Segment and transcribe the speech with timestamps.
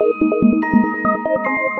[0.00, 1.79] Thank you.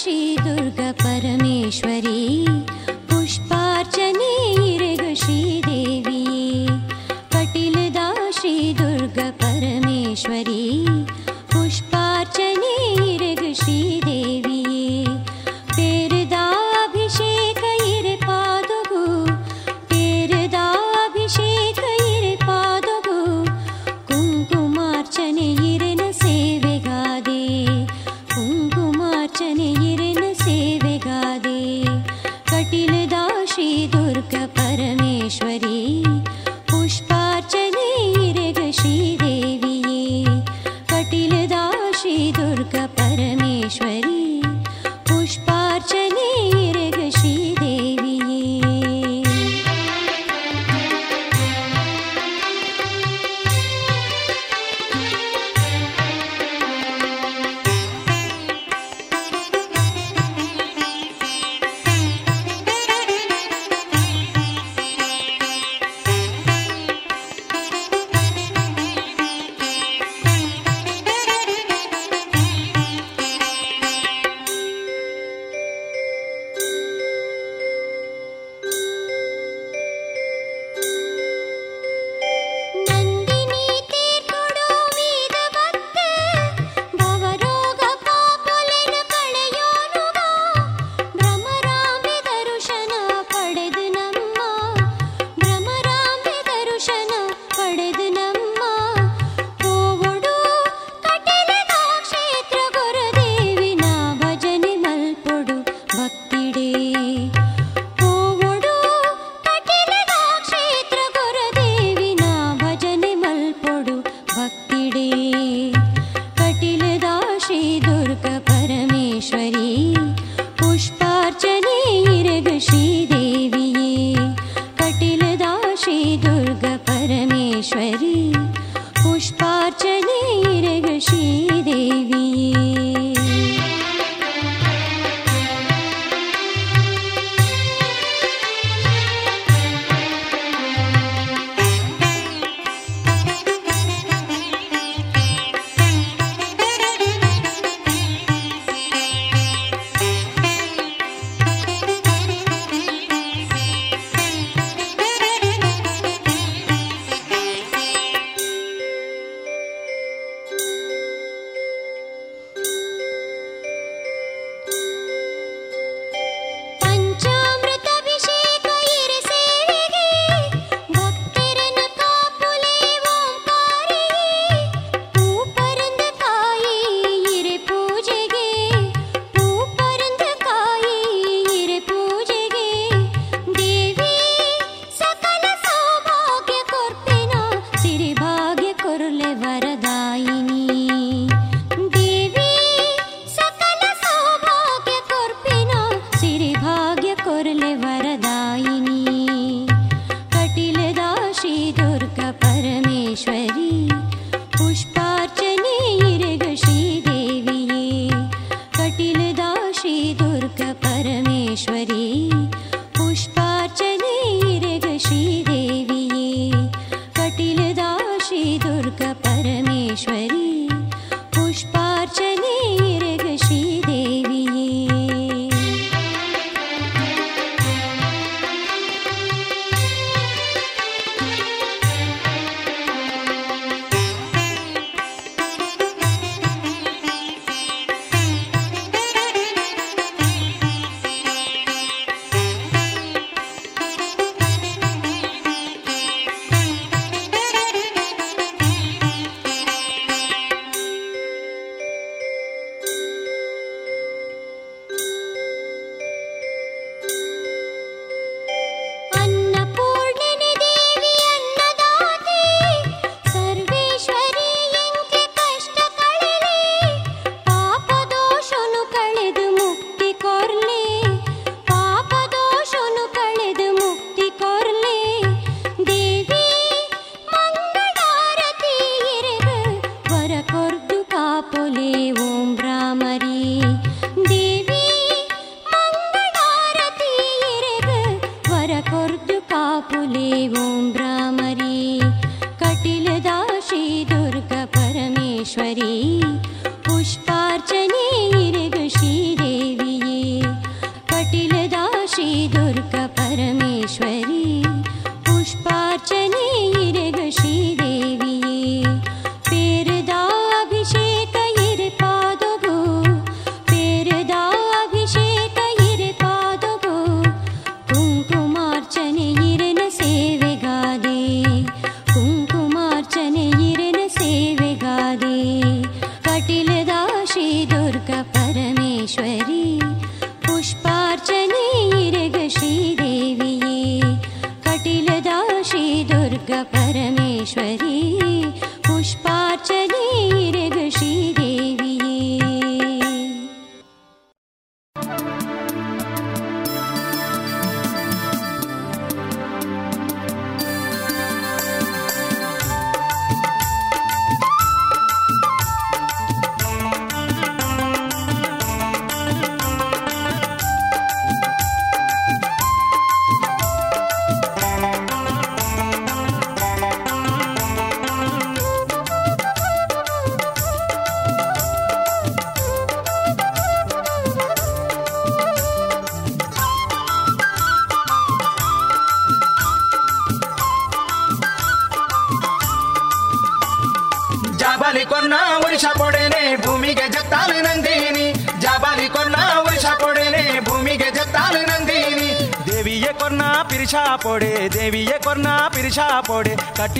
[0.00, 2.09] श्रीदुर्गपरमेश्वरी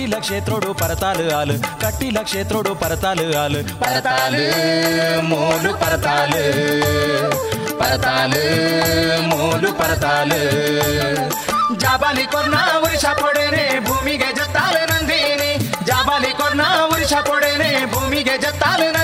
[0.00, 4.42] ಕಟ್ಟಿಲ ಕ್ಷೇತ್ರೋಡು ಪರತಾಲು ಆಲು ಕಟ್ಟಿಲ ಕ್ಷೇತ್ರೋಡು ಪರತಾಲು ಆಲು ಪರತಾಲು
[5.28, 6.42] ಮೂಲು ಪರತಾಲು
[7.80, 8.42] ಪರತಾಲು
[9.30, 10.40] ಮೂಲು ಪರತಾಲು
[11.82, 15.50] ಜಾಬಾಲಿ ಕೊರ್ನ ವರ್ಷ ಪೊಡೆನೆ ಭೂಮಿಗೆ ಜತ್ತಾಲು ನಂದಿನಿ
[15.88, 18.99] ಜಾಬಾಲಿ ಕೊರ್ನ ವರ್ಷ ಪೊಡೆನೆ ಭೂಮಿಗೆ ಜತ್ತಾಲು ನಂದಿನಿ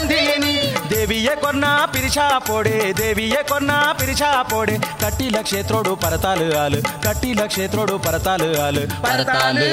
[1.16, 8.48] ದೇವಿಯೇ ಕೊರ್ನ ಪಿರಿಶಾ ಪೊಡೆ ದೇವಿಯೇ ಕೊರ್ನ ಪಿರಿಶಾ ಪೊಡೆ ಕಟ್ಟಿಲ ಕ್ಷೇತ್ರೋಡು ಪರತಾಲು ಆಲು ಕಟ್ಟಿಲ ಕ್ಷೇತ್ರೋಡು ಪರತಾಲು
[8.62, 9.68] ಆಲು ಪರತಾಲು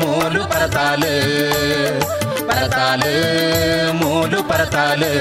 [0.00, 1.12] ಮೂಲು ಪರತಾಲು
[2.48, 3.12] ಪರತಾಲು
[4.00, 5.12] ಮೂಲು ಪರತಾಲು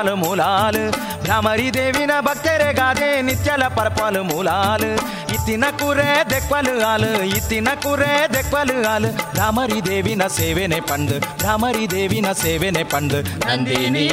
[0.00, 0.90] ಪರ್ಪಾಲು ಮೂಲಾಲ್.
[1.22, 4.98] ಭ್ರಮರಿ ದೇವಿನ ಭಕ್ತರೆ ಗಾದೆ, ನಿತ್ಯಲ ಪರ್ಪಾಲು ಮೂಲಾಲ್.
[5.34, 9.32] ಇತ್ತಿನ ಕುರೆ ದೆಕ್ವಲು ಹಾಲು, ಇತ್ತಿನ ಕುರೆ ದೆಕ್ವಲು ಹಾಲು.
[9.32, 13.46] ಭ್ರಮರಿ ದೇವಿನ ಸೇವೆನೆ ಪಂಡ್, ಭ್ರಮರಿ ದೇವಿನ ಸೇವೆನೆ ಪಂಡ್.
[13.46, 14.08] ನಂದಿನಿ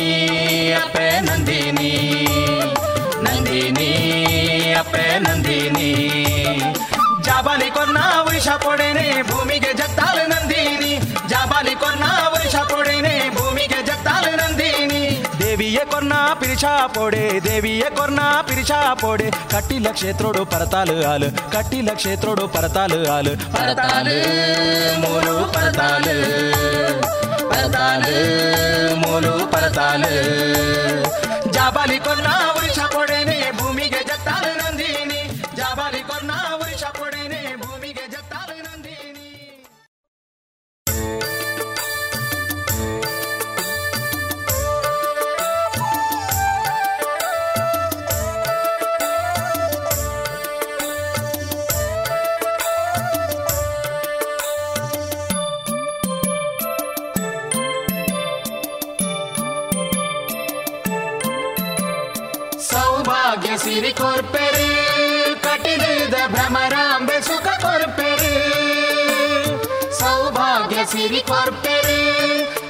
[0.74, 1.94] ಅಪ್ಪೆ, ನಂದಿನಿ.
[3.24, 3.92] ನಂದಿನಿ
[4.80, 5.92] ಅಪ್ಪೆ, ನಂದಿನಿ.
[7.24, 11.00] ಜಾಬಾಲಿ ಕೊನ್ನ ವೃಷ ಪೊಡೆನೆ ಭೂಮಿಗೆ ಜತ್ತಾಲು ನಂದಿನಿ.
[11.28, 12.04] ಜಾಬಾಲಿ ಕೊನ್ನ
[15.78, 22.98] దేవియ కొన్నా పిరిచా పొడే దేవియ కొన్నా పిరిచా పొడే కట్టిల క్షేత్రుడు పరతాలు ఆలు కట్టిల క్షేత్రుడు పరతాలు
[23.16, 24.16] ఆలు పరతాలు
[25.04, 26.16] మూలు పరతాలు
[27.52, 28.16] పరతాలు
[29.04, 30.12] మూలు పరతాలు
[31.54, 33.20] జాబాలి కొన్నా ఉరిచా పొడే
[71.38, 71.98] ಕೊರ್ಪೆರು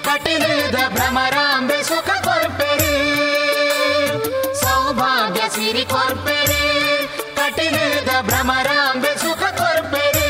[0.04, 2.94] ಕಟಿಲಿದ ಭ್ರಮರಾಂಬೆ ಸುಖ ಕೊರ್ಪೆರು.
[4.54, 6.64] ಸೌಭಾಗ್ಯ ಸಿರಿ ಕೊರ್ಪೆರಿ
[7.36, 10.30] ಕಟಿಲಿದ ಭ್ರಮರಾಂಬೆ ಸುಖ ಕೊರ್ಪೆರಿ.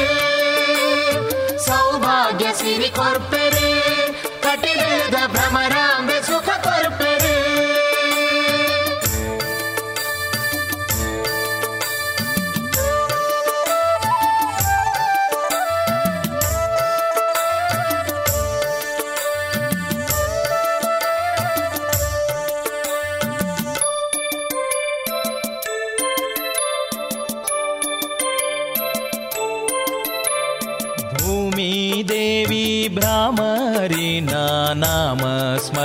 [1.65, 3.69] ಸೌಭಾಗ್ಯ ಸಿರಿ ಕೊರ್ಪೆರಿ
[4.43, 5.86] ಕಟಿಲಿದ ಭ್ರಮರಾಂಬೆ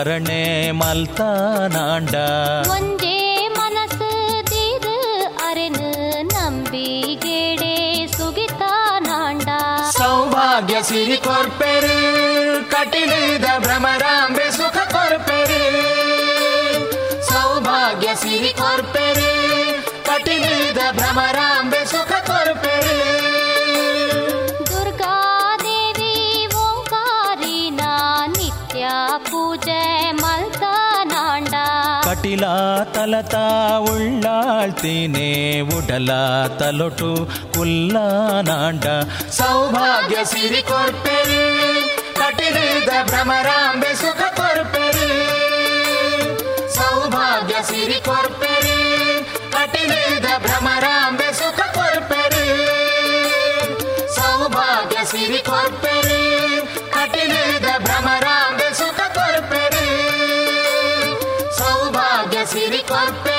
[0.02, 0.44] ಸ್ಮರಣೆ
[0.78, 2.14] ಮಲ್ತಾನಾಂಡ.
[2.74, 3.18] ಒಂದೇ
[3.58, 4.08] ಮನಸ್ಸು
[4.48, 4.94] ದೀದು
[5.46, 5.90] ಅರೆನು
[6.32, 7.74] ನಂಬಿಗೆಡೆ
[8.16, 8.70] ಸುಗಿತಾ
[9.06, 9.48] ನಾಂಡ
[9.98, 11.94] ಸೌಭಾಗ್ಯ ಸಿರಿ ಕೊರ್ಪೆರು
[12.72, 15.60] ಕಟಿಲಿದ ಭ್ರಮರಾಂಬೆ ಸುಖ ಕೊರ್ಪೆರು.
[17.30, 19.30] ಸೌಭಾಗ್ಯ ಸಿರಿ ಕೊರ್ಪೆರು
[20.08, 21.61] ಕಟಿಲಿದ ಭ್ರಮರಾಂಬೆ
[32.94, 33.36] ತಲತ
[33.90, 35.28] ಉಳ್ಳಾಳ್ತೀನಿ
[35.76, 36.10] ಉಡಲ
[36.60, 37.10] ತಲೊಟು
[37.54, 38.84] ಕುಲ್ಲಾನಾಂಡ
[39.38, 41.42] ಸೌಭಾಗ್ಯ ಸಿರಿ ಕೊರ್ಪೆರು
[42.20, 45.08] ಕಟಿಲಿದ ಭ್ರಮರಾಂಬೆ ಸುಖ ಕೊರ್ಪೆರು
[46.76, 48.76] ಸೌಭಾಗ್ಯ ಸಿರಿ ಕೊರ್ಪೆರು
[49.52, 52.44] ಕಟಿಲಿದ ಭ್ರಮರಾಂಬೆ ಸುಖ ಕೊರ್ಪೆರು
[54.18, 55.91] ಸೌಭಾಗ್ಯ ಸಿರಿ ಕೊರ್ಪೆರು
[63.04, 63.31] ಸೌಭಾಗ್ಯ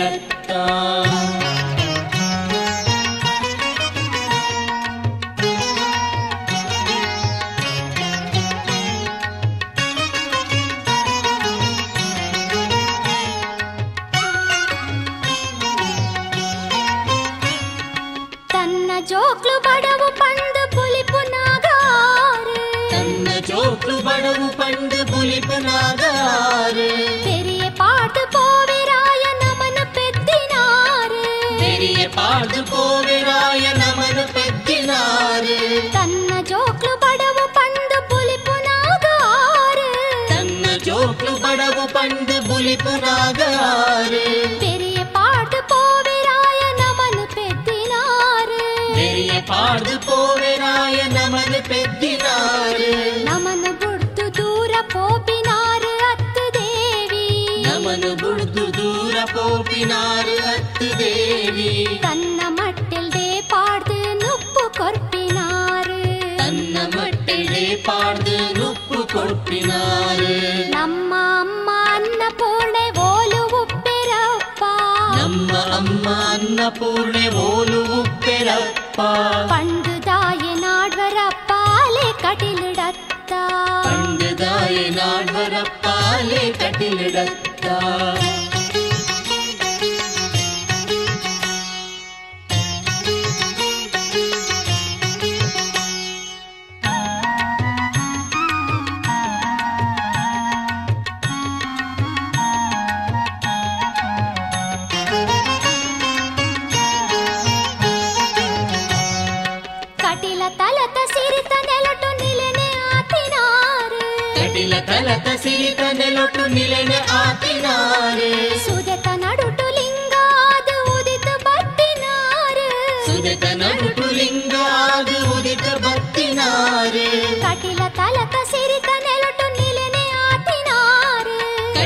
[0.00, 0.29] that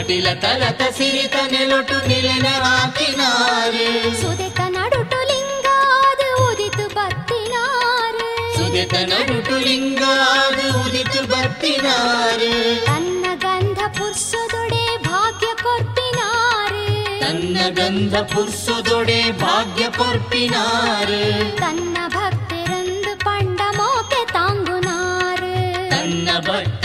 [0.07, 3.87] నటిల కలత సిరిత నెలొటు నిలన ఆకినారు
[4.21, 12.51] సుదిత నడుటు లింగాదు ఉదితు బత్తినారు సుదిత నడుటు లింగాదు ఉదితు బత్తినారు
[12.89, 16.85] తన్న గంధ పురుషుడుడే భాగ్య కొర్పినారు
[17.25, 21.23] తన్న గంధ పురుషుడుడే భాగ్య కొర్పినారు
[21.63, 21.94] తన్న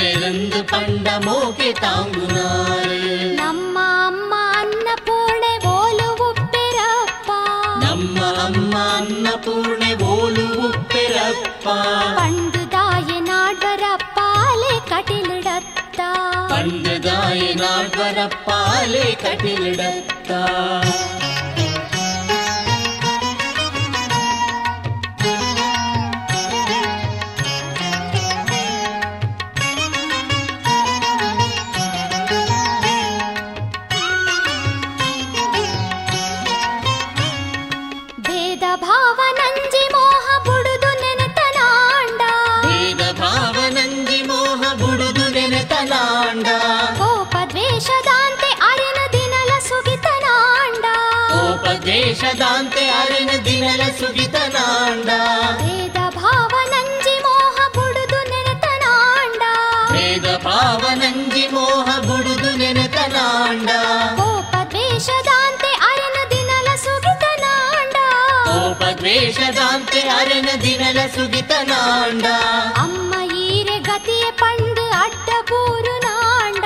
[0.08, 2.98] ಬಟ್ಟೆರಂದು ಪಂಡ ಮೋಕೆ ತಾಂಗುನಾರು
[3.40, 7.30] ನಮ್ಮ ಅಮ್ಮ ಅನ್ನಪೂರ್ಣೆ ಓಲು ಉಪ್ಪೆರಪ್ಪ
[7.82, 11.66] ನಮ್ಮ ಅಮ್ಮ ಅನ್ನಪೂರ್ಣೆ ಓಲು ಉಪ್ಪೆರಪ್ಪ
[12.18, 14.18] ಪಂಡು ದಾಯ ನಾಡ್ವರಪ್ಪ
[14.48, 16.00] ಅಲೆ ಕಟಿಲಿಡತ್ತ
[16.52, 20.30] ಪಂಡದಾಯ ನಾಡ್ವರಪ್ಪ ಅಲೆ ಕಟಿಲಿಡತ್ತ
[53.68, 55.10] ಅರೆನ ದಿನಲ ಸುಗಿತನಾಂಡ
[55.60, 59.42] ಭೇದ ಭಾವ ನಂಜಿ ಮೋಹ ಬುಡುದು ನೆನೆತನಾಂಡ
[59.92, 63.70] ಭೇದ ಭಾವ ನಂಜಿ ಮೋಹ ಬುಡುದು ನೆನೆತನಾಂಡ
[64.20, 67.96] ಕೋಪ ದ್ವೇಷದಾಂತೆ ಅರೆನ ದಿನಲ ಸುಗಿತನಾಂಡ
[68.48, 72.26] ಕೋಪ ದ್ವೇಷದಾಂತೆ ಅರೆನ ದಿನಲ ಸುಗಿತನಾಂಡ
[72.84, 73.12] ಅಮ್ಮ
[73.44, 76.64] ಈರೆ ಗತಿಯ ಪಂಡು ಅಡ್ಡ ಬೂರು ನಾಂಡ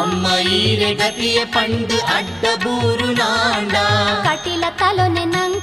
[0.00, 0.24] ಅಮ್ಮ
[0.58, 3.76] ಈರೆ ಗತಿಯ ಪಂಡು ಅಡ್ಡ ಬೂರು ನಾಂಡ
[4.28, 5.59] ಕಟಿಲ ತಲೊನೆ ನಂಕ್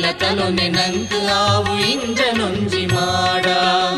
[0.00, 3.46] ಕಟಿಲ ತಲೊನೆ ನಂಕು ಆವು ಇಂದ್ರ ನೊಂಜಿ ಮಾಡ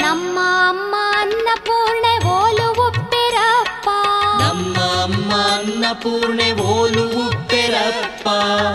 [0.02, 0.36] ನಮ್ಮ
[0.68, 3.88] ಅಮ್ಮ ಅನ್ನಪೂರ್ಣೆ ಓಲು ಉಪ್ಪೆರಪ್ಪ
[4.42, 8.26] ನಮ್ಮ ಅಮ್ಮ ಅನ್ನಪೂರ್ಣೆ ಓಲು ಉಪ್ಪೆರಪ್ಪ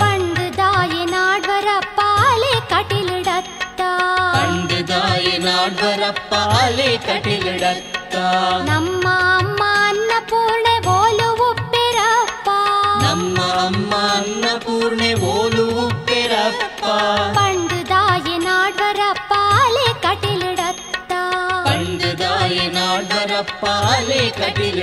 [0.03, 3.81] ಪಂಡು ದಾಯ ನಾಡ್ವರಪ್ಪ ಅಲೆ ಕಟಿಲಿಡತ್ತ
[4.37, 8.15] ಪಂಡದಾಯ ನಾಡ್ವರಪ್ಪ ಅಲೆ ಕಟಿಲಿಡತ್ತ
[23.62, 24.78] पाले कबिल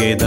[0.00, 0.26] ವೇದ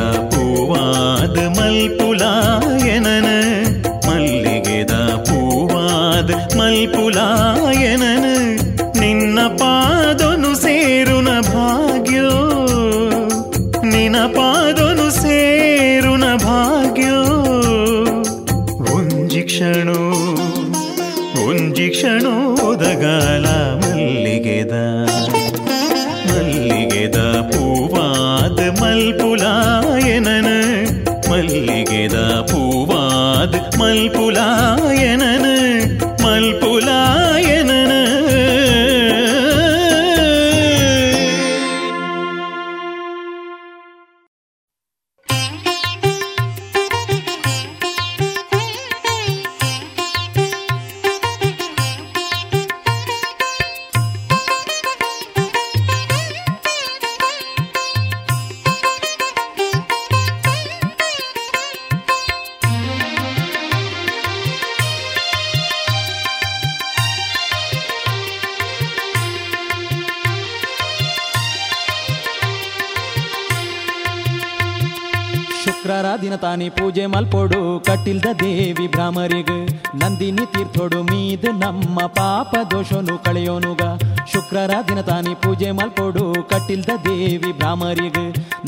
[86.74, 88.18] ಕಟ್ಟಿಲ್ದ ದೇವಿ ಭ್ರಾಮರಿಗ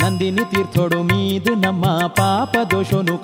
[0.01, 1.85] ನಂದಿನಿ ತೀರ್ಥೋಡು ಮೀದು ನಮ್ಮ
[2.17, 3.15] ಪಾಪ ದೋಷನು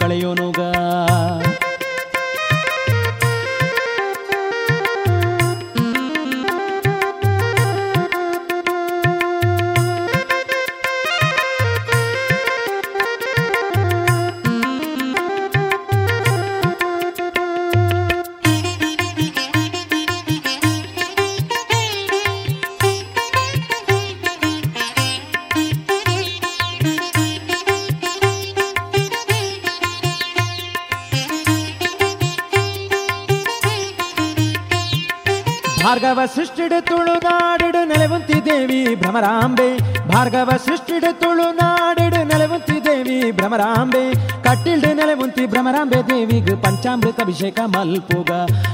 [36.12, 39.68] ಭಾರ್ಗವ ಸೃಷ್ಟಿಡ ತುಳುನಾಡಿಡು ನೆಲೆವಂತಿ ದೇವಿ ಭ್ರಮರಾಂಬೆ.
[40.08, 44.04] ಭಾರ್ಗವ ಸೃಷ್ಟಿಡ ತುಳುನಾಡಿಡು ನೆಲೆವಂತಿ ದೇವಿ ಭ್ರಮರಾಂಬೆ
[44.46, 44.90] ಕಟ್ಟಿಲ್ಡು
[45.20, 48.32] ಮುಂತಿ ಭ್ರಮರಾಂಬೆ ದೇವಿಗ್ ಪಂಚಾಮೃತ ಅಭಿಷೇಕ ಮಲ್ಪುಗ.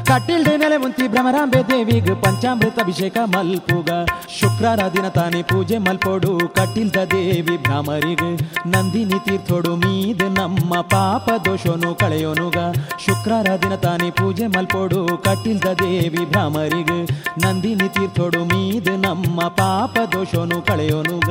[0.09, 3.89] ಕಟ್ಟಿಲ್ಡು ಮುಂತಿ ಭ್ರಮರಾಂಬೆ ದೇವಿಗ್ ಪಂಚಾಮೃತ ಅಭಿಷೇಕ ಮಲ್ಪುಗ.
[4.39, 8.27] ಶುಕ್ರರ ದಿನ ತಾನೇ ಪೂಜೆ ಮಲ್ಪೋಡು, ಕಟ್ಟಿಲ್ದ ದೇವಿ ಭ್ರಾಮರಿಗ್
[8.73, 12.57] ನಂದಿನಿ ತೀರ್ಥೋಡು, ಮೀದ ನಮ್ಮ ಪಾಪ ದೋಷನು ಕಳೆಯೋನುಗ.
[13.05, 16.97] ಶುಕ್ರರ ದಿನ ತಾನೇ ಪೂಜೆ ಮಲ್ಪೋಡು, ಕಟ್ಟಿಲ್ದ ದೇವಿ ಭ್ರಾಮರಿಗ್
[17.43, 21.29] ನಂದಿನಿ ತೀರ್ಥೋಡು, ಮೀದ ನಮ್ಮ ಪಾಪ ದೋಷನು ಕಳೆಯೋನುಗ.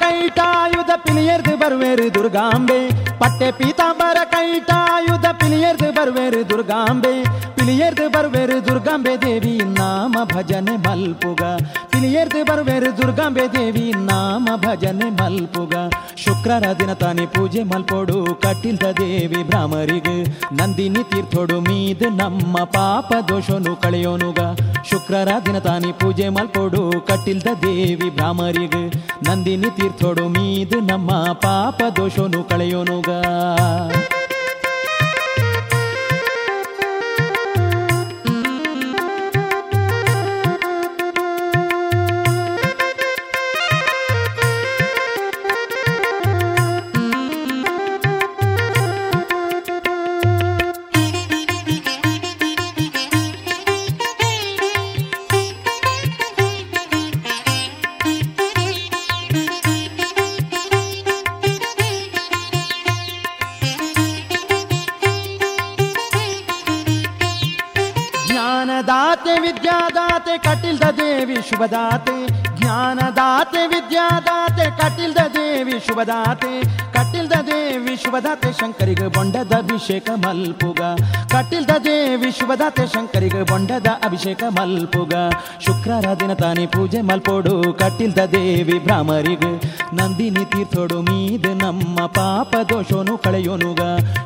[0.00, 2.80] ಕೈಟಾಯುಧ ಪಿಲಿಯರ್ದು ಬರುವೇರು ದುರ್ಗಾಂಬೆ
[3.18, 7.14] ಪಟ್ಟೆ ಪೀತಾಂಬರ ಕೈಟಾಯುಧ ಪಿಲಿಯರ್ದು ಬರುವೇರು ದುರ್ಗಾಂಬೆ
[7.62, 11.42] ಪಿಲಿಯರ್ದು ಬರುವೆರು ದುರ್ಗಾಂಬೆ ದೇವಿ, ನಾಮ ಭಜನೆ ಮಲ್ಪುಗ.
[11.90, 15.74] ತಿಳಿಯರ್ದು ಬರುವೆರು ದುರ್ಗಾಂಬೆ ದೇವಿ, ನಾಮ ಭಜನೆ ಮಲ್ಪುಗ.
[16.16, 20.16] ಶುಕ್ರರ ದಿನ ತಾನೇ ಪೂಜೆ ಮಲ್ಪೋಡು ಕಟ್ಟಿಲ್ದ ದೇವಿ ಭ್ರಾಮರಿಗೆ.
[20.54, 24.38] ನಂದಿನಿ ತೀರ್ಥೋಡು ಮೀದ್ ನಮ್ಮ ಪಾಪ ದೋಷನು ಕಳೆಯೋನುಗ.
[24.90, 28.88] ಶುಕ್ರರ ದಿನ ತಾನೇ ಪೂಜೆ ಮಲ್ಪೋಡು ಕಟ್ಟಿಲ್ದ ದೇವಿ ಭ್ರಾಮರಿಗೆ.
[29.30, 33.08] ನಂದಿನಿ ತೀರ್ಥೋಡು ಮೀದ್ ನಮ್ಮ ಪಾಪ ದೋಷನು ಕಳೆಯೋನುಗ.
[75.92, 80.80] ದೇವಿ ಶುಭದಾತೆ ವಿಶ್ವದಾತೆ ದೇವಿ ಶುಭದಾತೆ ಶಂಕರಿಗೆ ಬೊಂಡದ ಅಭಿಷೇಕ ಮಲ್ಪುಗ.
[81.28, 85.14] ಕಟಿಲ್ದ ದೇವಿ ಶುಭದಾತೆ ಶಂಕರಿಗೆ ಬೊಂಡದ ಅಭಿಷೇಕ ಮಲ್ಪುಗ.
[85.66, 89.52] ಶುಕ್ರರ ದಿನ ತಾನೇ ಪೂಜೆ ಮಲ್ಪೋಡು ಕಟ್ಟಿಲ್ದ ದೇವಿ ಭ್ರಾಮರಿಗೆ
[89.96, 93.80] ನಂದಿನಿ ತೀರ್ಥೋಡು ಮೀದ ನಮ್ಮ ಪಾಪ ದೋಷೋನು ಕಳೆಯೋನುಗ.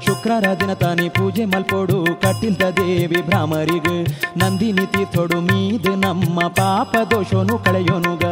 [0.07, 4.03] ಶುಕ್ರರ ದಿನ ತಾನೇ ಪೂಜೆ ಮಲ್ಪೋಡು ಕಟ್ಟಿಲ್ದ ದೇವಿ ಭ್ರಾಮರಿಗೆ
[4.39, 8.25] ನಂದಿನಿ ತೀರ್ಥೋಡು ಮೀದ ನಮ್ಮ ಪಾಪ ದೋಷೋನು ಕಳೆಯೋನುಗ.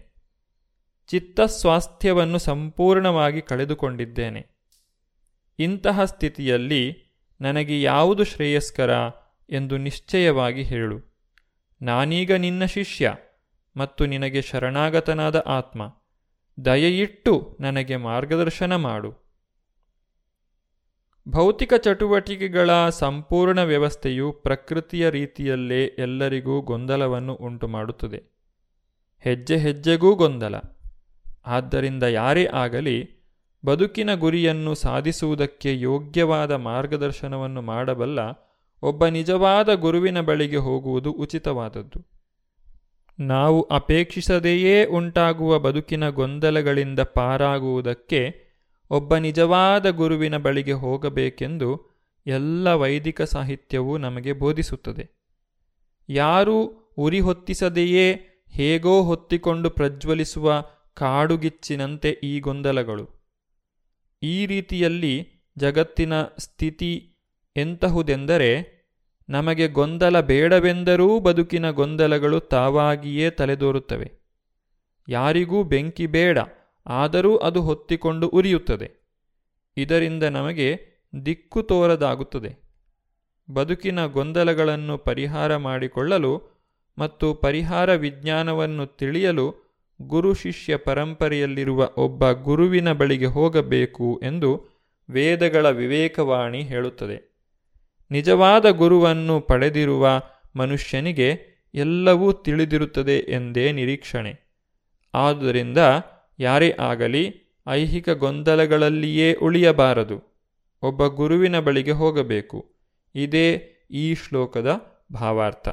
[1.10, 4.47] ಚಿತ್ತಸ್ವಾಸ್ಥ್ಯವನ್ನು ಸಂಪೂರ್ಣವಾಗಿ ಕಳೆದುಕೊಂಡಿದ್ದೇನೆ.
[5.60, 7.03] ಇಂತಹ ಸ್ಥಿತಿಯಲ್ಲಿ
[7.41, 8.89] ನನಗೆ ಯಾವುದು ಶ್ರೇಯಸ್ಕರ
[9.49, 10.99] ಎಂದು ನಿಶ್ಚಯವಾಗಿ ಹೇಳು.
[11.82, 13.16] ನಾನೀಗ ನಿನ್ನ ಶಿಷ್ಯ
[13.78, 15.95] ಮತ್ತು ನಿನಗೆ ಶರಣಾಗತನಾದ ಆತ್ಮ.
[16.66, 19.14] ದಯೆಯಿಟ್ಟು ನನಗೆ ಮಾರ್ಗದರ್ಶನ ಮಾಡು.
[21.30, 28.24] ಭೌತಿಕ ಚಟುವಟಿಕೆಗಳ ಸಂಪೂರ್ಣ ವ್ಯವಸ್ಥೆಯು ಪ್ರಕೃತಿಯ ರೀತಿಯಲ್ಲೇ ಎಲ್ಲರಿಗೂ ಗೊಂದಲವನ್ನು ಉಂಟುಮಾಡುತ್ತದೆ.
[29.20, 30.55] ಹೆಜ್ಜೆ ಹೆಜ್ಜೆಗೂ ಗೊಂದಲ.
[31.50, 32.97] ಆದ್ದರಿಂದ ಯಾರೇ ಆಗಲಿ
[33.66, 38.20] ಬದುಕಿನ ಗುರಿಯನ್ನು ಸಾಧಿಸುವುದಕ್ಕೆ ಯೋಗ್ಯವಾದ ಮಾರ್ಗದರ್ಶನವನ್ನು ಮಾಡಬಲ್ಲ
[38.82, 42.00] ಒಬ್ಬ ನಿಜವಾದ ಗುರುವಿನ ಬಳಿಗೆ ಹೋಗುವುದು ಉಚಿತವಾದದ್ದು.
[43.20, 48.22] ನಾವು ಅಪೇಕ್ಷಿಸದೆಯೇ ಉಂಟಾಗುವ ಬದುಕಿನ ಗೊಂದಲಗಳಿಂದ ಪಾರಾಗುವುದಕ್ಕೆ
[48.89, 51.89] ಒಬ್ಬ ನಿಜವಾದ ಗುರುವಿನ ಬಳಿಗೆ ಹೋಗಬೇಕೆಂದು
[52.28, 55.06] ಎಲ್ಲ ವೈದಿಕ ಸಾಹಿತ್ಯವು ನಮಗೆ ಬೋಧಿಸುತ್ತದೆ.
[56.10, 56.58] ಯಾರೂ
[56.97, 58.20] ಉರಿ ಹೊತ್ತಿಸದೆಯೇ
[58.52, 60.66] ಹೇಗೋ ಹೊತ್ತಿಕೊಂಡು ಪ್ರಜ್ವಲಿಸುವ
[61.00, 63.10] ಕಾಡುಗಿಚ್ಚಿನಂತೆ ಈ ಗೊಂದಲಗಳು.
[64.24, 67.16] ಈ ರೀತಿಯಲ್ಲಿ ಜಗತ್ತಿನ ಸ್ಥಿತಿ
[67.56, 68.80] ಎಂತಹುದೆಂದರೆ,
[69.30, 74.12] ನಮಗೆ ಗೊಂದಲ ಬೇಡವೆಂದರೂ ಬದುಕಿನ ಗೊಂದಲಗಳು ತಾವಾಗಿಯೇ ತಲೆದೋರುತ್ತವೆ.
[75.10, 76.38] ಯಾರಿಗೂ ಬೆಂಕಿ ಬೇಡ,
[76.88, 78.91] ಆದರೂ ಅದು ಹೊತ್ತಿಕೊಂಡು ಉರಿಯುತ್ತದೆ.
[79.78, 80.68] ಇದರಿಂದ ನಮಗೆ
[81.26, 82.70] ದಿಕ್ಕು ತೋರದಾಗುತ್ತದೆ.
[83.54, 86.34] ಬದುಕಿನ ಗೊಂದಲಗಳನ್ನು ಪರಿಹಾರ ಮಾಡಿಕೊಳ್ಳಲು
[86.97, 89.68] ಮತ್ತು ಪರಿಹಾರ ವಿಜ್ಞಾನವನ್ನು ತಿಳಿಯಲು
[90.02, 94.68] ಗುರು ಶಿಷ್ಯ ಪರಂಪರೆಯಲ್ಲಿರುವ ಒಬ್ಬ ಗುರುವಿನ ಬಳಿಗೆ ಹೋಗಬೇಕು ಎಂದು
[95.10, 97.45] ವೇದಗಳ ವಿವೇಕವಾಣಿ ಹೇಳುತ್ತದೆ.
[98.12, 100.22] ನಿಜವಾದ ಗುರುವನ್ನು ಪಡೆದಿರುವ
[100.56, 101.41] ಮನುಷ್ಯನಿಗೆ
[101.74, 104.56] ಎಲ್ಲವೂ ತಿಳಿದಿರುತ್ತದೆ ಎಂದೇ ನಿರೀಕ್ಷಣೆ.
[105.14, 105.78] ಆದ್ದರಿಂದ
[106.39, 110.45] ಯಾರೇ ಆಗಲಿ ಐಹಿಕ ಗೊಂದಲಗಳಲ್ಲಿಯೇ ಉಳಿಯಬಾರದು.
[110.82, 112.76] ಒಬ್ಬ ಗುರುವಿನ ಬಳಿಗೆ ಹೋಗಬೇಕು.
[113.16, 114.82] ಇದೇ ಈ ಶ್ಲೋಕದ
[115.14, 115.70] ಭಾವಾರ್ಥ.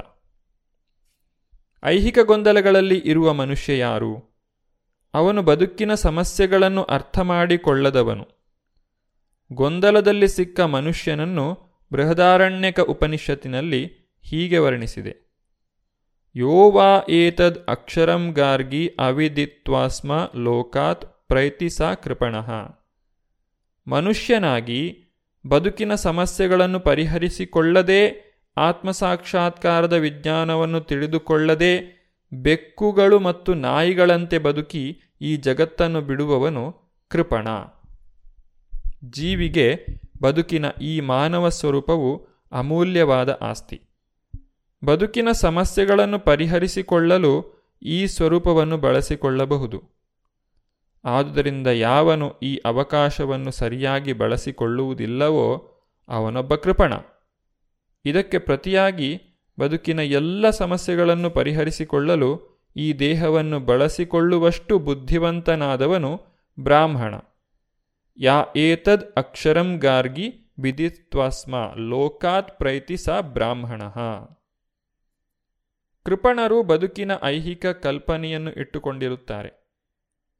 [1.83, 4.37] ಐಹಿಕ ಗೊಂದಲಗಳಲ್ಲಿ ಇರುವ ಮನುಷ್ಯ ಯಾರು?
[5.13, 8.27] ಅವನು ಬದುಕಿನ ಸಮಸ್ಯೆಗಳನ್ನು ಅರ್ಥ ಮಾಡಿಕೊಳ್ಳದವನು
[9.53, 11.59] ಗೊಂದಲದಲ್ಲಿ ಸಿಕ್ಕ ಮನುಷ್ಯನನ್ನು
[11.93, 13.85] ಬೃಹದಾರಣ್ಯಕ ಉಪನಿಷತ್ತಿನಲ್ಲಿ
[14.21, 15.15] ಹೀಗೆ ವರ್ಣಿಸಿದೆ.
[16.35, 22.51] ಯೋ ವಾ ಏತದ್ ಅಕ್ಷರಂ ಗಾರ್ಗಿ ಅವಿದಿತ್ವಾಸ್ಮ ಲೋಕಾತ್ ಪ್ರೈತಿಸ ಕೃಪಣಃ.
[23.87, 25.05] ಮನುಷ್ಯನಾಗಿ
[25.47, 28.26] ಬದುಕಿನ ಸಮಸ್ಯೆಗಳನ್ನು ಪರಿಹರಿಸಿಕೊಳ್ಳದೇ
[28.57, 31.97] ಆತ್ಮಸಾಕ್ಷಾತ್ಕಾರದ ವಿಜ್ಞಾನವನ್ನು ತಿಳಿದುಕೊಳ್ಳದೆ
[32.33, 36.75] ಬೆಕ್ಕುಗಳು ಮತ್ತು ನಾಯಿಗಳಂತೆ ಬದುಕಿ ಈ ಜಗತ್ತನ್ನು ಬಿಡುವವನು
[37.09, 37.47] ಕೃಪಣ.
[39.05, 39.85] ಜೀವಿಗೆ
[40.23, 43.81] ಬದುಕಿನ ಈ ಮಾನವ ಸ್ವರೂಪವು ಅಮೂಲ್ಯವಾದ ಆಸ್ತಿ.
[44.85, 49.83] ಬದುಕಿನ ಸಮಸ್ಯೆಗಳನ್ನು ಪರಿಹರಿಸಿಕೊಳ್ಳಲು ಈ ಸ್ವರೂಪವನ್ನು ಬಳಸಿಕೊಳ್ಳಬಹುದು.
[51.05, 55.73] ಆದುದರಿಂದ ಯಾವನು ಈ ಅವಕಾಶವನ್ನು ಸರಿಯಾಗಿ ಬಳಸಿಕೊಳ್ಳುವುದಿಲ್ಲವೋ
[56.09, 56.93] ಅವನೊಬ್ಬ ಕೃಪಣ.
[58.07, 59.21] ಇದಕ್ಕೆ ಪ್ರತಿಯಾಗಿ
[59.59, 66.21] ಬದುಕಿನ ಎಲ್ಲ ಸಮಸ್ಯೆಗಳನ್ನು ಪರಿಹರಿಸಿಕೊಳ್ಳಲು ಈ ದೇಹವನ್ನು ಬಳಸಿಕೊಳ್ಳುವಷ್ಟು ಬುದ್ಧಿವಂತನಾದವನು
[66.59, 67.15] ಬ್ರಾಹ್ಮಣ.
[68.19, 73.81] ಯಾ ಏತದ್ ಅಕ್ಷರಂ ಗಾರ್ಗಿ ಬಿದಿತ್ವಾಸ್ಮ ಲೋಕಾತ್ ಪ್ರೈತಿ ಸ ಬ್ರಾಹ್ಮಣ.
[76.05, 79.67] ಕೃಪಣರು ಬದುಕಿನ ಐಹಿಕ ಕಲ್ಪನೆಯನ್ನು ಇಟ್ಟುಕೊಂಡಿರುತ್ತಾರೆ.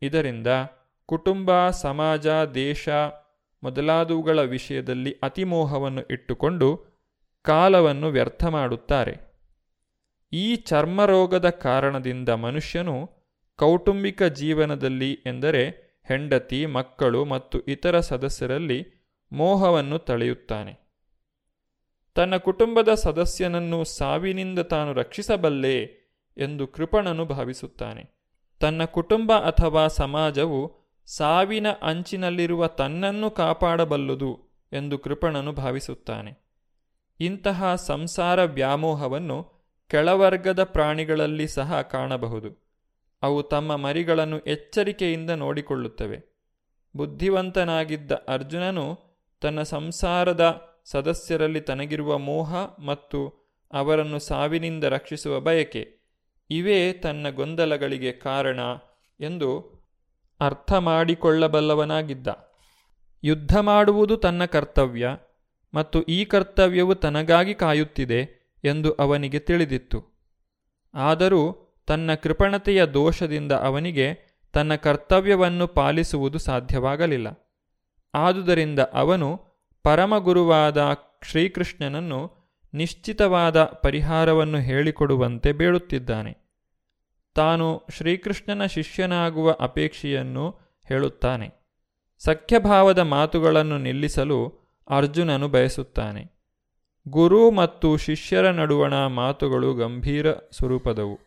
[0.02, 0.48] ಇದರಿಂದ
[1.06, 2.90] ಕುಟುಂಬ, ಸಮಾಜ, ದೇಶ
[3.64, 6.87] ಮೊದಲಾದವುಗಳ ವಿಷಯದಲ್ಲಿ ಅತಿಮೋಹವನ್ನು ಇಟ್ಟುಕೊಂಡು
[7.44, 9.28] ಕಾಲವನ್ನು ವ್ಯರ್ಥ ಮಾಡುತ್ತಾರೆ.
[10.34, 13.10] ಈ ಚರ್ಮರೋಗದ ಕಾರಣದಿಂದ ಮನುಷ್ಯನು
[13.56, 20.88] ಕೌಟುಂಬಿಕ ಜೀವನದಲ್ಲಿ ಎಂದರೆ ಹೆಂಡತಿ, ಮಕ್ಕಳು ಮತ್ತು ಇತರ ಸದಸ್ಯರಲ್ಲಿ ಮೋಹವನ್ನು ತಳೆಯುತ್ತಾನೆ.
[22.16, 25.84] ತನ್ನ ಕುಟುಂಬದ ಸದಸ್ಯನನ್ನು ಸಾವಿನಿಂದ ತಾನು ರಕ್ಷಿಸಬಲ್ಲೆ
[26.38, 28.18] ಎಂದು ಕೃಪಣನು ಭಾವಿಸುತ್ತಾನೆ.
[28.60, 30.76] ತನ್ನ ಕುಟುಂಬ ಅಥವಾ ಸಮಾಜವು
[31.06, 36.47] ಸಾವಿನ ಅಂಚಿನಲ್ಲಿರುವ ತನ್ನನ್ನು ಕಾಪಾಡಬಲ್ಲುದು ಎಂದು ಕೃಪಣನು ಭಾವಿಸುತ್ತಾನೆ.
[37.20, 39.52] ಇಂತಹ ಸಂಸಾರ ವ್ಯಾಮೋಹವನ್ನು
[39.88, 42.68] ಕೆಳವರ್ಗದ ಪ್ರಾಣಿಗಳಲ್ಲಿ ಸಹ ಕಾಣಬಹುದು.
[43.22, 46.38] ಅವು ತಮ್ಮ ಮರಿಗಳನ್ನು ಎಚ್ಚರಿಕೆಯಿಂದ ನೋಡಿಕೊಳ್ಳುತ್ತವೆ.
[46.96, 49.00] ಬುದ್ಧಿವಂತನಾಗಿದ್ದ ಅರ್ಜುನನು
[49.42, 52.56] ತನ್ನ ಸಂಸಾರದ ಸದಸ್ಯರಲ್ಲಿ ತನಗಿರುವ ಮೋಹ
[52.86, 55.98] ಮತ್ತು ಅವರನ್ನು ಸಾವಿನಿಂದ ರಕ್ಷಿಸುವ ಬಯಕೆ
[56.50, 58.60] ಇವೇ ತನ್ನ ಗೊಂದಲಗಳಿಗೆ ಕಾರಣ
[59.20, 59.78] ಎಂದು
[60.40, 62.28] ಅರ್ಥ ಮಾಡಿಕೊಳ್ಳಬಲ್ಲವನಾಗಿದ್ದ.
[63.24, 65.10] ಯುದ್ಧ ಮಾಡುವುದು ತನ್ನ ಕರ್ತವ್ಯ.
[65.78, 70.06] ಮತ್ತು ಈ ಕರ್ತವ್ಯವು ತನಗಾಗಿ ಕಾಯುತ್ತಿದೆ ಎಂದು ಅವನಿಗೆ ತಿಳಿದಿತ್ತು.
[70.94, 77.28] ಆದರೂ ತನ್ನ ಕೃಪಣತೆಯ ದೋಷದಿಂದ ಅವನಿಗೆ ತನ್ನ ಕರ್ತವ್ಯವನ್ನು ಪಾಲಿಸುವುದು ಸಾಧ್ಯವಾಗಲಿಲ್ಲ.
[78.14, 79.42] ಆದುದರಿಂದ ಅವನು
[79.84, 82.32] ಪರಮಗುರುವಾದ ಶ್ರೀಕೃಷ್ಣನನ್ನು
[82.74, 86.38] ನಿಶ್ಚಿತವಾದ ಪರಿಹಾರವನ್ನು ಹೇಳಿಕೊಡುವಂತೆ ಬೇಡುತ್ತಿದ್ದಾನೆ.
[87.36, 91.50] ತಾನು ಶ್ರೀಕೃಷ್ಣನ ಶಿಷ್ಯನಾಗುವ ಅಪೇಕ್ಷೆಯನ್ನು ಹೇಳುತ್ತಾನೆ.
[92.20, 96.38] ಸಖ್ಯಭಾವದ ಮಾತುಗಳನ್ನು ನಿಲ್ಲಿಸಲು ಅರ್ಜುನನು ಬಯಸುತ್ತಾನೆ.
[97.08, 101.20] ಗುರು ಮತ್ತು ಶಿಷ್ಯರ ನಡುವಣ ಮಾತುಗಳು ಗಂಭೀರ ಸ್ವರೂಪದವು.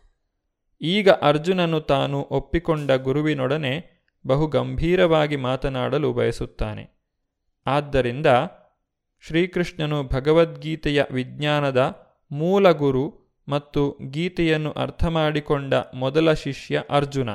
[0.80, 7.00] ಈಗ ಅರ್ಜುನನು ತಾನು ಒಪ್ಪಿಕೊಂಡ ಗುರುವಿನೊಡನೆ ಬಹು ಗಂಭೀರವಾಗಿ ಮಾತನಾಡಲು ಬಯಸುತ್ತಾನೆ.
[7.66, 8.26] ಆದ್ದರಿಂದ
[9.20, 17.30] ಶ್ರೀಕೃಷ್ಣನು ಭಗವದ್ಗೀತೆಯ ವಿಜ್ಞಾನದ ಮೂಲ ಗುರು ಮತ್ತು ಗೀತೆಯನ್ನು ಅರ್ಥ ಮಾಡಿಕೊಂಡ ಮೊದಲ ಶಿಷ್ಯ ಅರ್ಜುನ.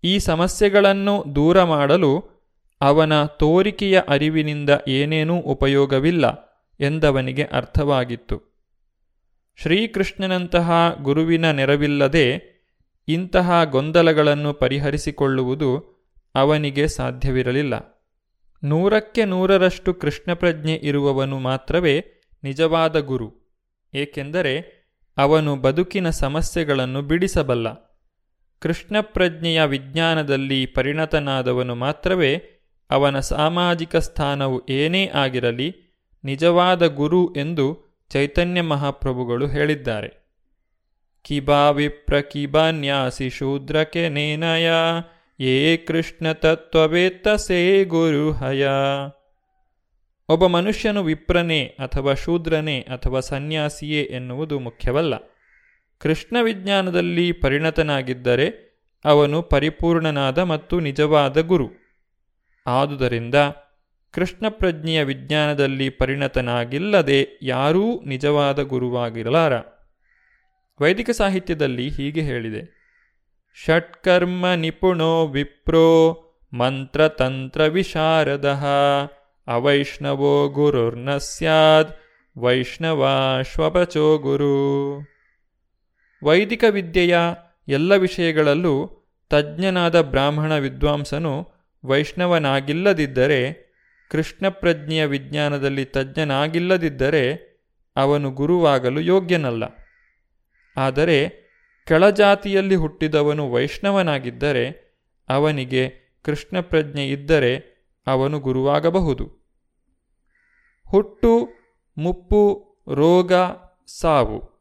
[0.04, 2.34] ಈ ಸಮಸ್ಯೆಗಳನ್ನು ದೂರ ಮಾಡಲು
[2.82, 6.26] ಅವನ ತೋರಿಕೆಯ ಅರಿವಿನಿಂದ ಏನೇನೂ ಉಪಯೋಗವಿಲ್ಲ
[6.80, 8.54] ಎಂದವನಿಗೆ ಅರ್ಥವಾಗಿತ್ತು.
[9.56, 12.54] ಶ್ರೀಕೃಷ್ಣನಂತಹ ಗುರುವಿನ ನೆರವಿಲ್ಲದೆ
[13.08, 15.94] ಇಂತಹ ಗೊಂದಲಗಳನ್ನು ಪರಿಹರಿಸಿಕೊಳ್ಳುವುದು
[16.36, 17.93] ಅವನಿಗೆ ಸಾಧ್ಯವಿರಲಿಲ್ಲ.
[18.64, 22.06] ನೂರಕ್ಕೆ ನೂರರಷ್ಟು ಕೃಷ್ಣಪ್ರಜ್ಞೆ ಇರುವವನು ಮಾತ್ರವೇ
[22.44, 23.58] ನಿಜವಾದ ಗುರು.
[23.94, 24.84] ಏಕೆಂದರೆ
[25.18, 27.74] ಅವನು ಬದುಕಿನ ಸಮಸ್ಯೆಗಳನ್ನು ಬಿಡಿಸಬಲ್ಲ.
[28.60, 32.42] ಕೃಷ್ಣಪ್ರಜ್ಞೆಯ ವಿಜ್ಞಾನದಲ್ಲಿ ಪರಿಣತನಾದವನು ಮಾತ್ರವೇ
[32.90, 35.76] ಅವನ ಸಾಮಾಜಿಕ ಸ್ಥಾನವು ಏನೇ ಆಗಿರಲಿ
[36.24, 40.40] ನಿಜವಾದ ಗುರು ಎಂದು ಚೈತನ್ಯ ಮಹಾಪ್ರಭುಗಳು ಹೇಳಿದ್ದಾರೆ.
[41.24, 44.72] ಕಿಬಾ ವಿಪ್ರ ಕಿಬಾನ್ಯಾಸಿ ಶೂದ್ರಕೆ ನೇನಯ.
[45.40, 46.32] ಯೇ ಕೃಷ್ಣ
[47.36, 48.68] ಸೇ ಗುರು ಹಯ.
[50.30, 55.14] ಒಬ್ಬ ಮನುಷ್ಯನು ವಿಪ್ರನೇ ಅಥವಾ ಶೂದ್ರನೇ ಅಥವಾ ಸನ್ಯಾಸಿಯೇ ಎನ್ನುವುದು ಮುಖ್ಯವಲ್ಲ.
[55.98, 58.74] ಕೃಷ್ಣ ವಿಜ್ಞಾನದಲ್ಲಿ ಪರಿಣತನಾಗಿದ್ದರೆ
[59.06, 61.70] ಅವನು ಪರಿಪೂರ್ಣನಾದ ಮತ್ತು ನಿಜವಾದ ಗುರು.
[62.68, 63.36] ಆದುದರಿಂದ
[64.12, 69.54] ಕೃಷ್ಣ ಪ್ರಜ್ಞೆಯ ವಿಜ್ಞಾನದಲ್ಲಿ ಪರಿಣತನಾಗಿಲ್ಲದೆ ಯಾರೂ ನಿಜವಾದ ಗುರುವಾಗಿರಲಾರ.
[70.82, 72.83] ವೈದಿಕ ಸಾಹಿತ್ಯದಲ್ಲಿ ಹೀಗೆ ಹೇಳಿದೆ.
[73.56, 76.20] ಷಟ್ಕರ್ಮ ನಿಪುಣೋ ವಿಪ್ರೋ
[76.54, 78.60] ಮಂತ್ರತಂತ್ರ ವಿಶಾರದ.
[79.48, 81.90] ಅವೈಷ್ಣವೋ ಗುರುರ್ನ ಸ್ಯಾದ್
[82.38, 85.00] ವೈಷ್ಣವಾಶ್ವಪಚೋ ಗುರು.
[86.24, 87.18] ವೈದಿಕ ವಿದ್ಯೆಯ
[87.68, 91.52] ಎಲ್ಲ ವಿಷಯಗಳಲ್ಲೂ ತಜ್ಞನಾದ ಬ್ರಾಹ್ಮಣ ವಿದ್ವಾಂಸನು
[91.86, 93.64] ವೈಷ್ಣವನಾಗಿಲ್ಲದಿದ್ದರೆ,
[94.12, 97.54] ಕೃಷ್ಣ ಪ್ರಜ್ಞೆಯ ವಿಜ್ಞಾನದಲ್ಲಿ ತಜ್ಞನಾಗಿಲ್ಲದಿದ್ದರೆ
[97.96, 99.64] ಅವನು ಗುರುವಾಗಲು ಯೋಗ್ಯನಲ್ಲ.
[100.78, 101.43] ಆದರೆ
[101.88, 104.84] ಕೆಳಜಾತಿಯಲ್ಲಿ ಹುಟ್ಟಿದವನು ವೈಷ್ಣವನಾಗಿದ್ದರೆ
[105.30, 105.90] ಅವನಿಗೆ
[106.24, 107.74] ಕೃಷ್ಣ ಪ್ರಜ್ಞೆ ಇದ್ದರೆ
[108.08, 109.44] ಅವನು ಗುರುವಾಗಬಹುದು.
[110.90, 111.50] ಹುಟ್ಟು,
[111.98, 113.34] ಮುಪ್ಪು, ರೋಗ,
[113.88, 114.54] ಸಾವು.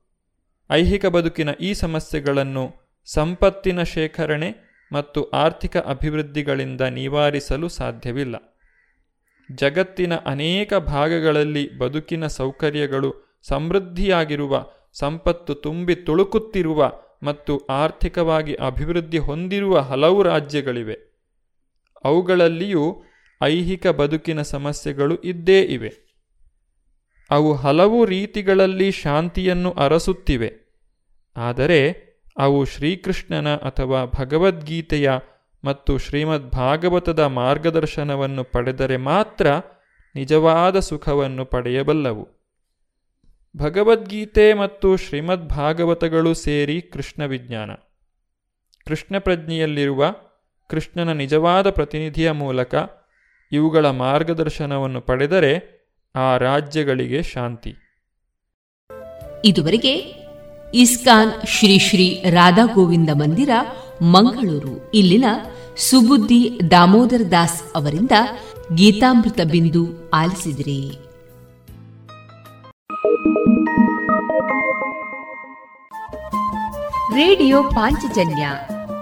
[0.70, 2.70] ಐಹಿಕ ಬದುಕಿನ ಈ ಸಮಸ್ಯೆಗಳನ್ನು
[3.04, 4.54] ಸಂಪತ್ತಿನ ಶೇಖರಣೆ
[4.92, 8.60] ಮತ್ತು ಆರ್ಥಿಕ ಅಭಿವೃದ್ಧಿಗಳಿಂದ ನಿವಾರಿಸಲು ಸಾಧ್ಯವಿಲ್ಲ.
[9.54, 16.92] ಜಗತ್ತಿನ ಅನೇಕ ಭಾಗಗಳಲ್ಲಿ ಬದುಕಿನ ಸೌಕರ್ಯಗಳು ಸಮೃದ್ಧಿಯಾಗಿರುವ, ಸಂಪತ್ತು ತುಂಬಿ ತುಳುಕುತ್ತಿರುವ
[17.22, 20.96] ಮತ್ತು ಆರ್ಥಿಕವಾಗಿ ಅಭಿವೃದ್ಧಿ ಹೊಂದಿರುವ ಹಲವು ರಾಜ್ಯಗಳಿವೆ.
[22.04, 23.02] ಅವುಗಳಲ್ಲಿಯೂ
[23.42, 25.92] ಐಹಿಕ ಬದುಕಿನ ಸಮಸ್ಯೆಗಳು ಇದ್ದೇ ಇವೆ.
[27.30, 30.52] ಅವು ಹಲವು ರೀತಿಗಳಲ್ಲಿ ಶಾಂತಿಯನ್ನು ಅರಸುತ್ತಿವೆ.
[31.36, 35.12] ಆದರೆ ಅವು ಶ್ರೀಕೃಷ್ಣನ ಅಥವಾ ಭಗವದ್ಗೀತೆಯ
[35.64, 39.46] ಮತ್ತು ಶ್ರೀಮದ್ ಭಾಗವತದ ಮಾರ್ಗದರ್ಶನವನ್ನು ಪಡೆದರೆ ಮಾತ್ರ
[40.14, 42.41] ನಿಜವಾದ ಸುಖವನ್ನು ಪಡೆಯಬಲ್ಲವು.
[43.56, 47.70] ಭಗವದ್ಗೀತೆ ಮತ್ತು ಶ್ರೀಮದ್ ಭಾಗವತಗಳು ಸೇರಿ ಕೃಷ್ಣ ವಿಜ್ಞಾನ.
[48.86, 50.14] ಕೃಷ್ಣ ಪ್ರಜ್ಞೆಯಲ್ಲಿರುವ
[50.68, 52.74] ಕೃಷ್ಣನ ನಿಜವಾದ ಪ್ರತಿನಿಧಿಯ ಮೂಲಕ
[53.52, 55.82] ಇವುಗಳ ಮಾರ್ಗದರ್ಶನವನ್ನು ಪಡೆದರೆ
[56.16, 57.74] ಆ ರಾಜ್ಯಗಳಿಗೆ ಶಾಂತಿ.
[59.44, 59.94] ಇದುವರೆಗೆ
[60.74, 63.50] ಇಸ್ಕಾನ್ ಶ್ರೀ ಶ್ರೀ ರಾಧಾ ಗೋವಿಂದ ಮಂದಿರ,
[64.02, 64.90] ಮಂಗಳೂರು.
[64.90, 65.24] ಇಲ್ಲಿನ
[65.76, 68.10] ಸುಬುದ್ದಿ ದಾಮೋದರ ದಾಸ್ ಅವರಿಂದ
[68.74, 71.01] ಗೀತಾಮೃತ ಬಿಂದು ಆಲಿಸಿದಿರಿ.
[77.14, 78.50] ರೇಡಿಯೋ ಪಾಂಚಜನ್ಯ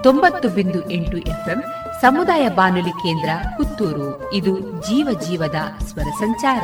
[0.03, 1.63] ತೊಂಬತ್ತು ಬಿಂದು ಎಂಟು ಎಫ್ಎಂ
[2.01, 4.33] ಸಮುದಾಯ ಬಾನುಲಿ ಕೇಂದ್ರ ಪುತ್ತೂರು.
[4.33, 6.63] ಇದು ಜೀವ ಜೀವದ ಸ್ವರ ಸಂಚಾರ.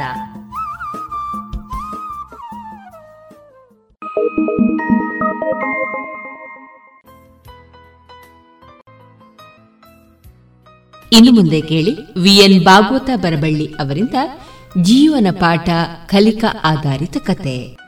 [11.12, 14.16] ಇನ್ನು ಮುಂದೆ ಕೇಳಿ ವಿಎನ್ ಭಾಗವತ ಬರಬಳ್ಳಿ ಅವರಿಂದ
[14.82, 15.70] ಜೀವನ ಪಾಠ
[16.10, 17.87] ಕಲಿಕಾ ಆಧಾರಿತ ಕತೆ.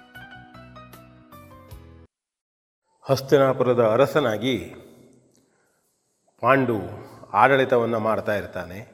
[3.10, 4.76] ಹಸ್ತಿನಾಪುರದ ಅರಸನಾಗಿ
[6.42, 6.80] ಪಾಂಡು
[7.34, 8.92] ಆಡಳಿತವನ್ನು ಮಾಡ್ತಾ ಇರ್ತಾನೆ.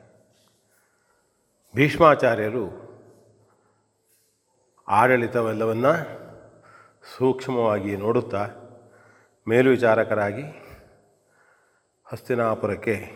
[1.76, 2.66] ಭೀಷ್ಮಾಚಾರ್ಯರು
[4.88, 5.93] ಆಡಳಿತವೆಲ್ಲವನ್ನು
[7.18, 8.47] ಸೂಕ್ಷ್ಮವಾಗಿ ನೋಡುತ್ತಾ
[9.47, 10.43] ಮೇಲ್ವಿಚಾರಕರಾಗಿ
[12.05, 13.11] ಹಸ್ತಿನಾಪುರಕ್ಕೆ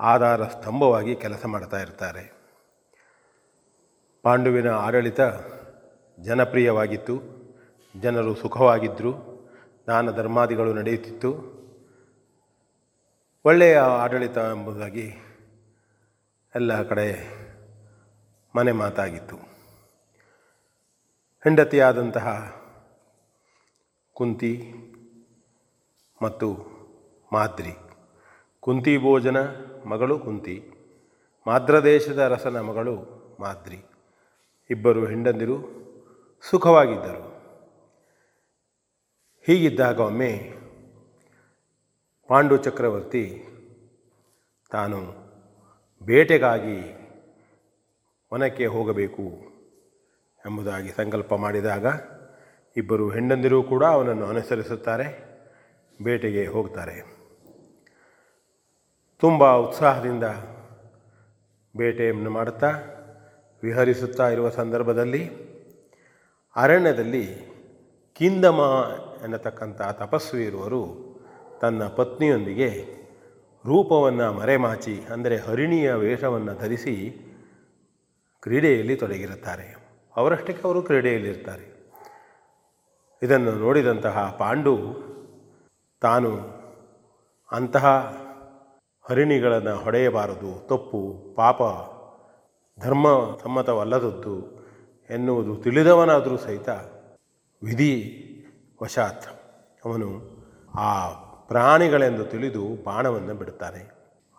[0.00, 2.32] ಆಧಾರ ಸ್ತಂಭವಾಗಿ ಕೆಲಸ ಮಾಡ್ತಾ ಇರ್ತಾರೆ.
[4.22, 5.20] ಪಾಂಡುವಿನ ಆಡಳಿತ
[6.20, 7.20] ಜನಪ್ರಿಯವಾಗಿತ್ತು,
[8.00, 9.29] ಜನರು ಸುಖವಾಗಿದ್ದರು
[9.90, 11.30] ದಾನ ಧರ್ಮಾದಿಗಳು ನಡೆಯುತ್ತಿತ್ತು.
[13.44, 15.06] ಒಳ್ಳೆಯ ಆಡಳಿತ ಎಂಬುದಾಗಿ
[16.54, 17.40] ಎಲ್ಲ ಕಡೆ
[18.56, 19.36] ಮನೆ ಮಾತಾಗಿತ್ತು.
[21.44, 22.56] ಹೆಂಡತಿಯಾದಂತಹ
[24.14, 24.74] ಕುಂತಿ
[26.22, 26.54] ಮತ್ತು
[27.32, 27.72] ಮಾದ್ರಿ.
[28.60, 29.36] ಕುಂತಿ ಭೋಜನ,
[29.86, 30.70] ಮಗಳು ಕುಂತಿ.
[31.46, 32.96] ಮಾದ್ರದೇಶದ ರಸನ ಮಗಳು
[33.40, 33.84] ಮಾದ್ರಿ.
[34.70, 35.56] ಇಬ್ಬರು ಹೆಂಡಂದಿರು
[36.50, 37.29] ಸುಖವಾಗಿದ್ದರು.
[39.46, 40.52] ಹೀಗಿದ್ದಾಗ ಒಮ್ಮೆ
[42.28, 43.44] ಪಾಂಡು ಚಕ್ರವರ್ತಿ
[44.70, 44.98] ತಾನು
[46.02, 46.78] ಬೇಟೆಗಾಗಿ
[48.34, 49.24] ವನಕ್ಕೆ ಹೋಗಬೇಕು
[50.46, 51.86] ಎಂಬುದಾಗಿ ಸಂಕಲ್ಪ ಮಾಡಿದಾಗ
[52.76, 55.06] ಇಬ್ಬರು ಹೆಂಡಂದಿರು ಕೂಡ ಅವನನ್ನು ಅನುಸರಿಸುತ್ತಾರೆ,
[56.02, 56.96] ಬೇಟೆಗೆ ಹೋಗ್ತಾರೆ.
[59.18, 60.24] ತುಂಬ ಉತ್ಸಾಹದಿಂದ
[61.76, 62.70] ಬೇಟೆಯನ್ನು ಮಾಡುತ್ತಾ
[63.62, 65.30] ವಿಹರಿಸುತ್ತಾ ಇರುವ ಸಂದರ್ಭದಲ್ಲಿ
[66.56, 67.26] ಅರಣ್ಯದಲ್ಲಿ
[68.14, 68.60] ಕಿಂದಮ
[69.22, 71.10] ಎನ್ನತಕ್ಕಂಥ ತಪಸ್ವಿರುವರು
[71.60, 73.00] ತನ್ನ ಪತ್ನಿಯೊಂದಿಗೆ
[73.66, 77.26] ರೂಪವನ್ನು ಮರೆಮಾಚಿ, ಅಂದರೆ ಹರಿಣಿಯ ವೇಷವನ್ನು ಧರಿಸಿ
[78.42, 79.76] ಕ್ರೀಡೆಯಲ್ಲಿ ತೊಡಗಿರುತ್ತಾರೆ.
[80.16, 81.70] ಅವರಷ್ಟಕ್ಕೆ ಅವರು ಕ್ರೀಡೆಯಲ್ಲಿರ್ತಾರೆ.
[83.22, 84.76] ಇದನ್ನು ನೋಡಿದಂತಹ ಪಾಂಡು
[86.00, 86.36] ತಾನು
[87.52, 87.86] ಅಂತಹ
[89.10, 91.62] ಹರಿಣಿಗಳನ್ನು ಹೊಡೆಯಬಾರದು, ತಪ್ಪು, ಪಾಪ,
[92.80, 93.06] ಧರ್ಮ
[93.42, 94.60] ಸಮ್ಮತವಲ್ಲದದ್ದು
[95.10, 96.68] ಎನ್ನುವುದು ತಿಳಿದವನಾದರೂ ಸಹಿತ
[97.62, 98.26] ವಿಧಿ
[98.82, 99.26] ವಶಾತ್.
[99.84, 100.22] ಅವನು
[100.74, 101.08] ಆ
[101.46, 103.90] ಪ್ರಾಣಿಗಳೆಂದು ತಿಳಿದು ಬಾಣವನ್ನು ಬಿಡುತ್ತಾನೆ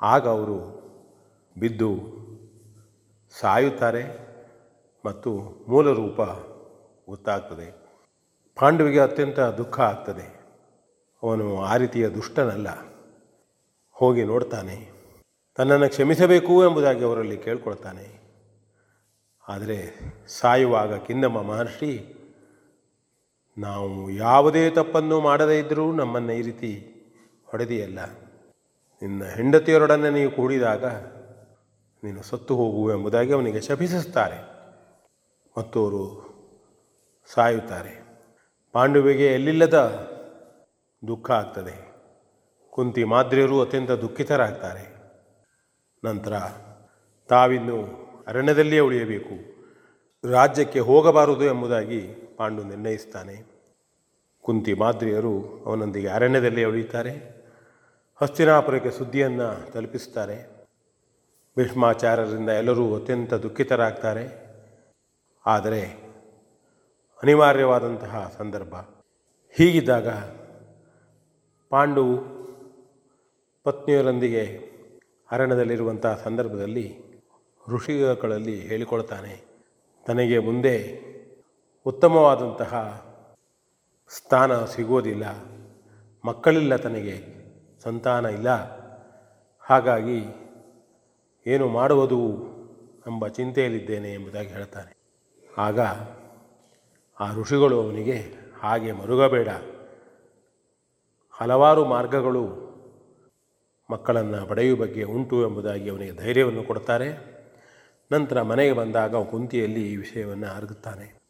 [0.02, 0.82] ಆಗ ಅವರು
[1.60, 2.00] ಬಿದ್ದು
[3.40, 4.32] ಸಾಯುತ್ತಾರೆ
[5.06, 6.22] ಮತ್ತು ಮೂಲ ರೂಪ
[7.10, 7.72] ಗೊತ್ತಾಗ್ತದೆ.
[8.60, 10.42] ಪಾಂಡವಿಗೆ ಅತ್ಯಂತ ದುಃಖ ಆಗ್ತದೆ.
[11.24, 12.68] ಅವನು ಆ ರೀತಿಯ ದುಷ್ಟನಲ್ಲ.
[13.92, 14.92] ಹೋಗಿ ನೋಡ್ತಾನೆ.
[15.56, 18.22] ತನ್ನನ್ನು ಕ್ಷಮಿಸಬೇಕು ಎಂಬುದಾಗಿ ಅವರಲ್ಲಿ ಕೇಳ್ಕೊಳ್ತಾನೆ.
[19.48, 22.21] ಆದರೆ ಸಾಯುವಾಗ ಕಿನ್ನಮ್ಮ ಮಹರ್ಷಿ
[23.58, 26.88] ನಾವು ಯಾವುದೇ ತಪ್ಪನ್ನು ಮಾಡದೇ ಇದ್ದರೂ ನಮ್ಮನ್ನು ಈ ರೀತಿ
[27.46, 28.00] ಹೊಡೆದಿಯಲ್ಲ.
[29.02, 30.86] ನಿನ್ನ ಹೆಂಡತಿಯರೊಡನೆ ನೀವು ಕೂಡಿದಾಗ
[32.04, 34.52] ನೀನು ಸತ್ತು ಹೋಗು ಎಂಬುದಾಗಿ ಅವನಿಗೆ ಶಪಿಸುತ್ತಾರೆ.
[35.58, 36.32] ಮತ್ತು ಅವರು
[37.34, 38.24] ಸಾಯುತ್ತಾರೆ.
[38.72, 39.78] ಪಾಂಡುವಿಗೆ ಎಲ್ಲಿಲ್ಲದ
[41.08, 41.92] ದುಃಖ ಆಗ್ತದೆ.
[42.70, 44.96] ಕುಂತಿ ಮಾದ್ರಿಯರು ಅತ್ಯಂತ ದುಃಖಿತರಾಗ್ತಾರೆ.
[46.06, 46.34] ನಂತರ
[47.30, 47.86] ತಾವಿನ್ನು
[48.28, 49.52] ಅರಣ್ಯದಲ್ಲಿಯೇ ಉಳಿಯಬೇಕು.
[50.32, 53.46] ರಾಜ್ಯಕ್ಕೆ ಹೋಗಬಾರದು ಎಂಬುದಾಗಿ ಪಾಂಡು ನಿರ್ಣಯಿಸ್ತಾನೆ.
[54.42, 57.12] ಕುಂತಿ ಮಾದ್ರಿಯರು ಅವನೊಂದಿಗೆ ಅರಣ್ಯದಲ್ಲಿ ಉಳಿಯುತ್ತಾರೆ.
[58.22, 60.50] ಹಸ್ತಿನಾಪುರಕ್ಕೆ ಸುದ್ದಿಯನ್ನು ತಲುಪಿಸ್ತಾರೆ
[61.58, 64.26] ಭೀಷ್ಮಾಚಾರ್ಯರಿಂದ ಎಲ್ಲರೂ ಅತ್ಯಂತ ದುಃಖಿತರಾಗ್ತಾರೆ.
[65.46, 65.82] ಆದರೆ
[67.24, 68.74] ಅನಿವಾರ್ಯವಾದಂತಹ ಸಂದರ್ಭ.
[69.50, 70.08] ಹೀಗಿದ್ದಾಗ
[71.70, 72.06] ಪಾಂಡು
[73.64, 74.44] ಪತ್ನಿಯರೊಂದಿಗೆ
[75.32, 77.02] ಅರಣ್ಯದಲ್ಲಿರುವಂತಹ ಸಂದರ್ಭದಲ್ಲಿ
[77.70, 79.42] ಋಷಿಗಳಲ್ಲಿ ಹೇಳಿಕೊಳ್ತಾನೆ.
[80.06, 81.11] ತನಗೆ ಮುಂದೆ
[81.86, 83.06] ಉತ್ತಮವಾದಂತಹ
[84.10, 85.24] ಸ್ಥಾನ ಸಿಗೋದಿಲ್ಲ.
[86.26, 87.42] ಮಕ್ಕಳಿಲ್ಲ ತನಗೆ,
[87.84, 88.50] ಸಂತಾನ ಇಲ್ಲ.
[89.60, 90.26] ಹಾಗಾಗಿ
[91.48, 92.22] ಏನು ಮಾಡುವುದು
[93.08, 94.98] ಎಂಬ ಚಿಂತೆಯಲ್ಲಿದ್ದೇನೆ ಎಂಬುದಾಗಿ ಹೇಳ್ತಾನೆ.
[95.58, 95.80] ಆಗ
[97.20, 99.48] ಆ ಋಷಿಗಳು ಅವನಿಗೆ, ಹಾಗೆ ಮರುಗಬೇಡ.
[101.32, 102.72] ಹಲವಾರು ಮಾರ್ಗಗಳು
[103.92, 107.32] ಮಕ್ಕಳನ್ನು ಪಡೆಯುವ ಬಗ್ಗೆ ಉಂಟು ಎಂಬುದಾಗಿ ಅವನಿಗೆ ಧೈರ್ಯವನ್ನು ಕೊಡ್ತಾರೆ.
[108.12, 111.21] ನಂತರ ಮನೆಗೆ ಬಂದಾಗ ಕುಂತಿಯಲ್ಲಿ ಈ ವಿಷಯವನ್ನು ಅರಗುತ್ತಾನೆ.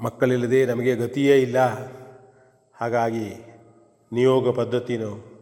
[0.00, 1.56] ಮಕ್ಕಳಿಲ್ಲದೆ ನಮಗೆ ಗತಿಯೇ ಇಲ್ಲ.
[2.74, 3.34] ಹಾಗಾಗಿ
[4.12, 5.34] ನಿಯೋಗ ಪದ್ಧತಿನೋ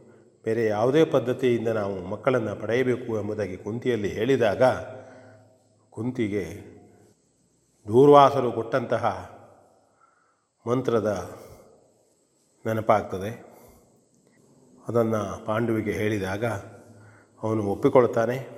[0.44, 4.62] ಬೇರೆ ಯಾವುದೇ ಪದ್ಧತಿಯಿಂದ ನಾವು ಮಕ್ಕಳನ್ನು ಪಡೆಯಬೇಕು ಎಂಬುದಾಗಿ ಕುಂತಿಯಲ್ಲಿ ಹೇಳಿದಾಗ
[5.90, 6.76] ಕುಂತಿಗೆ
[7.86, 9.30] ದೂರ್ವಾಸರು ಕೊಟ್ಟಂತಹ
[10.66, 11.36] ಮಂತ್ರದ
[12.66, 13.44] ನೆನಪಾಗ್ತದೆ.
[14.88, 16.44] ಅದನ್ನು ಪಾಂಡುವಿಗೆ ಹೇಳಿದಾಗ
[17.42, 18.48] ಅವನು ಒಪ್ಪಿಕೊಳ್ತಾನೆ.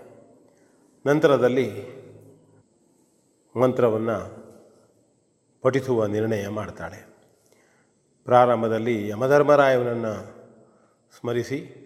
[1.06, 1.98] ನಂತರದಲ್ಲಿ
[3.60, 4.37] ಮಂತ್ರವನ್ನು
[5.62, 7.06] ಪಠಿಸುವ ನಿರ್ಣಯ ಮಾಡ್ತಾಳೆ.
[8.24, 10.38] ಪ್ರಾರಂಭದಲ್ಲಿ ಯಮಧರ್ಮರಾಯವನನ್ನು
[11.20, 11.84] ಸ್ಮರಿಸಿ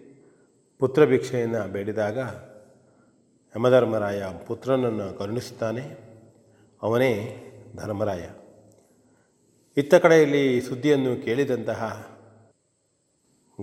[0.79, 2.17] ಪುತ್ರಭಿಕ್ಷೆಯನ್ನು ಬೇಡಿದಾಗ
[3.55, 5.81] ಯಮಧರ್ಮರಾಯ ಪುತ್ರನನ್ನು ಕರುಣಿಸುತ್ತಾನೆ.
[6.81, 7.37] ಅವನೇ
[7.75, 8.29] ಧರ್ಮರಾಯ.
[9.77, 12.07] ಇತ್ತ ಕಡೆಯಲ್ಲಿ ಸುದ್ದಿಯನ್ನು ಕೇಳಿದಂತಹ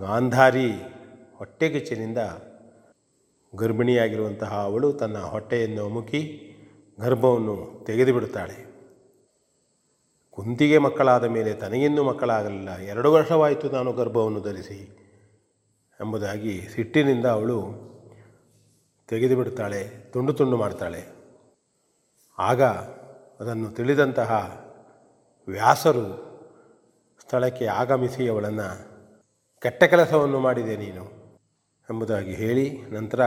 [0.01, 0.73] ಗಾಂಧಾರಿ
[1.37, 2.19] ಹೊಟ್ಟೆಗಿಚ್ಚಿನಿಂದ
[3.55, 6.47] ಗರ್ಭಿಣಿಯಾಗಿರುವಂತಹ ಅವಳು ತನ್ನ ಹೊಟ್ಟೆಯನ್ನು ಅಮುಕಿ
[7.01, 8.70] ಗರ್ಭವನ್ನು ತೆಗೆದು ಬಿಡುತ್ತಾಳೆ
[10.31, 12.79] ಕುಂತಿಗೆ ಮಕ್ಕಳಾದ ಮೇಲೆ ತನಗಿನ್ನೂ ಮಕ್ಕಳಾಗಲಿಲ್ಲ.
[12.79, 14.97] ಎರಡು ವರ್ಷವಾಯಿತು ನಾನು ಗರ್ಭವನ್ನು ಧರಿಸಿ.
[16.01, 17.59] ಎಂಬುದಾಗಿ ಸಿಟ್ಟಿನಿಂದ ಅವಳು
[19.09, 21.07] ತೆಗೆದು ಬಿಡ್ತಾಳೆ ತುಂಡು ತುಂಡು ಮಾಡ್ತಾಳೆ.
[22.39, 22.63] ಆಗ
[23.41, 24.31] ಅದನ್ನು ತಿಳಿದಂತಹ
[25.49, 26.07] ವ್ಯಾಸರು
[27.21, 28.69] ಸ್ಥಳಕ್ಕೆ ಆಗಮಿಸಿ ಅವಳನ್ನು,
[29.63, 31.21] ಕೆಟ್ಟ ಕೆಲಸವನ್ನು ಮಾಡಿದೆ ನೀನು
[31.91, 33.21] ಎಂಬುದಾಗಿ ಹೇಳಿ ನಂತರ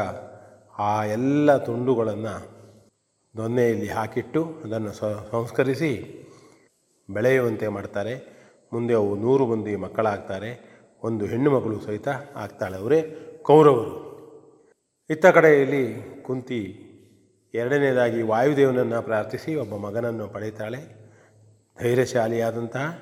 [0.79, 2.35] ಆ ಎಲ್ಲ ತುಂಡುಗಳನ್ನು
[3.37, 4.93] ದೊನ್ನೆಯಲ್ಲಿ ಹಾಕಿಟ್ಟು ಅದನ್ನು
[5.31, 6.22] ಸಂಸ್ಕರಿಸಿ
[7.09, 8.43] ಬೆಳೆಯುವಂತೆ ಮಾಡ್ತಾರೆ.
[8.73, 10.73] ಮುಂದೆ ಅವು ನೂರು ಮಂದಿ ಮಕ್ಕಳಾಗ್ತಾರೆ.
[11.03, 14.03] ಒಂದು ಹೆಣ್ಣು ಮಗಳು ಸಹಿತ ಆಗ್ತಾಳೆ ಅವರೇ ಕೌರವರು.
[15.09, 16.89] ಇತ್ತ ಕಡೆಯಲ್ಲಿ ಕುಂತಿ
[17.53, 21.03] ಎರಡನೇದಾಗಿ ವಾಯುದೇವನನ್ನು ಪ್ರಾರ್ಥಿಸಿ ಒಬ್ಬ ಮಗನನ್ನು ಪಡೆಯುತ್ತಾಳೆ.
[21.81, 22.99] ಧೈರ್ಯಶಾಲಿಯಾದಂತಹ,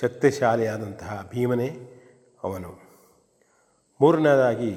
[0.00, 1.70] ಶಕ್ತಿಶಾಲಿಯಾದಂತಹ ಭೀಮನೇ
[2.42, 2.80] ಅವನು.
[4.00, 4.76] ಮೂರನೇದಾಗಿ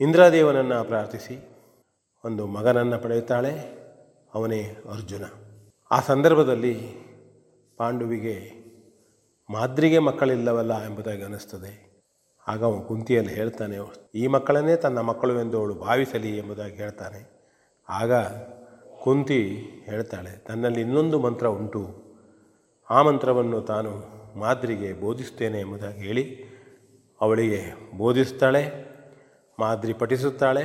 [0.00, 1.48] ಇಂದ್ರದೇವನನ್ನು ಪ್ರಾರ್ಥಿಸಿ
[2.24, 3.82] ಒಂದು ಮಗನನ್ನು ಪಡೆಯುತ್ತಾಳೆ.
[4.34, 4.62] ಅವನೇ
[4.92, 5.22] ಅರ್ಜುನ.
[5.90, 7.01] ಆ ಸಂದರ್ಭದಲ್ಲಿ
[7.78, 8.36] ಪಾಂಡುವಿಗೆ
[9.50, 11.72] ಮಾದ್ರಿಗೆ ಮಕ್ಕಳಿಲ್ಲವಲ್ಲ ಎಂಬುದಾಗಿ ಅನ್ನಿಸ್ತದೆ.
[12.48, 13.76] ಆಗ ಅವನು ಕುಂತಿಯಲ್ಲಿ ಹೇಳ್ತಾನೆ,
[14.14, 17.20] ಈ ಮಕ್ಕಳನ್ನೇ ತನ್ನ ಮಕ್ಕಳು ಎಂದು ಅವಳು ಭಾವಿಸಲಿ ಎಂಬುದಾಗಿ ಹೇಳ್ತಾನೆ.
[17.88, 18.12] ಆಗ
[19.02, 19.40] ಕುಂತಿ
[19.84, 21.82] ಹೇಳ್ತಾಳೆ, ತನ್ನಲ್ಲಿ ಇನ್ನೊಂದು ಮಂತ್ರ ಉಂಟು.
[22.90, 23.92] ಆ ಮಂತ್ರವನ್ನು ತಾನು
[24.38, 26.24] ಮಾದ್ರಿಗೆ ಬೋಧಿಸ್ತೇನೆ ಎಂಬುದಾಗಿ ಹೇಳಿ,
[27.20, 27.60] ಅವಳಿಗೆ
[27.98, 28.64] ಬೋಧಿಸ್ತಾಳೆ,
[29.58, 30.64] ಮಾದ್ರಿ ಪಠಿಸುತ್ತಾಳೆ,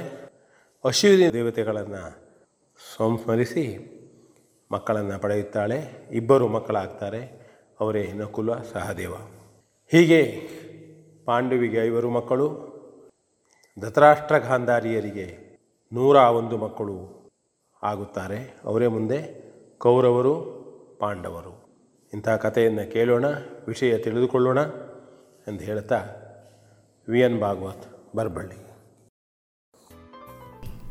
[0.86, 2.04] ಅಶ್ವಿನಿ ದೇವತೆಗಳನ್ನು
[2.98, 3.64] ಸಂಸ್ಮರಿಸಿ
[4.72, 6.08] ಮಕ್ಕಳನ್ನು ಪಡೆಯುತ್ತಾಳೆ.
[6.12, 7.48] ಇಬ್ಬರು ಮಕ್ಕಳಾಗ್ತಾರೆ.
[7.80, 9.14] ಅವರೇ ನಕುಲ ಸಹದೇವ.
[9.92, 10.50] ಹೀಗೆ
[11.26, 12.68] ಪಾಂಡುವಿಗೆ ಐವರು ಮಕ್ಕಳು
[13.80, 15.58] ಧತರಾಷ್ಟ್ರ ಗಾಂಧಾರಿಯರಿಗೆ
[15.94, 17.30] ನೂರ ಒಂದು ಮಕ್ಕಳು
[17.84, 18.58] ಆಗುತ್ತಾರೆ.
[18.64, 19.48] ಅವರೇ ಮುಂದೆ
[19.78, 20.58] ಕೌರವರು,
[21.00, 21.68] ಪಾಂಡವರು.
[22.14, 23.26] ಇಂಥ ಕಥೆಯನ್ನು ಕೇಳೋಣ,
[23.68, 24.60] ವಿಷಯ ತಿಳಿದುಕೊಳ್ಳೋಣ
[25.48, 26.06] ಎಂದು ಹೇಳ್ತಾ
[27.10, 28.68] ವಿ ಎನ್ ಭಾಗವತ್ ಬರ್ಬಳ್ಳಿ.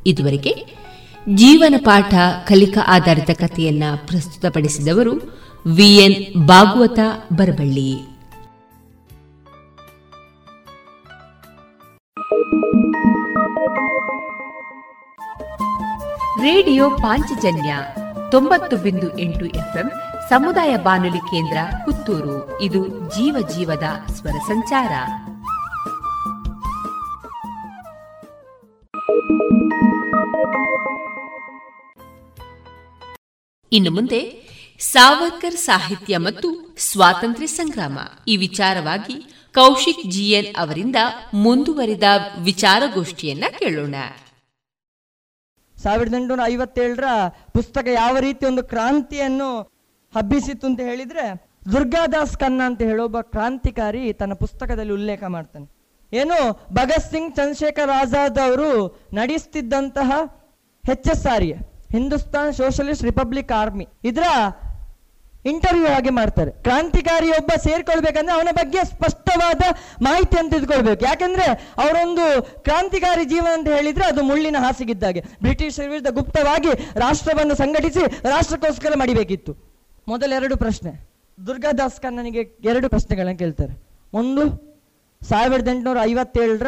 [0.06, 0.52] ಇದುವರೆಗೆ
[1.34, 2.14] ಜೀವನ ಪಾಠ
[2.48, 5.12] ಕಲಿಕಾ ಆಧಾರಿತ ಕಥೆಯನ್ನ ಪ್ರಸ್ತುತಪಡಿಸಿದವರು
[5.74, 6.98] V N Bhagavat
[7.32, 7.94] Baraballi.
[16.40, 17.76] Radio Panchajanya
[18.30, 19.90] ತೊಂಬತ್ತು ಬಿಂದು ಎಂಟು ಎಫ್ಎಂ
[20.28, 22.62] ಸಮುದಾಯ ಬಾನುಲಿ ಕೇಂದ್ರ ಪುತ್ತೂರು.
[22.62, 24.92] ಇದು ಜೀವ ಜೀವದ ಸ್ವರ ಸಂಚಾರ.
[33.72, 34.20] ಇನ್ನು ಮುಂದೆ
[34.78, 37.98] ಸಾವರ್ಕರ್ ಸಾಹಿತ್ಯ ಮತ್ತು ಸ್ವಾತಂತ್ರ್ಯ ಸಂಗ್ರಾಮ.
[38.28, 39.14] ಈ ವಿಚಾರವಾಗಿ
[39.54, 40.96] ಕೌಶಿಕ್ ಜಿಎನ್ ಅವರಿಂದ
[41.34, 42.02] ಮುಂದುವರಿದ
[42.42, 43.94] ವಿಚಾರಗೋಷ್ಠಿಯನ್ನ ಕೇಳೋಣ.
[45.82, 49.62] ಸಾವಿರದ ಎಂಟುನೂರ ಐವತ್ತೇಳರ ಪುಸ್ತಕ ಯಾವ ರೀತಿ ಒಂದು ಕ್ರಾಂತಿಯನ್ನು
[50.16, 55.76] ಹಬ್ಬಿಸಿತ್ತು ಅಂತ ಹೇಳಿದ್ರೆ ದುರ್ಗಾದಾಸ್ ಖನ್ನಾ ಅಂತ ಹೇಳೋ ಒಬ್ಬ ಕ್ರಾಂತಿಕಾರಿ ತನ್ನ ಪುಸ್ತಕದಲ್ಲಿ ಉಲ್ಲೇಖ ಮಾಡ್ತಾನೆ.
[56.12, 56.66] ಏನು?
[56.72, 60.12] ಭಗತ್ ಸಿಂಗ್ ಚಂದ್ರಶೇಖರ್ ಆಜಾದ್ ಅವರು ನಡೆಸ್ತಿದ್ದಂತಹ
[60.90, 63.88] a Hindustan Socialist Republic Army.
[64.04, 64.26] ಇದರ
[65.50, 66.50] ಇಂಟರ್ವ್ಯೂ ಆಗಿ ಮಾಡ್ತಾರೆ.
[66.50, 69.62] ಕ್ರಾಂತಿಕಾರಿ ಒಬ್ಬ ಸೇರ್ಕೊಳ್ಬೇಕಂದ್ರೆ ಅವನ ಬಗ್ಗೆ ಸ್ಪಷ್ಟವಾದ
[70.02, 71.46] ಮಾಹಿತಿಯನ್ನು ತಿಳ್ಕೊಳ್ಬೇಕು ಯಾಕಂದ್ರೆ
[71.78, 75.20] ಅವರೊಂದು ಕ್ರಾಂತಿಕಾರಿ ಜೀವನ ಅಂತ ಹೇಳಿದ್ರೆ ಅದು ಮುಳ್ಳಿನ ಹಾಸಿಗಿದ್ದಾಗೆ.
[75.42, 79.52] ಬ್ರಿಟಿಷರ ವಿರುದ್ಧ ಗುಪ್ತವಾಗಿ ರಾಷ್ಟ್ರವನ್ನು ಸಂಘಟಿಸಿ ರಾಷ್ಟ್ರಕ್ಕೋಸ್ಕರ ಮಡಿಬೇಕಿತ್ತು.
[80.08, 80.92] ಮೊದಲೆರಡು ಪ್ರಶ್ನೆ.
[81.46, 83.74] ದುರ್ಗಾದಾಸ್ ಕನ್ನನಿಗೆ ಎರಡು ಪ್ರಶ್ನೆಗಳನ್ನು ಕೇಳ್ತಾರೆ.
[84.12, 84.42] ಒಂದು,
[85.28, 86.66] ಸಾವಿರದ ಎಂಟುನೂರ ಐವತ್ತೇಳರ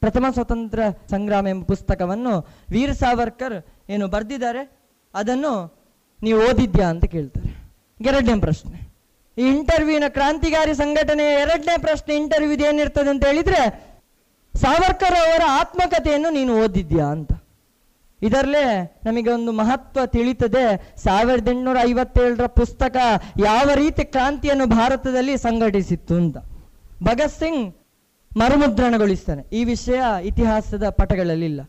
[0.00, 0.80] ಪ್ರಥಮ ಸ್ವತಂತ್ರ
[1.10, 2.32] ಸಂಗ್ರಾಮ ಎಂಬ ಪುಸ್ತಕವನ್ನು
[2.70, 3.56] ವೀರ್ ಸಾವರ್ಕರ್
[3.92, 4.70] ಏನು ಬರೆದಿದ್ದಾರೆ?
[5.14, 5.82] ಅದನ್ನು
[6.22, 7.62] ನೀವು ಓದಿದ್ಯಾ ಅಂತ ಕೇಳ್ತಾರೆ.
[8.00, 8.92] ಎರಡನೇ ಪ್ರಶ್ನೆ.
[9.38, 13.92] ಈ ಇಂಟರ್ವ್ಯೂನ ಕ್ರಾಂತಿಕಾರಿ ಸಂಘಟನೆಯ ಎರಡನೇ ಪ್ರಶ್ನೆ ಇಂಟರ್ವ್ಯೂ ಏನಿರ್ತದೆ ಅಂತ ಹೇಳಿದ್ರೆ,
[14.54, 17.32] ಸಾವರ್ಕರ್ ಅವರ ಆತ್ಮಕಥೆಯನ್ನು ನೀನು ಓದಿದ್ಯಾ ಅಂತ.
[18.22, 20.94] ಇದರಲ್ಲೇ ನಮಗೆ ಒಂದು ಮಹತ್ವ ತಿಳಿತದೆ.
[20.96, 22.96] ಸಾವಿರದ ಎಂಟುನೂರ ಐವತ್ತೇಳರ ಪುಸ್ತಕ
[23.44, 26.36] ಯಾವ ರೀತಿ ಕ್ರಾಂತಿಯನ್ನು ಭಾರತದಲ್ಲಿ ಸಂಘಟಿಸಿತ್ತು ಅಂತ.
[27.02, 27.74] ಭಗತ್ ಸಿಂಗ್
[28.36, 29.44] ಮರುಮುದ್ರಣಗೊಳಿಸ್ತಾನೆ.
[29.52, 31.60] ಈ ವಿಷಯ ಇತಿಹಾಸದ ಪಟಗಳಲ್ಲಿಲ್ಲ.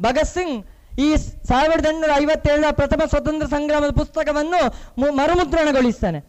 [0.00, 0.66] ಭಗತ್ ಸಿಂಗ್
[1.06, 1.08] ಈ
[1.50, 4.60] ಸಾವಿರದ ಎಂಟುನೂರ ಐವತ್ತೇಳರ ಪ್ರಥಮ ಸ್ವತಂತ್ರ ಸಂಗ್ರಾಮದ ಪುಸ್ತಕವನ್ನು
[5.18, 6.20] ಮರುಮುದ್ರಣಗೊಳಿಸ್ತಾನೆ.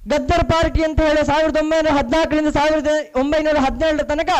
[0.00, 2.90] ಗದ್ದರ್ ಪಾರ್ಟಿ ಅಂತ ಹೇಳಿ ಸಾವಿರದ ಒಂಬೈನೂರ ಹದಿನಾಲ್ಕರಿಂದ ಸಾವಿರದ
[3.22, 4.30] ಒಂಬೈನೂರ ಹದಿನೇಳರ ತನಕ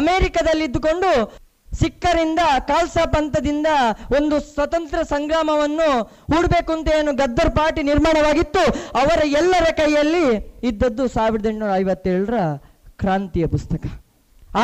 [0.00, 1.10] ಅಮೆರಿಕದಲ್ಲಿ ಇದ್ದುಕೊಂಡು
[1.80, 3.68] ಸಿಕ್ಕರಿಂದ ಖಾಲ್ಸಾ ಪಂಥದಿಂದ
[4.18, 5.88] ಒಂದು ಸ್ವತಂತ್ರ ಸಂಗ್ರಾಮವನ್ನು
[6.30, 8.64] ಹೂಡಬೇಕು ಅಂತ ಏನು ಗದ್ದರ್ ಪಾರ್ಟಿ ನಿರ್ಮಾಣವಾಗಿತ್ತು,
[9.02, 10.24] ಅವರ ಎಲ್ಲರ ಕೈಯಲ್ಲಿ
[10.70, 12.38] ಇದ್ದದ್ದು ಸಾವಿರದ ಎಂಟುನೂರ ಐವತ್ತೇಳರ
[13.02, 13.84] ಕ್ರಾಂತಿಯ ಪುಸ್ತಕ.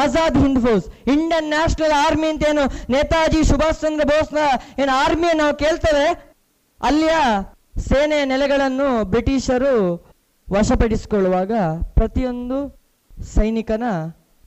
[0.00, 2.64] Azad Hind Force Indian National Army ಅಂತ ಏನು
[2.94, 4.40] ನೇತಾಜಿ ಸುಭಾಷ್ ಚಂದ್ರ ಬೋಸ್ನ
[4.82, 6.06] ಏನು ಆರ್ಮಿ ನಾವು ಕೇಳ್ತೇವೆ,
[6.80, 7.16] ಅಲ್ಲಿಯ
[7.88, 9.74] ಸೇನೆಯ ನೆಲೆಗಳನ್ನು ಬ್ರಿಟಿಷರು
[10.48, 11.52] ವಶಪಡಿಸಿಕೊಳ್ಳುವಾಗ
[11.98, 12.58] ಪ್ರತಿಯೊಂದು
[13.34, 13.84] ಸೈನಿಕನ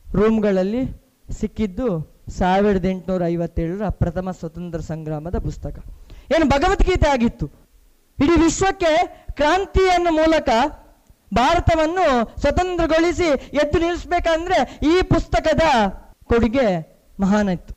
[0.05, 0.83] ರೂಮ್ಗಳಲ್ಲಿ
[1.39, 1.87] ಸಿಕ್ಕಿದ್ದು
[2.39, 5.75] ಸಾವಿರದ ಎಂಟುನೂರ ಐವತ್ತೇಳರ ಪ್ರಥಮ ಸ್ವತಂತ್ರ ಸಂಗ್ರಾಮದ ಪುಸ್ತಕ.
[6.35, 7.45] ಏನು ಭಗವದ್ಗೀತೆ ಆಗಿತ್ತು.
[8.17, 8.93] ಇಡೀ ವಿಶ್ವಕ್ಕೆ
[9.39, 10.49] ಕ್ರಾಂತಿಯನ್ನು ಮೂಲಕ
[11.33, 13.25] ಭಾರತವನ್ನು ಸ್ವತಂತ್ರಗೊಳಿಸಿ
[13.57, 15.61] ಎದ್ದು ನಿಲ್ಲಿಸ್ಬೇಕಂದ್ರೆ ಈ ಪುಸ್ತಕದ
[16.23, 16.67] ಕೊಡುಗೆ
[17.19, 17.73] ಮಹಾನ್ ಇತ್ತು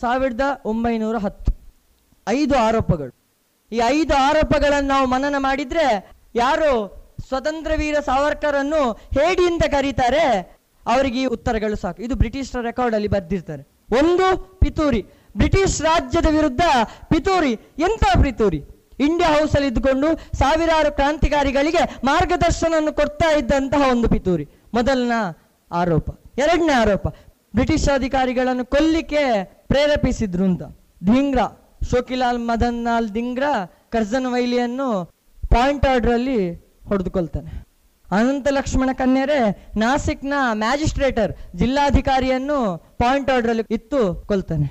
[0.00, 1.52] ಸಾವಿರದ ಒಂಬೈನೂರ ಹತ್ತು.
[2.28, 3.12] ಐದು ಆರೋಪಗಳು.
[3.72, 6.70] ಈ ಐದು ಆರೋಪಗಳನ್ನು ನಾವು ಮನನ ಮಾಡಿದ್ರೆ ಯಾರು
[7.28, 10.24] ಸ್ವತಂತ್ರ ವೀರ ಸಾವರ್ಕರ್ ಅನ್ನು ಹೇಡಿ ಅಂತ ಕರೀತಾರೆ,
[10.86, 12.02] ಅವರಿಗೆ ಈ ಉತ್ತರಗಳು ಸಾಕು.
[12.02, 13.62] ಇದು ಬ್ರಿಟಿಷರ ರೆಕಾರ್ಡ್ ಅಲ್ಲಿ ಬರ್ದಿರ್ತಾರೆ.
[13.98, 15.02] ಒಂದು ಪಿತೂರಿ.
[15.36, 16.60] ಬ್ರಿಟಿಷ್ ರಾಜ್ಯದ ವಿರುದ್ಧ
[17.08, 17.52] ಪಿತೂರಿ.
[17.78, 18.60] ಎಂತ ಪಿತೂರಿ?
[18.98, 24.48] ಇಂಡಿಯಾ ಹೌಸ್ ಅಲ್ಲಿ ಇದ್ದುಕೊಂಡು ಸಾವಿರಾರು ಕ್ರಾಂತಿಕಾರಿಗಳಿಗೆ ಮಾರ್ಗದರ್ಶನವನ್ನು ಕೊಡ್ತಾ ಇದ್ದಂತಹ ಒಂದು ಪಿತೂರಿ.
[24.74, 25.12] ಮೊದಲನ
[25.72, 26.10] ಆರೋಪ.
[26.38, 27.08] ಎರಡನೇ ಆರೋಪ.
[27.54, 30.62] ಬ್ರಿಟಿಷ್ ಅಧಿಕಾರಿಗಳನ್ನು ಕೊಲ್ಲಿಕ್ಕೆ ಪ್ರೇರೇಪಿಸಿದ್ರು ಅಂತ.
[31.04, 31.46] ಧಿಂಗ್ರಾ,
[31.90, 33.52] ಶೋಕಿಲಾಲ್ ಮದನ್ ಲಾಲ್ ದಿಂಗ್ರಾ
[33.92, 35.04] ಕರ್ಜನ್ ವೈಲಿಯನ್ನು
[35.50, 36.54] ಪಾಯಿಂಟ್ ಆರ್ಡರ್ ಅಲ್ಲಿ
[36.88, 37.66] ಹೊಡೆದುಕೊಳ್ತಾನೆ.
[38.10, 44.68] ಅನಂತ ಲಕ್ಷ್ಮಣ ಕನ್ಯರೆ ನಾಸಿಕ್ನ ಮ್ಯಾಜಿಸ್ಟ್ರೇಟರ್, ಜಿಲ್ಲಾಧಿಕಾರಿಯನ್ನು ಪಾಯಿಂಟ್ ಆರ್ಡರ್ ಅಲ್ಲಿ ಇತ್ತು ಕೊಲ್ತಾನೆ.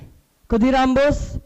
[0.49, 1.44] ಖುದಿರಾಮ್ ಬೋಸ್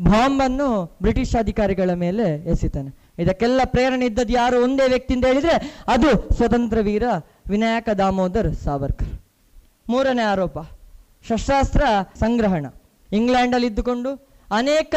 [0.00, 2.90] ಬಾಂಬ್ ಅನ್ನು ಬ್ರಿಟಿಷ್ ಅಧಿಕಾರಿಗಳ ಮೇಲೆ ಎಸಿತಾನೆ.
[3.22, 4.62] ಇದಕ್ಕೆಲ್ಲ ಪ್ರೇರಣೆ ಇದ್ದದ್ದು ಯಾರು?
[4.64, 5.54] ಒಂದೇ ವ್ಯಕ್ತಿ ಅಂತ ಹೇಳಿದ್ರೆ
[5.88, 7.02] ಅದು ಸ್ವತಂತ್ರ ವೀರ
[7.48, 9.20] ವಿನಾಯಕ ದಾಮೋದರ್ ಸಾವರ್ಕರ್.
[9.88, 10.58] ಮೂರನೇ ಆರೋಪ,
[11.28, 11.84] ಶಸ್ತ್ರಾಸ್ತ್ರ
[12.14, 12.66] ಸಂಗ್ರಹಣ.
[13.12, 14.94] ಇಂಗ್ಲೆಂಡ್ ಅಲ್ಲಿ ಇದ್ದುಕೊಂಡು ಅನೇಕ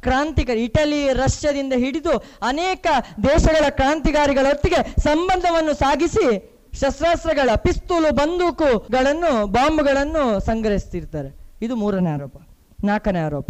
[0.00, 2.86] ಕ್ರಾಂತಿಕಾರಿ ಇಟಲಿ, ರಷ್ಯಾದಿಂದ ಹಿಡಿದು ಅನೇಕ
[3.22, 11.36] ದೇಶಗಳ ಕ್ರಾಂತಿಕಾರಿಗಳೊಟ್ಟಿಗೆ ಸಂಬಂಧವನ್ನು ಸಾಗಿಸಿ ಶಸ್ತ್ರಾಸ್ತ್ರಗಳ ಪಿಸ್ತೂಲು ಬಂದೂಕುಗಳನ್ನು ಬಾಂಬ್ಗಳನ್ನು ಸಂಗ್ರಹಿಸ್ತಿರ್ತಾರೆ.
[11.62, 12.36] ಇದು ಮೂರನೇ ಆರೋಪ.
[12.84, 13.46] ನಾಲ್ಕನೇ ಆರೋಪ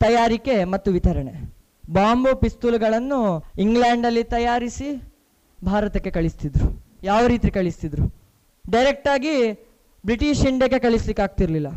[0.00, 1.32] ತಯಾರಿಕೆ ಮತ್ತು ವಿತರಣೆ.
[1.90, 5.02] ಬಾಂಬು ಪಿಸ್ತೂಲ್ಗಳನ್ನು ಇಂಗ್ಲೆಂಡಲ್ಲಿ ತಯಾರಿಸಿ
[5.64, 6.86] ಭಾರತಕ್ಕೆ ಕಳಿಸ್ತಿದ್ರು.
[7.02, 8.06] ಯಾವ ರೀತಿ ಕಳಿಸ್ತಿದ್ರು?
[8.70, 9.52] ಡೈರೆಕ್ಟಾಗಿ
[10.04, 11.68] ಬ್ರಿಟಿಷ್ ಇಂಡಿಯಾಗೆ ಕಳಿಸ್ಲಿಕ್ಕೆ ಆಗ್ತಿರ್ಲಿಲ್ಲ.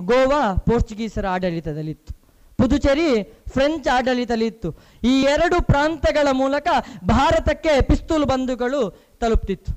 [0.00, 2.14] ಗೋವಾ ಪೋರ್ಚುಗೀಸರ ಆಡಳಿತದಲ್ಲಿತ್ತು.
[2.56, 4.76] ಪುದುಚೇರಿ ಫ್ರೆಂಚ್ ಆಡಳಿತದಲ್ಲಿತ್ತು.
[5.04, 6.68] ಈ ಎರಡು ಪ್ರಾಂತಗಳ ಮೂಲಕ
[7.04, 9.72] ಭಾರತಕ್ಕೆ ಪಿಸ್ತೂಲ್ ಬಂಧುಗಳು ತಲುಪ್ತಿತ್ತು.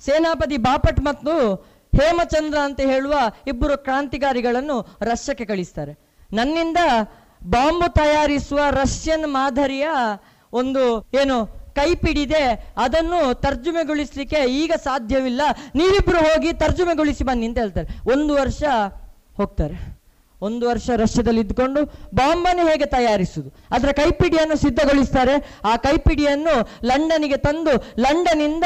[0.00, 1.54] ಸೇನಾಪತಿ ಬಾಪಟ್ ಮತ್ತು
[2.00, 3.14] ಹೇಮಚಂದ್ರ ಅಂತ ಹೇಳುವ
[3.46, 6.07] ಇಬ್ಬರು ಕ್ರಾಂತಿಕಾರಿಗಳನ್ನು ರಷ್ಯಕ್ಕೆ ಕಳಿಸ್ತಾರೆ.
[6.32, 6.76] ನನ್ನಿಂದ
[7.46, 9.88] ಬಾಂಬು ತಯಾರಿಸುವ ರಷ್ಯನ್ ಮಾದರಿಯ
[10.52, 15.40] ಒಂದು ಏನು ಕೈಪಿಡಿದೆ, ಅದನ್ನು ತರ್ಜುಮೆಗೊಳಿಸಲಿಕ್ಕೆ ಈಗ ಸಾಧ್ಯವಿಲ್ಲ.
[15.74, 18.10] ನೀವಿಬ್ರು ಹೋಗಿ ತರ್ಜುಮೆಗೊಳಿಸಿ ಬನ್ನಿ ಅಂತ ಹೇಳ್ತಾರೆ.
[18.12, 18.62] ಒಂದು ವರ್ಷ
[19.36, 19.98] ಹೋಗ್ತಾರೆ.
[20.42, 23.56] ಒಂದು ವರ್ಷ ರಷ್ಯಾದಲ್ಲಿ ಇದ್ದುಕೊಂಡು ಬಾಂಬನ್ನು ಹೇಗೆ ತಯಾರಿಸುವುದು?
[23.70, 25.56] ಅದರ ಕೈಪಿಡಿಯನ್ನು ಸಿದ್ಧಗೊಳಿಸ್ತಾರೆ.
[25.64, 28.64] ಆ ಕೈಪಿಡಿಯನ್ನು ಲಂಡನ್ಗೆ ತಂದು ಲಂಡನ್ನಿಂದ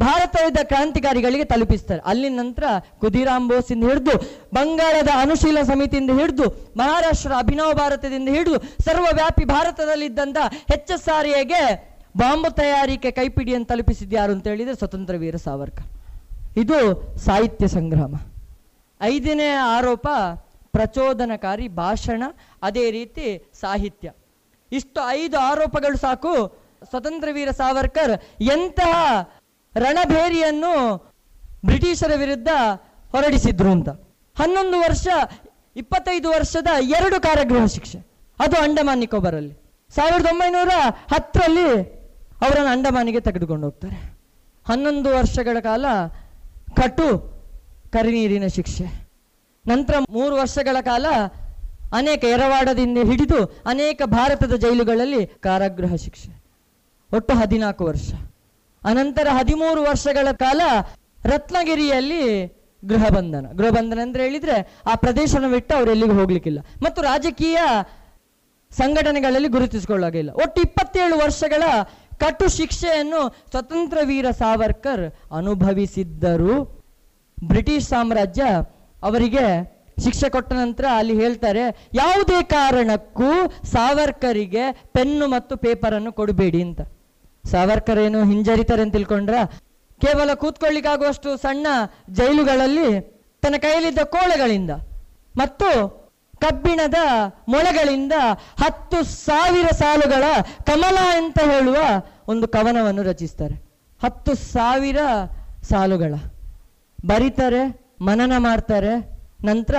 [0.00, 2.00] ಭಾರತದ ಕ್ರಾಂತಿಕಾರಿಗಳಿಗೆ ತಲುಪಿಸ್ತಾರೆ.
[2.00, 2.64] ಅಲ್ಲಿ ನಂತರ
[2.98, 4.14] ಕುದಿರಾಮ್ ಬೋಸಿಂದ ಹಿಡಿದು,
[4.54, 6.44] ಬಂಗಾಳದ ಅನುಶೀಲ ಸಮಿತಿಯಿಂದ ಹಿಡಿದು,
[6.76, 10.36] ಮಹಾರಾಷ್ಟ್ರ ಅಭಿನವ ಭಾರತದಿಂದ ಹಿಡಿದು, ಸರ್ವವ್ಯಾಪಿ ಭಾರತದಲ್ಲಿದ್ದಂಥ
[11.14, 15.86] ಆರ್ ಎಗೆ ಬಾಂಬು ತಯಾರಿಕೆ ಕೈಪಿಡಿಯನ್ನು ತಲುಪಿಸಿದ್ದು ಯಾರು ಅಂತ ಹೇಳಿದರೆ ಸ್ವತಂತ್ರ ವೀರ ಸಾವರ್ಕರ್.
[16.56, 16.78] ಇದು
[17.18, 18.14] ಸಾಹಿತ್ಯ ಸಂಗ್ರಾಮ.
[19.02, 20.08] ಐದನೇ ಆರೋಪ,
[20.72, 22.22] ಪ್ರಚೋದನಕಾರಿ ಭಾಷಣ,
[22.62, 24.12] ಅದೇ ರೀತಿ ಸಾಹಿತ್ಯ.
[24.72, 26.68] ಇಷ್ಟು ಐದು ಆರೋಪಗಳು ಸಾಕು.
[26.90, 29.22] ಸ್ವತಂತ್ರ ವೀರ ಸಾವರ್ಕರ್ ಎಂತಹ
[29.78, 30.96] ರಣಭೇರಿಯನ್ನು
[31.64, 32.48] ಬ್ರಿಟಿಷರ ವಿರುದ್ಧ
[33.12, 33.88] ಹೊರಡಿಸಿದ್ರು ಅಂತ.
[34.38, 35.08] ಹನ್ನೊಂದು ವರ್ಷ,
[35.76, 37.98] ಇಪ್ಪತ್ತೈದು ವರ್ಷದ ಎರಡು ಕಾರಾಗೃಹ ಶಿಕ್ಷೆ.
[38.40, 39.54] ಅದು ಅಂಡಮಾನ್ ನಿಕೋಬಾರಲ್ಲಿ.
[39.94, 40.68] ಸಾವಿರದ ಒಂಬೈನೂರ
[41.14, 41.82] ಹತ್ತರಲ್ಲಿ
[42.42, 44.18] ಅವರನ್ನು ಅಂಡಮಾನಿಗೆ ತೆಗೆದುಕೊಂಡು ಹೋಗ್ತಾರೆ.
[44.68, 45.86] ಹನ್ನೊಂದು ವರ್ಷಗಳ ಕಾಲ
[46.76, 47.38] ಕಟು
[47.92, 49.08] ಕರಿನೀರಿನ ಶಿಕ್ಷೆ.
[49.66, 51.06] ನಂತರ ಮೂರು ವರ್ಷಗಳ ಕಾಲ
[51.92, 56.44] ಅನೇಕ ಎರವಾಡದಿಂದ ಹಿಡಿದು ಅನೇಕ ಭಾರತದ ಜೈಲುಗಳಲ್ಲಿ ಕಾರಾಗೃಹ ಶಿಕ್ಷೆ.
[57.16, 58.12] ಒಟ್ಟು ಹದಿನಾಲ್ಕು ವರ್ಷ.
[58.84, 60.60] ಅನಂತರ ಹದಿಮೂರು ವರ್ಷಗಳ ಕಾಲ
[61.24, 62.46] ರತ್ನಗಿರಿಯಲ್ಲಿ
[62.84, 66.58] ಗೃಹ ಬಂಧನ ಗೃಹ ಅಂದ್ರೆ ಹೇಳಿದ್ರೆ ಆ ಪ್ರದೇಶವನ್ನು ಬಿಟ್ಟು ಅವ್ರು ಎಲ್ಲಿಗೂ ಹೋಗ್ಲಿಕ್ಕಿಲ್ಲ.
[66.82, 67.58] ಮತ್ತು ರಾಜಕೀಯ
[68.70, 70.30] ಸಂಘಟನೆಗಳಲ್ಲಿ ಗುರುತಿಸಿಕೊಳ್ಳಾಗಿಲ್ಲ.
[70.32, 71.62] ಒಟ್ಟು ಇಪ್ಪತ್ತೇಳು ವರ್ಷಗಳ
[72.18, 76.54] ಕಟು ಶಿಕ್ಷೆಯನ್ನು ಸ್ವತಂತ್ರ ವೀರ ಸಾವರ್ಕರ್ ಅನುಭವಿಸಿದ್ದರು.
[77.44, 78.42] ಬ್ರಿಟಿಷ್ ಸಾಮ್ರಾಜ್ಯ
[79.02, 86.80] ಅವರಿಗೆ ಶಿಕ್ಷೆ ಕೊಟ್ಟ ನಂತರ ಅಲ್ಲಿ ಹೇಳ್ತಾರೆ, ಯಾವುದೇ ಕಾರಣಕ್ಕೂ ಸಾವರ್ಕರಿಗೆ ಪೆನ್ನು ಮತ್ತು ಪೇಪರನ್ನು ಕೊಡಬೇಡಿ ಅಂತ.
[87.50, 89.34] ಸಾವರ್ಕರ್ ಏನು ಹಿಂಜರಿತಾರೆ ಅಂತ ತಿಳ್ಕೊಂಡ್ರ?
[90.00, 91.66] ಕೇವಲ ಕೂತ್ಕೊಳ್ಳಿಕ್ಕಾಗುವಷ್ಟು ಸಣ್ಣ
[92.10, 92.88] ಜೈಲುಗಳಲ್ಲಿ
[93.42, 94.70] ತನ್ನ ಕೈಯಲ್ಲಿದ್ದ ಕೋಳೆಗಳಿಂದ
[95.36, 95.68] ಮತ್ತು
[96.40, 96.98] ಕಬ್ಬಿಣದ
[97.48, 98.12] ಮೊಳೆಗಳಿಂದ
[98.64, 100.24] ಹತ್ತು ಸಾವಿರ ಸಾಲುಗಳ
[100.66, 101.76] ಕಮಲ ಅಂತ ಹೇಳುವ
[102.28, 103.54] ಒಂದು ಕವನವನ್ನು ರಚಿಸ್ತಾರೆ.
[104.02, 104.98] ಹತ್ತು ಸಾವಿರ
[105.62, 106.14] ಸಾಲುಗಳ.
[107.06, 107.62] ಬರೀತಾರೆ,
[108.00, 108.92] ಮನನ ಮಾಡ್ತಾರೆ.
[109.44, 109.74] ನಂತರ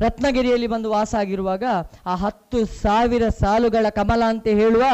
[0.00, 1.64] ರತ್ನಗಿರಿಯಲ್ಲಿ ಬಂದು ವಾಸ ಆಗಿರುವಾಗ
[2.06, 4.84] ಆ ಹತ್ತು ಸಾವಿರ ಸಾಲುಗಳ ಕಮಲ ಅಂತ ಹೇಳುವ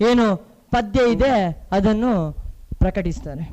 [0.00, 0.51] ಏನು?
[0.74, 1.34] ಪದ್ಯ ಇದೆ,
[1.76, 2.12] ಅದನ್ನು
[2.82, 3.44] ಪ್ರಕಟಿಸ್ತಾರೆ.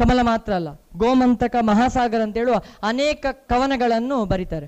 [0.00, 2.58] ಕಮಲ ಮಾತ್ರ ಅಲ್ಲ, ಗೋಮಂತಕ ಮಹಾಸಾಗರ ಅಂತ ಹೇಳುವ
[2.90, 4.66] ಅನೇಕ ಕವನಗಳನ್ನು ಬರೀತಾರೆ.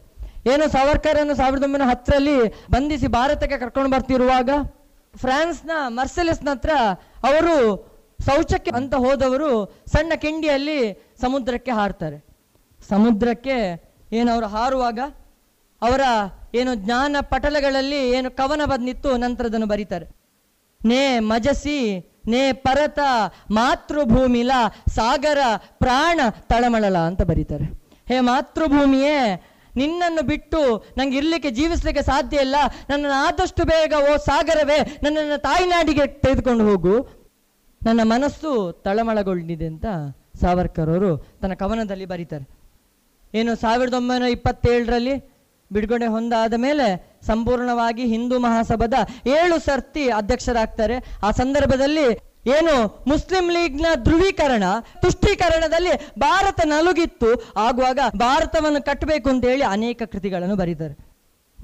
[0.52, 2.36] ಏನು ಸಾವರ್ಕರನ್ನು ಸಾವಿರದ ಒಂಬೈನೂರ ಹತ್ತರಲ್ಲಿ
[2.74, 4.50] ಬಂಧಿಸಿ ಭಾರತಕ್ಕೆ ಕರ್ಕೊಂಡು ಬರ್ತಿರುವಾಗ
[5.14, 6.72] ಫ್ರಾನ್ಸ್ನ ಮರ್ಸೆಲೆಸ್ನ ಹತ್ರ
[7.28, 7.54] ಅವರು
[8.26, 9.50] ಶೌಚಕ್ಕೆ ಅಂತ ಹೋದವರು
[9.92, 10.78] ಸಣ್ಣ ಕಿಂಡಿಯಲ್ಲಿ
[11.22, 12.18] ಸಮುದ್ರಕ್ಕೆ ಹಾರ್ತಾರೆ.
[12.90, 13.56] ಸಮುದ್ರಕ್ಕೆ
[14.18, 15.00] ಏನು ಅವರು ಹಾರುವಾಗ
[15.82, 16.02] ಅವರ
[16.60, 20.06] ಏನು ಜ್ಞಾನ ಪಟಲಗಳಲ್ಲಿ ಏನು ಕವನ ಬಂದಿತ್ತು ನಂತರ ಅದನ್ನು ಬರೀತಾರೆ.
[20.84, 22.98] ನೇ ಮಜಸಿ, ನೇ ಪರತ,
[23.50, 24.50] ಮಾತೃಭೂಮಿಲ,
[24.88, 27.64] ಸಾಗರ, ಪ್ರಾಣ ತಳಮಳಲ ಅಂತ ಬರೀತಾರೆ.
[28.08, 32.56] ಹೇ ಮಾತೃಭೂಮಿಯೇ, ನಿನ್ನನ್ನು ಬಿಟ್ಟು ನಂಗೆ ಇರ್ಲಿಕ್ಕೆ, ಜೀವಿಸ್ಲಿಕ್ಕೆ ಸಾಧ್ಯ ಇಲ್ಲ.
[32.90, 37.22] ನನ್ನನ್ನು ಆದಷ್ಟು ಬೇಗ ಓ ಸಾಗರವೇ, ನನ್ನನ್ನು ತಾಯಿನಾಡಿಗೆ ತೆಗೆದುಕೊಂಡು ಹೋಗು.
[37.82, 39.86] ನನ್ನ ಮನಸ್ಸು ತಳಮಳಗೊಂಡಿದೆ ಅಂತ
[40.40, 42.48] ಸಾವರ್ಕರ್ ಅವರು ತನ್ನ ಕವನದಲ್ಲಿ ಬರೀತಾರೆ.
[43.34, 45.32] ಏನು ಸಾವಿರದ ಒಂಬೈನೂರ ಇಪ್ಪತ್ತೇಳರಲ್ಲಿ
[45.72, 48.94] ಬಿಡುಗಡೆ ಹೊಂದಾದ ಮೇಲೆ ಸಂಪೂರ್ಣವಾಗಿ ಹಿಂದೂ ಮಹಾಸಭಾದ
[49.26, 50.96] ಏಳು ಸರ್ತಿ ಅಧ್ಯಕ್ಷರಾಗ್ತಾರೆ.
[51.22, 52.06] ಆ ಸಂದರ್ಭದಲ್ಲಿ
[52.50, 54.64] ಏನು ಮುಸ್ಲಿಂ ಲೀಗ್ನ ಧ್ರುವೀಕರಣ,
[55.02, 57.54] ತುಷ್ಟೀಕರಣದಲ್ಲಿ ಭಾರತ ನಲುಗಿತ್ತು.
[57.56, 60.94] ಆಗುವಾಗ ಭಾರತವನ್ನು ಕಟ್ಟಬೇಕು ಅಂತ ಹೇಳಿ ಅನೇಕ ಕೃತಿಗಳನ್ನು ಬರೀತಾರೆ.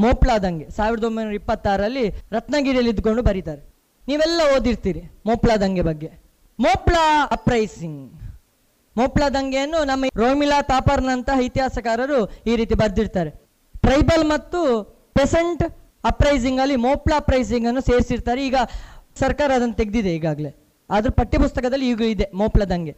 [0.01, 3.63] ಮೋಪ್ಲಾದಂಗೆ ಸಾವಿರದ ಒಂಬೈನೂರ ಇಪ್ಪತ್ತಾರರಲ್ಲಿ ರತ್ನಗಿರಿಯಲ್ಲಿ ಇದ್ಕೊಂಡು ಬರೀತಾರೆ.
[4.09, 6.11] ನೀವೆಲ್ಲ ಓದಿರ್ತೀರಿ ಮೋಪ್ಲಾದಂಗೆ ಬಗ್ಗೆ.
[6.61, 8.13] ಮೋಪ್ಲಾ ಅಪ್ರೈಸಿಂಗ್.
[8.97, 13.31] ಮೋಪ್ಲಾ ದಂಗೆಯನ್ನು ನಮ್ಮ ರೋಮಿಲಾ ತಾಪರ್ನಂತಹ ಇತಿಹಾಸಕಾರರು ಈ ರೀತಿ ಬರೆದಿರ್ತಾರೆ.
[13.77, 14.61] ಟ್ರೈಬಲ್ ಮತ್ತು
[15.19, 15.63] ಪೆಸೆಂಟ್
[16.11, 18.41] ಅಪ್ರೈಸಿಂಗ್ ಅಲ್ಲಿ ಮೋಪ್ಲ ಅಪ್ರೈಸಿಂಗ್ ಅನ್ನು ಸೇರಿಸಿರ್ತಾರೆ.
[18.49, 18.57] ಈಗ
[19.21, 20.51] ಸರ್ಕಾರ ಅದನ್ನು ತೆಗೆದಿದೆ ಈಗಾಗಲೇ.
[20.91, 22.95] ಆದ್ರೂ ಪಠ್ಯಪುಸ್ತಕದಲ್ಲಿ ಈಗ ಇದೆ ಮೋಪ್ಲದಂಗೆ.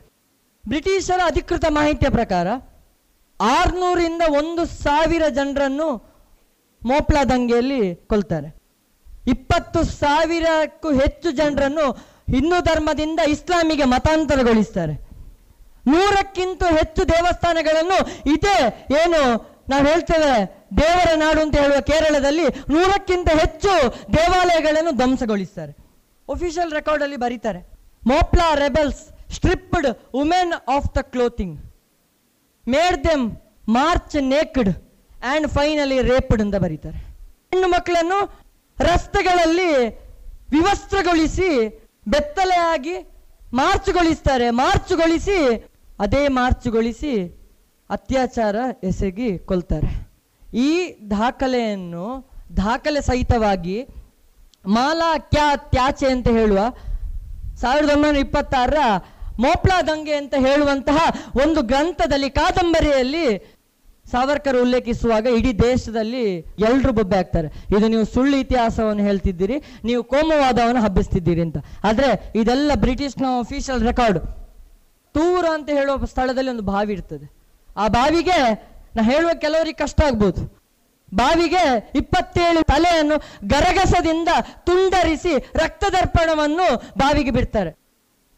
[0.65, 2.49] ಬ್ರಿಟಿಷರ ಅಧಿಕೃತ ಮಾಹಿತಿಯ ಪ್ರಕಾರ
[3.41, 5.89] ಆರ್ನೂರಿಂದ ಒಂದು ಸಾವಿರ ಜನರನ್ನು
[6.83, 8.49] ಮೋಪ್ಲ ದಂಗೆಯಲ್ಲಿ ಕೊಲ್ತಾರೆ.
[9.31, 11.87] ಇಪ್ಪತ್ತು ಸಾವಿರಕ್ಕೂ ಹೆಚ್ಚು ಜನರನ್ನು
[12.35, 14.95] ಹಿಂದೂ ಧರ್ಮದಿಂದ ಇಸ್ಲಾಮಿಗೆ ಮತಾಂತರಗೊಳಿಸ್ತಾರೆ.
[15.93, 17.99] ನೂರಕ್ಕಿಂತ ಹೆಚ್ಚು ದೇವಸ್ಥಾನಗಳನ್ನು
[18.35, 18.57] ಇದೇ
[19.03, 19.21] ಏನು
[19.71, 20.33] ನಾವು ಹೇಳ್ತೇವೆ
[20.77, 23.73] ದೇವರ ನಾಡು ಅಂತ ಹೇಳುವ ಕೇರಳದಲ್ಲಿ ನೂರಕ್ಕಿಂತ ಹೆಚ್ಚು
[24.13, 25.73] ದೇವಾಲಯಗಳನ್ನು ಧ್ವಂಸಗೊಳಿಸ್ತಾರೆ.
[26.29, 27.61] ಒಫಿಷಿಯಲ್ ರೆಕಾರ್ಡ್ ಅಲ್ಲಿ ಬರೀತಾರೆ.
[28.07, 31.61] Moplah rebels stripped women of the clothing
[32.69, 33.37] made them
[33.69, 34.71] march naked
[35.25, 36.99] and finally raped ಅಂತ ಬರೀತಾರೆ.
[37.51, 38.21] ಹೆಣ್ಣು ಮಕ್ಕಳನ್ನು
[38.79, 39.89] ರಸ್ತೆಗಳಲ್ಲಿ
[40.51, 41.69] ವಿವಸ್ತ್ರಗೊಳಿಸಿ
[42.09, 42.97] ಬೆತ್ತಲೆಯಾಗಿ
[43.53, 44.51] ಮಾರ್ಚ್ಗೊಳಿಸ್ತಾರೆ.
[44.51, 45.57] ಮಾರ್ಚ್ಗೊಳಿಸಿ,
[46.01, 47.13] ಅದೇ ಮಾರ್ಚ್ಗೊಳಿಸಿ
[47.91, 50.10] ಅತ್ಯಾಚಾರ ಎಸಗಿ ಕೊಲ್ತಾರೆ.
[50.67, 50.71] ಈ
[51.11, 52.07] ದಾಖಲೆಯನ್ನು
[52.57, 53.79] ದಾಖಲೆ ಸಹಿತವಾಗಿ
[54.77, 56.61] ಮಾಲಾ ಕ್ಯಾ ತ್ಯಾಚೆ ಅಂತ ಹೇಳುವ
[57.63, 58.83] ಸಾವಿರದ ಒಂಬೈನೂರ ಇಪ್ಪತ್ತಾರರ
[59.45, 60.99] ಮೋಪ್ಲಾ ದಂಗೆ ಅಂತ ಹೇಳುವಂತಹ
[61.45, 63.27] ಒಂದು ಗ್ರಂಥದಲ್ಲಿ ಕಾದಂಬರಿಯಲ್ಲಿ
[64.13, 66.23] ಸಾವರ್ಕರ್ ಉಲ್ಲೇಖಿಸುವಾಗ ಇಡೀ ದೇಶದಲ್ಲಿ
[66.67, 67.49] ಎಲ್ಲರೂ ಬೊಬ್ಬೆ ಆಗ್ತಾರೆ.
[67.77, 71.59] ಇದು ನೀವು ಸುಳ್ಳು ಇತಿಹಾಸವನ್ನು ಹೇಳ್ತಿದ್ದೀರಿ, ನೀವು ಕೋಮುವಾದವನ್ನು ಹಬ್ಬಿಸ್ತಿದ್ದೀರಿ ಅಂತ.
[71.89, 72.09] ಆದರೆ
[72.41, 74.19] ಇದೆಲ್ಲ ಬ್ರಿಟಿಷ್ನ ಅಫಿಷಿಯಲ್ ರೆಕಾರ್ಡ್
[75.15, 77.27] ತೂರ ಅಂತ ಹೇಳುವ ಸ್ಥಳದಲ್ಲಿ ಒಂದು ಬಾವಿ ಇರ್ತದೆ.
[77.77, 78.39] ಆ ಬಾವಿಗೆ
[78.97, 80.43] ನಾ ಹೇಳುವ ಕೆಲವರಿಗೆ ಕಷ್ಟ ಆಗ್ಬೋದು.
[81.15, 81.63] ಬಾವಿಗೆ
[81.95, 83.17] ಇಪ್ಪತ್ತೇಳು ತಲೆಯನ್ನು
[83.49, 84.29] ಗರಗಸದಿಂದ
[84.65, 86.67] ತುಂಡರಿಸಿ ರಕ್ತದರ್ಪಣವನ್ನು
[86.99, 87.71] ಬಾವಿಗೆ ಬಿಡ್ತಾರೆ.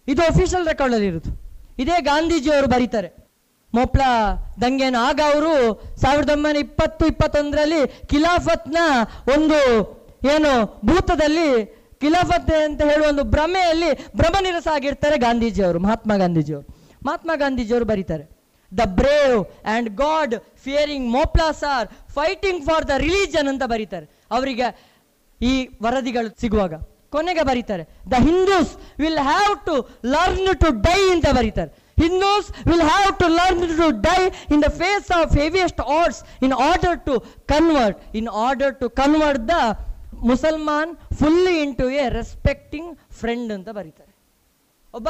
[0.08, 1.10] ಇದು ಅಫಿಷಿಯಲ್ ರೆಕಾರ್ಡ್ ಅಲ್ಲಿ
[1.78, 3.08] ಇದೇ ಗಾಂಧೀಜಿಯವರು ಬರೀತಾರೆ.
[3.74, 4.00] ಮೊಪ್ಳ
[4.62, 5.52] ದಂಗೆನ ಆಗ ಅವರು
[6.00, 8.78] ಸಾವಿರದ ಒಂಬೈನೂರ ಇಪ್ಪತ್ತು, ಇಪ್ಪತ್ತೊಂದರಲ್ಲಿ ಖಿಲಾಫತ್ನ
[9.36, 9.58] ಒಂದು
[10.34, 11.48] ಏನು ಭೂತದಲ್ಲಿ
[12.00, 16.66] ಖಿಲಾಫತ್ ಅಂತ ಹೇಳುವ ಒಂದು ಭ್ರಮೆಯಲ್ಲಿ ಭ್ರಮನಿರಸ ಆಗಿರ್ತಾರೆ ಗಾಂಧೀಜಿಯವರು, ಮಹಾತ್ಮ ಗಾಂಧೀಜಿಯವರು.
[17.06, 18.41] ಮಹಾತ್ಮ ಗಾಂಧೀಜಿಯವರು ಬರೀತಾರೆ.
[18.80, 24.06] The brave and God fearing Moplahs are fighting for the religion ಅಂತ ಬರೀತಾರೆ.
[24.36, 24.68] ಅವರಿಗೆ
[25.50, 25.54] ಈ
[25.84, 26.74] ವರದಿಗಳು ಸಿಗುವಾಗ
[27.14, 29.74] ಕೊನೆಗೆ ಬರೀತಾರೆ the Hindus will have to
[30.14, 31.70] learn to die ಅಂತ ಬರೀತಾರೆ.
[32.02, 34.20] Hindus will have to learn to die
[34.54, 37.14] in the face of heaviest odds in order to
[37.52, 39.56] convert in order to convert the
[40.30, 40.90] Mussalman
[41.20, 42.90] fully into a respecting
[43.20, 44.12] friend ಅಂತ ಬರೀತಾರೆ.
[44.94, 45.08] ಒಬ್ಬ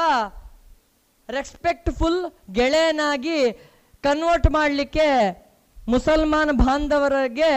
[1.33, 2.21] respectful
[2.53, 3.39] ಗೆಳೆಯನಾಗಿ
[4.03, 5.07] convert ಮಾಡಲಿಕ್ಕೆ
[5.89, 7.53] ಮುಸಲ್ಮಾನ್ ಬಾಂಧವರಿಗೆ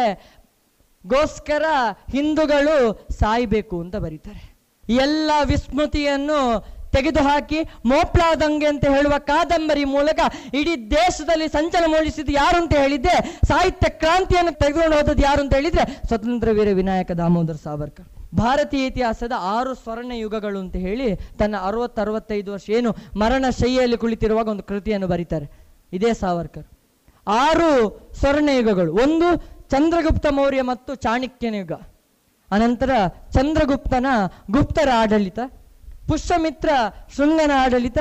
[1.06, 1.66] ಗೋಸ್ಕರ
[2.12, 2.78] ಹಿಂದೂಗಳು
[3.20, 4.44] ಸಾಯ್ಬೇಕು ಅಂತ ಬರೀತಾರೆ.
[4.90, 6.40] ಎಲ್ಲ ವಿಸ್ಮೃತಿಯನ್ನು
[6.92, 10.20] ತೆಗೆದುಹಾಕಿ ಮೋಪ್ಲಾದಂಗೆ ಅಂತ ಹೇಳುವ ಕಾದಂಬರಿ ಮೂಲಕ
[10.54, 13.16] ಇಡೀ ದೇಶದಲ್ಲಿ ಸಂಚಲನ ಮೂಡಿಸಿದ್ದು ಯಾರು ಅಂತ ಹೇಳಿದ್ದೆ?
[13.46, 18.08] ಸಾಹಿತ್ಯ ಕ್ರಾಂತಿಯನ್ನು ತೆಗೆದುಕೊಂಡು ಹೋದದ್ದು ಯಾರು ಅಂತ ಹೇಳಿದ್ರೆ ಸ್ವತಂತ್ರ ವೀರ ವಿನಾಯಕ ದಾಮೋದರ್ ಸಾವರ್ಕರ್.
[18.38, 24.48] ಭಾರತೀಯ ಇತಿಹಾಸದ ಆರು ಸ್ವರ್ಣ ಯುಗಗಳು ಅಂತ ಹೇಳಿ ತನ್ನ ಅರವತ್ತು ಅರವತ್ತೈದು ವರ್ಷ ಏನು ಮರಣ ಶೈಲಿಯಲ್ಲಿ ಕುಳಿತಿರುವಾಗ
[24.48, 25.48] ಒಂದು ಕೃತಿಯನ್ನು ಬರೀತಾರೆ.
[25.94, 26.68] ಇದೇ ಸಾವರ್ಕರ್.
[27.28, 27.70] ಆರು
[28.20, 28.94] ಸ್ವರ್ಣ ಯುಗಗಳು.
[28.94, 29.28] ಒಂದು
[29.72, 31.72] ಚಂದ್ರಗುಪ್ತ ಮೌರ್ಯ ಮತ್ತು ಚಾಣಕ್ಯನ ಯುಗ.
[32.52, 32.92] ಅನಂತರ
[33.32, 34.06] ಚಂದ್ರಗುಪ್ತನ
[34.52, 35.40] ಗುಪ್ತರ ಆಡಳಿತ
[36.08, 36.70] ಪುಷ್ಯಮಿತ್ರ
[37.16, 38.00] ಶೃಂಗನ ಆಡಳಿತ,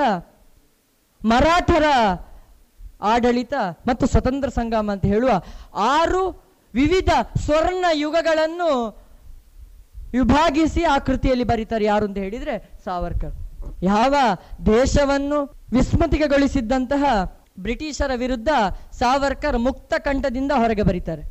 [1.24, 1.84] ಮರಾಠರ
[3.02, 3.54] ಆಡಳಿತ
[3.86, 5.30] ಮತ್ತು ಸ್ವತಂತ್ರ ಸಂಗ್ರಾಮ ಅಂತ ಹೇಳುವ
[5.74, 6.22] ಆರು
[6.74, 7.12] ವಿವಿಧ
[7.44, 8.70] ಸ್ವರ್ಣ ಯುಗಗಳನ್ನು
[10.14, 13.34] ವಿಭಾಗಿಸಿ ಆ ಕೃತಿಯಲ್ಲಿ ಬರೀತಾರೆ ಯಾರು ಅಂತ ಹೇಳಿದ್ರೆ ಸಾವರ್ಕರ್.
[13.82, 14.14] ಯಾವ
[14.66, 17.04] ದೇಶವನ್ನು ವಿಸ್ಮೃತಿಗೊಳಿಸಿದ್ದಂತಹ
[17.58, 18.48] ಬ್ರಿಟಿಷರ ವಿರುದ್ಧ
[18.98, 21.22] ಸಾವರ್ಕರ್ ಮುಕ್ತ ಕಂಠದಿಂದ ಹೊರಗೆ ಬರೀತಾರೆ.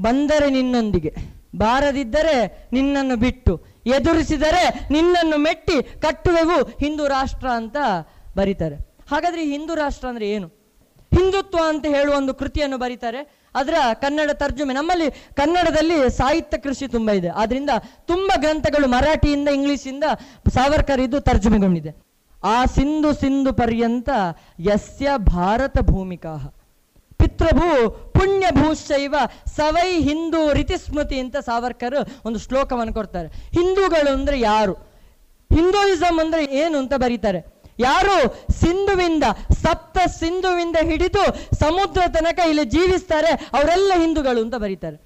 [0.00, 1.14] ಬಂದರೆ ನಿನ್ನೊಂದಿಗೆ,
[1.56, 7.76] ಬಾರದಿದ್ದರೆ ನಿನ್ನನ್ನು ಬಿಟ್ಟು, ಎದುರಿಸಿದರೆ ನಿನ್ನನ್ನು ಮೆಟ್ಟಿ ಕಟ್ಟುವೆವು ಹಿಂದೂ ರಾಷ್ಟ್ರ ಅಂತ
[8.36, 8.76] ಬರೀತಾರೆ.
[9.10, 10.61] ಹಾಗಾದ್ರೆ ಹಿಂದೂ ರಾಷ್ಟ್ರ ಅಂದ್ರೆ ಏನು?
[11.16, 13.42] ಹಿಂದುತ್ವ ಅಂತ ಹೇಳುವ ಒಂದು ಕೃತಿಯನ್ನು ಬರೀತಾರೆ.
[13.54, 17.28] ಅದರ ಕನ್ನಡ ತರ್ಜುಮೆ, ನಮ್ಮಲ್ಲಿ ಕನ್ನಡದಲ್ಲಿ ಸಾಹಿತ್ಯ ಕೃಷಿ ತುಂಬ ಇದೆ.
[17.28, 17.70] ಆದ್ರಿಂದ
[18.06, 20.04] ತುಂಬ ಗ್ರಂಥಗಳು ಮರಾಠಿಯಿಂದ ಇಂಗ್ಲಿಷಿಂದ
[20.54, 22.12] ಸಾವರ್ಕರ್ ಇದು ತರ್ಜುಮೆಗೊಂಡಿದೆ.
[22.44, 24.08] ಆ ಸಿಂಧು ಸಿಂಧು ಪರ್ಯಂತ
[24.60, 26.54] ಯಸ್ಯ ಭಾರತ ಭೂಮಿಕಾ
[27.16, 29.14] ಪಿತೃಭೂ ಪುಣ್ಯ ಭೂಶೈವ
[29.56, 31.94] ಸವೈ ಹಿಂದೂ ರೀತಿ ಸ್ಮೃತಿ ಅಂತ ಸಾವರ್ಕರ್
[32.24, 33.28] ಒಂದು ಶ್ಲೋಕವನ್ನು ಕೊಡ್ತಾರೆ.
[33.28, 34.72] ಹಿಂದೂಗಳು ಅಂದ್ರೆ ಯಾರು?
[35.54, 37.61] ಹಿಂದೂಯಿಸಂ ಅಂದ್ರೆ ಏನು ಅಂತ ಬರೀತಾರೆ.
[37.82, 38.16] ಯಾರು
[38.60, 39.24] ಸಿಂಧುವಿಂದ,
[39.62, 41.24] ಸಪ್ತ ಸಿಂಧುವಿಂದ ಹಿಡಿದು
[41.60, 44.98] ಸಮುದ್ರ ತನಕ ಇಲ್ಲಿ ಜೀವಿಸ್ತಾರೆ, ಅವರೆಲ್ಲ ಹಿಂದೂಗಳು ಅಂತ ಬರೀತಾರೆ.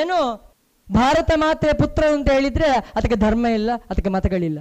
[0.00, 0.18] ಏನು?
[0.88, 4.60] ಭಾರತ ಮಾತೆಯ ಪುತ್ರ ಅಂತ ಹೇಳಿದ್ರೆ ಅದಕ್ಕೆ ಧರ್ಮ ಇಲ್ಲ, ಅದಕ್ಕೆ ಮತಗಳಿಲ್ಲ.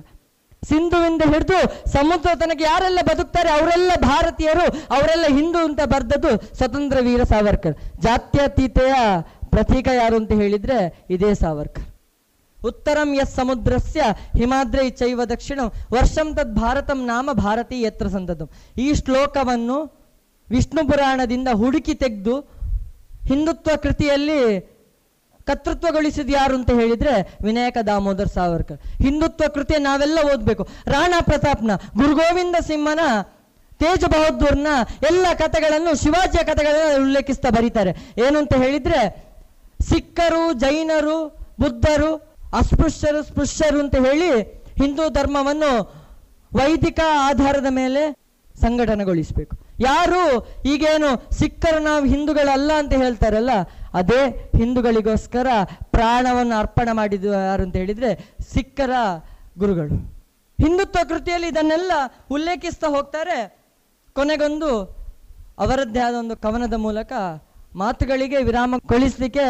[0.69, 1.59] ಸಿಂಧುವಿಂದ ಹಿಡಿದು
[1.91, 7.75] ಸಮುದ್ರ ತನಕ ಯಾರೆಲ್ಲ ಬದುಕ್ತಾರೆ, ಅವರೆಲ್ಲ ಭಾರತೀಯರು, ಅವರೆಲ್ಲ ಹಿಂದೂ ಅಂತ ಬರ್ದದ್ದು ಸ್ವತಂತ್ರ ವೀರ ಸಾವರ್ಕರ್.
[8.05, 8.93] ಜಾತ್ಯತೀತೆಯ
[9.53, 10.77] ಪ್ರತೀಕ ಯಾರು ಅಂತ ಹೇಳಿದ್ರೆ
[11.09, 11.82] ಇದೇ ಸಾವರ್ಕರ್.
[12.69, 14.01] ಉತ್ತರಂ ಯಸ್ ಸಮುದ್ರಸ್ಯ
[14.39, 15.59] ಹಿಮಾದ್ರೈ ಚೈವ ದಕ್ಷಿಣ
[15.95, 19.77] ವರ್ಷಂ ತದ್ ಭಾರತಂ ನಾಮ ಭಾರತೀ ಎತ್ರ ಸಂತತಂ ಈ ಶ್ಲೋಕವನ್ನು
[20.47, 22.35] ವಿಷ್ಣು ಪುರಾಣದಿಂದ ಹುಡುಕಿ ತೆಗೆದು
[23.29, 24.39] ಹಿಂದುತ್ವ ಕೃತಿಯಲ್ಲಿ
[25.47, 27.13] ಕರ್ತೃತ್ವಗೊಳಿಸಿದ ಯಾರು ಅಂತ ಹೇಳಿದ್ರೆ
[27.45, 28.77] ವಿನಾಯಕ ದಾಮೋದರ್ ಸಾವರ್ಕರ್.
[29.03, 30.63] ಹಿಂದುತ್ವ ಕೃತಿಯ ನಾವೆಲ್ಲ ಓದ್ಬೇಕು.
[30.85, 32.99] ರಾಣಾ ಪ್ರತಾಪ್ನ, ಗುರುಗೋವಿಂದ ಸಿಂಹನ,
[33.81, 34.67] ತೇಜ ಬಹದ್ದೂರ್ನ
[35.09, 37.91] ಎಲ್ಲ ಕಥೆಗಳನ್ನು ಶಿವಾಜಿಯ ಕಥೆಗಳನ್ನು ಉಲ್ಲೇಖಿಸ್ತಾ ಬರೀತಾರೆ.
[38.27, 39.01] ಏನು ಅಂತ ಹೇಳಿದ್ರೆ
[39.89, 41.17] ಸಿಖ್ಖರು ಜೈನರು,
[41.59, 42.11] ಬುದ್ಧರು
[42.59, 44.29] ಅಸ್ಪೃಶ್ಯರು ಸ್ಪೃಶ್ಯರು ಅಂತ ಹೇಳಿ
[44.81, 45.71] ಹಿಂದೂ ಧರ್ಮವನ್ನು
[46.51, 48.01] ವೈದಿಕ ಆಧಾರದ ಮೇಲೆ
[48.55, 49.53] ಸಂಘಟನೆಗೊಳಿಸಬೇಕು.
[49.79, 50.21] ಯಾರು
[50.71, 53.53] ಈಗೇನು ಸಿಕ್ಕರು ನಾವು ಹಿಂದೂಗಳಲ್ಲ ಅಂತ ಹೇಳ್ತಾರಲ್ಲ,
[53.99, 54.21] ಅದೇ
[54.59, 55.47] ಹಿಂದೂಗಳಿಗೋಸ್ಕರ
[55.95, 58.11] ಪ್ರಾಣವನ್ನು ಅರ್ಪಣೆ ಮಾಡಿದ್ದು ಯಾರು ಅಂತ ಹೇಳಿದ್ರೆ
[58.53, 58.91] ಸಿಕ್ಕರ
[59.57, 59.95] ಗುರುಗಳು.
[60.59, 61.91] ಹಿಂದುತ್ವ ಕೃತಿಯಲ್ಲಿ ಇದನ್ನೆಲ್ಲ
[62.31, 63.37] ಉಲ್ಲೇಖಿಸ್ತಾ ಹೋಗ್ತಾರೆ.
[64.15, 64.69] ಕೊನೆಗೊಂದು
[65.63, 67.13] ಅವರದ್ದೇ ಆದ ಒಂದು ಕವನದ ಮೂಲಕ
[67.75, 69.47] ಮಾತುಗಳಿಗೆ ವಿರಾಮ ಕೊಳಿಸ್ಲಿಕ್ಕೆ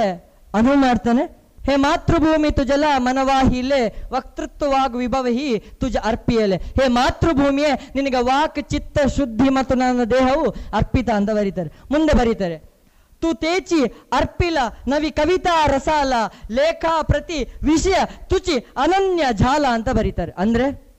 [0.53, 1.23] ಅನುವು ಮಾಡ್ತಾನೆ.
[1.65, 6.55] ಹೇ ಮಾತೃಭೂಮಿ ತುಜಲ ಮನವಾಹಿಲೆ, ವಕ್ತೃತ್ವವಾಗು ವಿಭವಹಿ ತುಜ ಅರ್ಪಿಯಲೆ.
[6.55, 11.69] ಹೇ ಮಾತೃಭೂಮಿಯೇ, ನಿನಗೆ ವಾಕ್, ಚಿತ್ತ, ಶುದ್ಧಿ ಮತ್ತು ನನ್ನ ದೇಹವು ಅರ್ಪಿತ ಅಂತ ಬರೀತಾರೆ.
[11.91, 12.73] ಮುಂದೆ ಬರೀತಾರೆ.
[13.21, 14.57] ತು ತೇಚಿ ಅರ್ಪಿಲ
[14.87, 16.13] ನವಿ ಕವಿತಾ ರಸಾಲ,
[16.51, 17.95] ಲೇಖಾ ಪ್ರತಿ ವಿಷಯ
[18.27, 20.31] ತುಚಿ ಅನನ್ಯ ಜಾಲ ಅಂತ ಬರೀತಾರೆ.
[20.37, 20.97] ಅಂದ್ರೆ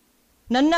[0.53, 0.75] ನನ್ನ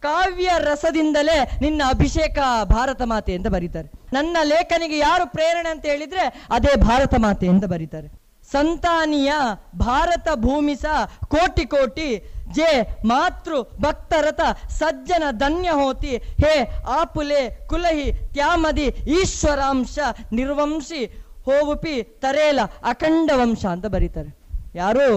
[0.00, 3.90] ಕಾವ್ಯ ರಸದಿಂದಲೇ ನಿನ್ನ ಅಭಿಷೇಕ ಭಾರತ ಮಾತೆ ಅಂತ ಬರೀತಾರೆ.
[4.12, 8.25] ನನ್ನ ಲೇಖನಿಗೆ ಯಾರು ಪ್ರೇರಣೆ ಅಂತ ಹೇಳಿದ್ರೆ ಅದೇ ಭಾರತ ಮಾತೆ ಅಂತ ಬರೀತಾರೆ.
[8.52, 9.32] ಸಂತಾನಿಯ
[9.78, 10.84] ಭಾರತ ಭೂಮಿಸ
[11.28, 12.08] ಕೋಟಿ ಕೋಟಿ
[12.56, 12.70] ಜೆ
[13.04, 16.12] ಮಾತೃ ಭಕ್ತರತ ಸಜ್ಜನ ಧನ್ಯ ಹೋತಿ
[16.42, 16.54] ಹೇ
[16.88, 18.86] ಆಪುಲೆ ಕುಲಹಿ ತ್ಯಾಮದಿ
[19.20, 19.98] ಈಶ್ವರಾಂಶ
[20.32, 21.02] ನಿರ್ವಂಶಿ
[21.46, 24.30] ಹೋವುಪಿ ತರೇಲ ಅಖಂಡ ವಂಶ ಅಂತ ಬರೀತಾರೆ.
[24.74, 25.08] ಯಾರು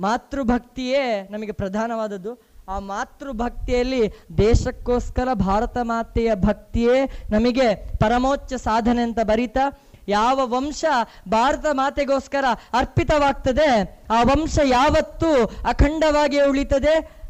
[0.00, 2.32] ಮಾತೃಭಕ್ತಿಯೇ ನಮಗೆ ಪ್ರಧಾನವಾದದ್ದು.
[2.68, 4.02] ಆ ಮಾತೃಭಕ್ತಿಯಲ್ಲಿ
[4.38, 6.98] ದೇಶಕ್ಕೋಸ್ಕರ ಭಾರತ ಮಾತೆಯ ಭಕ್ತಿಯೇ
[7.30, 9.64] ನಮಗೆ ಪರಮೋಚ್ಚ ಸಾಧನೆ ಅಂತ ಬರೀತಾ
[10.08, 10.84] ಯಾವ ವಂಶ
[11.28, 17.22] ಭಾರತ ಮಾತೆಗೋಸ್ಕರ ಅರ್ಪಿತವಾಗ್ತದೆ, ಆ ವಂಶ ಯಾವತ್ತೂ ಅಖಂಡವಾಗಿ ಉಳಿತದೆ?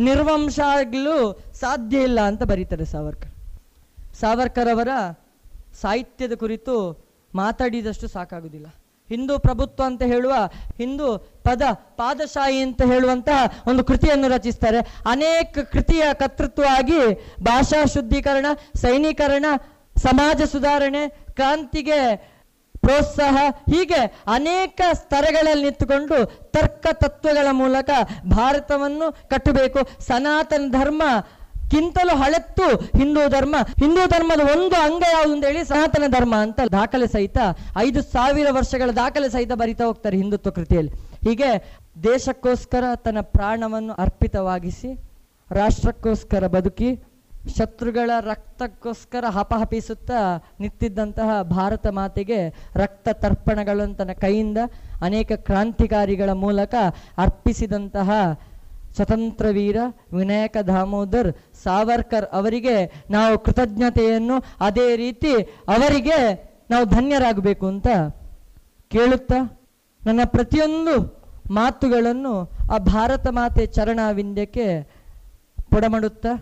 [0.00, 3.30] ನಿರ್ವಂಶ ಆಗಲು ಸಾಧ್ಯ ಇಲ್ಲ ಅಂತ ಬರೀತಾರೆ ಸಾವರ್ಕರ್.
[4.20, 4.88] ಸಾವರ್ಕರ್ ಅವರ
[5.80, 8.66] ಸಾಹಿತ್ಯದ ಕುರಿತು ಮಾತಾಡಿದಷ್ಟು ಸಾಕಾಗುವುದಿಲ್ಲ.
[9.08, 10.32] ಹಿಂದೂ ಪ್ರಭುತ್ವ ಅಂತ ಹೇಳುವ,
[10.76, 14.80] ಹಿಂದೂ ಪದ, ಪಾದಶಾಹಿ ಅಂತ ಹೇಳುವಂತಹ ಒಂದು ಕೃತಿಯನ್ನು ರಚಿಸ್ತಾರೆ.
[15.10, 19.44] ಅನೇಕ ಕೃತಿಯ ಕರ್ತೃತ್ವ ಆಗಿ ಭಾಷಾ ಶುದ್ಧೀಕರಣ, ಸೈನೀಕರಣ,
[19.96, 22.00] ಸಮಾಜ ಸುಧಾರಣೆ ಕ್ರಾಂತಿಗೆ
[22.84, 23.36] ಪ್ರೋತ್ಸಾಹ,
[23.72, 24.00] ಹೀಗೆ
[24.34, 26.16] ಅನೇಕ ಸ್ತರಗಳಲ್ಲಿ ನಿಂತುಕೊಂಡು
[26.54, 27.90] ತರ್ಕ ತತ್ವಗಳ ಮೂಲಕ
[28.36, 29.80] ಭಾರತವನ್ನು ಕಟ್ಟಬೇಕು.
[30.08, 31.02] ಸನಾತನ ಧರ್ಮ
[31.72, 32.66] ಕಿಂತಲೂ ಹಳೆತ್ತು
[32.98, 33.56] ಹಿಂದೂ ಧರ್ಮ.
[33.82, 37.38] ಹಿಂದೂ ಧರ್ಮದ ಒಂದು ಅಂಗ ಯಾವುದು ಅಂತ ಹೇಳಿ ಸನಾತನ ಧರ್ಮ ಅಂತ ದಾಖಲೆ ಸಹಿತ
[37.86, 40.92] ಐದು ಸಾವಿರ ವರ್ಷಗಳ ದಾಖಲೆ ಸಹಿತ ಬರಿತಾ ಹೋಗ್ತಾರೆ ಹಿಂದುತ್ವ ಕೃತಿಯಲ್ಲಿ.
[41.26, 41.50] ಹೀಗೆ
[42.02, 44.90] ದೇಶಕ್ಕೋಸ್ಕರ ತನ್ನ ಪ್ರಾಣವನ್ನು ಅರ್ಪಿತವಾಗಿಸಿ,
[45.50, 46.90] ರಾಷ್ಟ್ರಕ್ಕೋಸ್ಕರ ಬದುಕಿ
[47.54, 50.20] ಶತ್ರುಗಳ ರಕ್ತಕ್ಕೋಸ್ಕರ ಹಪಹಪಿಸುತ್ತಾ
[50.60, 52.38] ನಿಂತಿದ್ದಂತಹ ಭಾರತ ಮಾತೆಗೆ
[52.74, 54.60] ರಕ್ತ ತರ್ಪಣಗಳನ್ನು ತನ್ನ ಕೈಯಿಂದ
[55.00, 56.74] ಅನೇಕ ಕ್ರಾಂತಿಕಾರಿಗಳ ಮೂಲಕ
[57.18, 58.10] ಅರ್ಪಿಸಿದಂತಹ
[58.96, 59.78] ಸ್ವತಂತ್ರ ವೀರ
[60.12, 61.30] ವಿನಾಯಕ ದಾಮೋದರ್
[61.64, 62.76] ಸಾವರ್ಕರ್ ಅವರಿಗೆ
[63.10, 65.32] ನಾವು ಕೃತಜ್ಞತೆಯನ್ನು ಅದೇ ರೀತಿ
[65.68, 66.18] ಅವರಿಗೆ
[66.70, 67.88] ನಾವು ಧನ್ಯರಾಗಬೇಕು ಅಂತ
[68.90, 69.38] ಕೇಳುತ್ತಾ
[70.02, 70.94] ನನ್ನ ಪ್ರತಿಯೊಂದು
[71.52, 72.32] ಮಾತುಗಳನ್ನು
[72.70, 74.66] ಆ ಭಾರತ ಮಾತೆ ಚರಣಾವಿಂದ್ಯಕ್ಕೆ
[75.70, 76.32] ಪೊಡಮಾಡುತ್ತಾ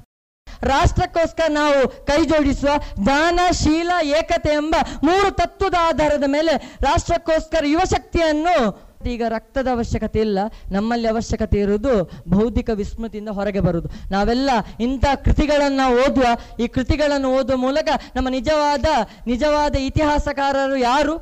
[0.62, 2.70] ರಾಷ್ಟ್ರಕ್ಕೋಸ್ಕರ ನಾವು ಕೈ ಜೋಡಿಸುವ
[3.06, 4.74] ದಾನ ಶೀಲ ಏಕತೆ ಎಂಬ
[5.04, 10.38] ಮೂರು ತತ್ವದ ಆಧಾರದ ಮೇಲೆ ರಾಷ್ಟ್ರಕ್ಕೋಸ್ಕರ ಯುವಶಕ್ತಿಯನ್ನು ಈಗ ರಕ್ತದ ಅವಶ್ಯಕತೆ ಇಲ್ಲ,
[10.70, 13.88] ನಮ್ಮಲ್ಲಿ ಅವಶ್ಯಕತೆ ಇರುವುದು ಬೌದ್ಧಿಕ ವಿಸ್ಮೃತಿಯಿಂದ ಹೊರಗೆ ಬರುವುದು.
[14.10, 14.50] ನಾವೆಲ್ಲ
[14.80, 16.26] ಇಂಥ ಕೃತಿಗಳನ್ನು ಓದುವ,
[16.58, 18.86] ಈ ಕೃತಿಗಳನ್ನು ಓದುವ ಮೂಲಕ ನಮ್ಮ ನಿಜವಾದ
[19.26, 21.14] ನಿಜವಾದ ಇತಿಹಾಸಕಾರರು ಯಾರು?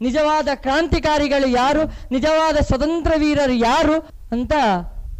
[0.00, 1.84] ನಿಜವಾದ ಕ್ರಾಂತಿಕಾರಿಗಳು ಯಾರು?
[2.10, 3.96] ನಿಜವಾದ ಸ್ವತಂತ್ರ ವೀರರು ಯಾರು?
[4.32, 4.52] ಅಂತ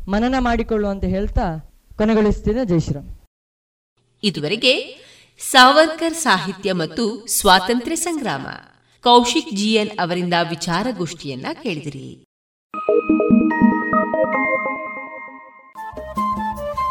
[0.09, 1.47] ಮನನ ಮಾಡಿಕೊಳ್ಳುವಂತ ಹೇಳ್ತಾ
[1.99, 2.65] ಕೊನೆಗೊಳಿಸ್ತೀನಿ.
[2.65, 2.81] ಜೈ
[4.23, 4.99] ಇದುವರೆಗೆ
[5.51, 8.47] ಸಾವರ್ಕರ್ ಸಾಹಿತ್ಯ ಮತ್ತು ಸ್ವಾತಂತ್ರ್ಯ ಸಂಗ್ರಾಮ,
[9.03, 12.25] ಕೌಶಿಕ್ ಜಿಎನ್ ಅವರಿಂದ ವಿಚಾರಗೋಷ್ಠಿಯನ್ನ ಕೇಳಿದಿರಿ.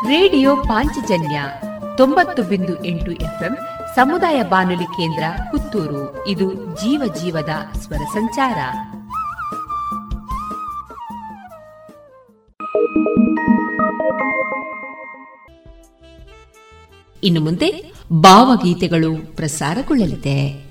[0.07, 1.41] ರೇಡಿಯೋ ಪಾಂಚಜನ್ಯ
[1.97, 3.57] ತೊಂಬತ್ತು ಬಿಂದು ಎಂಟು ಎಫ್ಎಂ
[3.95, 6.27] ಸಮುದಾಯ ಬಾನುಲಿ ಕೇಂದ್ರ ಪುತ್ತೂರು.
[6.27, 7.49] ಇದು ಜೀವ ಜೀವದ
[7.79, 8.57] ಸ್ವರ ಸಂಚಾರ.
[17.23, 20.66] ಇನ್ನು ಮುಂದೆ ಭಾವಗೀತೆಗಳು ಪ್ರಸಾರಗೊಳ್ಳಲಿದೆ.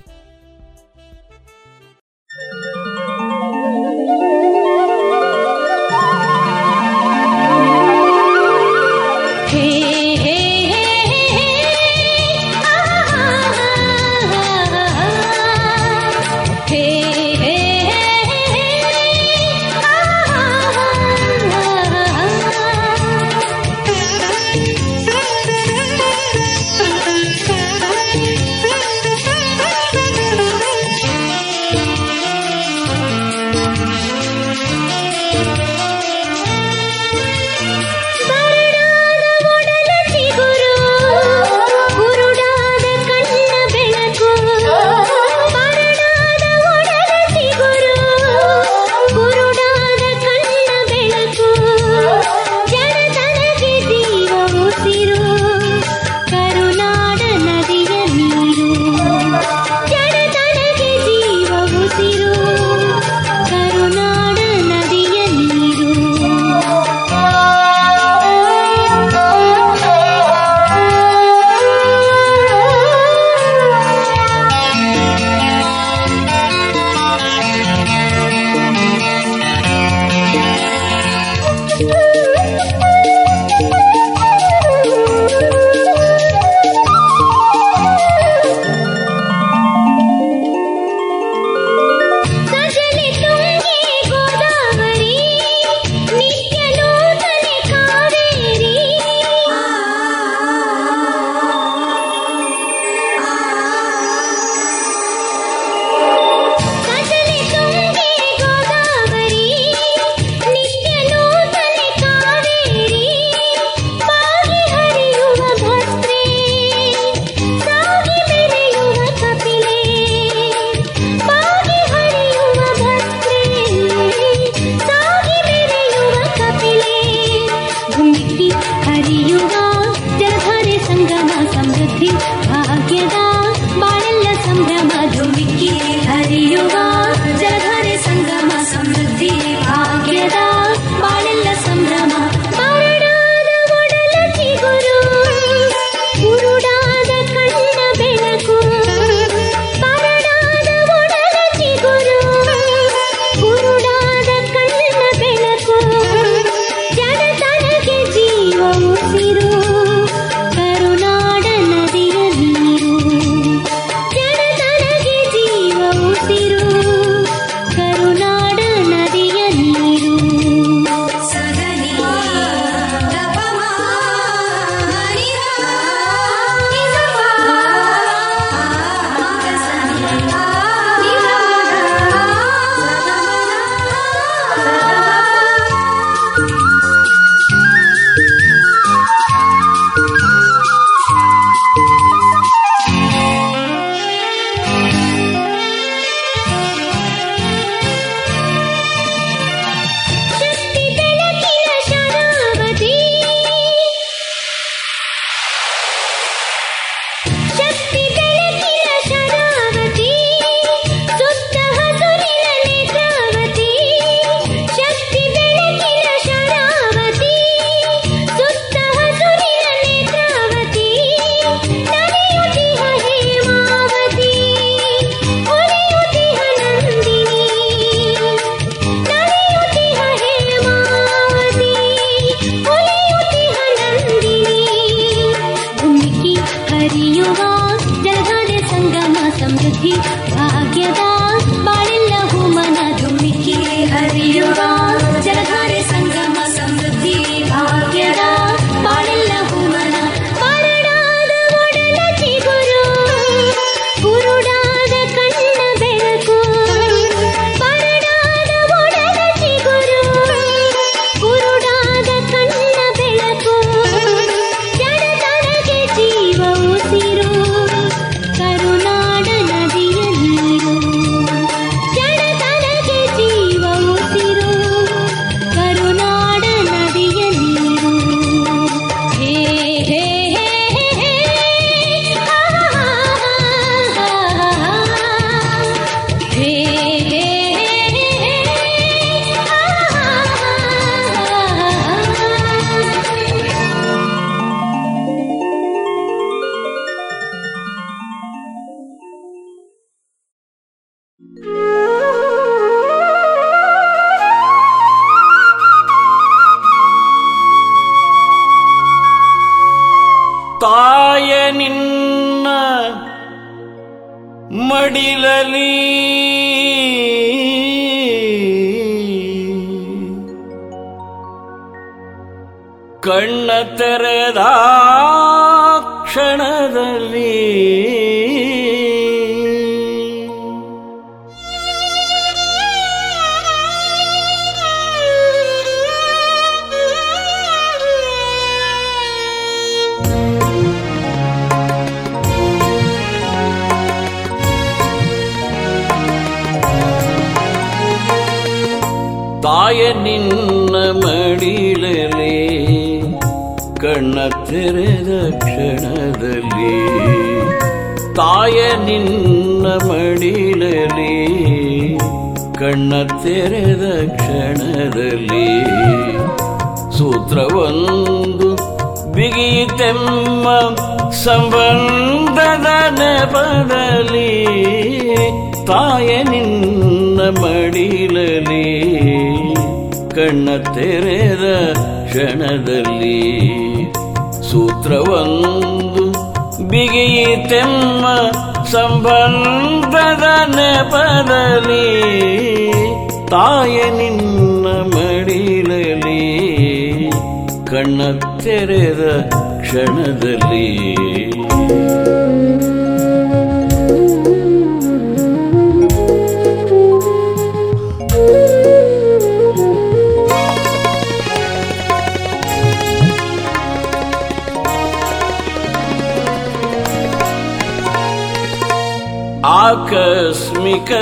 [419.45, 420.93] ಆಕಸ್ಮಿಕ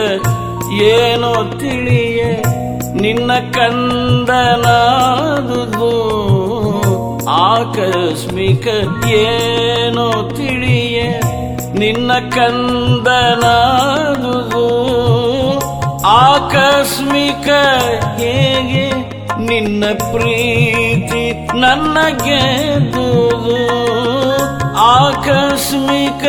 [0.83, 2.43] ಏನೋ ತಿಳಿಯೇ
[2.95, 5.94] ನಿನ್ನ ಕಂದನಾದುದು.
[7.55, 8.67] ಆಕಸ್ಮಿಕ
[9.09, 11.21] ಏನೋ ತಿಳಿಯ
[11.79, 13.25] ನಿನ್ನ ಕಂದನಾದುದು.
[16.07, 17.49] ಆಕಸ್ಮಿಕ
[18.19, 18.91] ಹೇಗೆ
[19.47, 23.67] ನಿನ್ನ ಪ್ರೀತಿ ನನ್ನ ಗೆದ್ದುದು.
[24.77, 26.25] ಆಕಸ್ಮಿಕ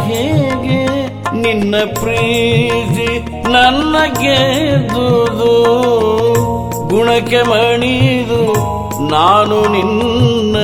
[0.00, 3.18] ಹೇಗೆ ನಿನ್ನ ಪ್ರೀತಿ
[3.48, 5.52] ನನ್ನ ಗೆದ್ದುದು.
[6.88, 8.71] ಗುಣಕ್ಕೆ ಮಣಿದು
[9.10, 10.56] ನಾನು ನಿನ್ನ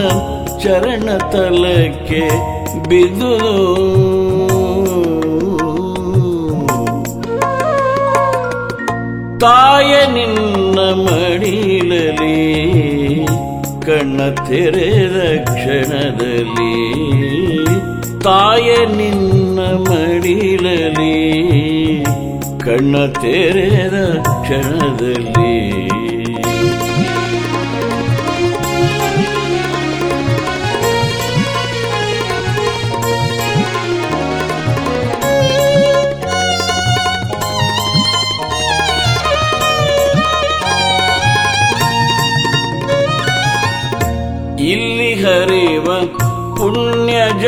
[0.58, 2.28] ಚರಣ ತಲಕ್ಕೆ
[2.88, 3.38] ಬಿದ್ದು.
[9.40, 12.38] ತಾಯ ನಿನ್ನ ಮಡಿಲಲಿ
[13.86, 16.98] ಕಣ್ಣ ತೆರೆದ ಕ್ಷಣದಲ್ಲಿ.
[18.20, 21.14] ತಾಯ ನಿನ್ನ ಮಡಿಲಲಿ
[22.60, 25.97] ಕಣ್ಣ ತೆರೆದ ಕ್ಷಣದಲ್ಲಿ.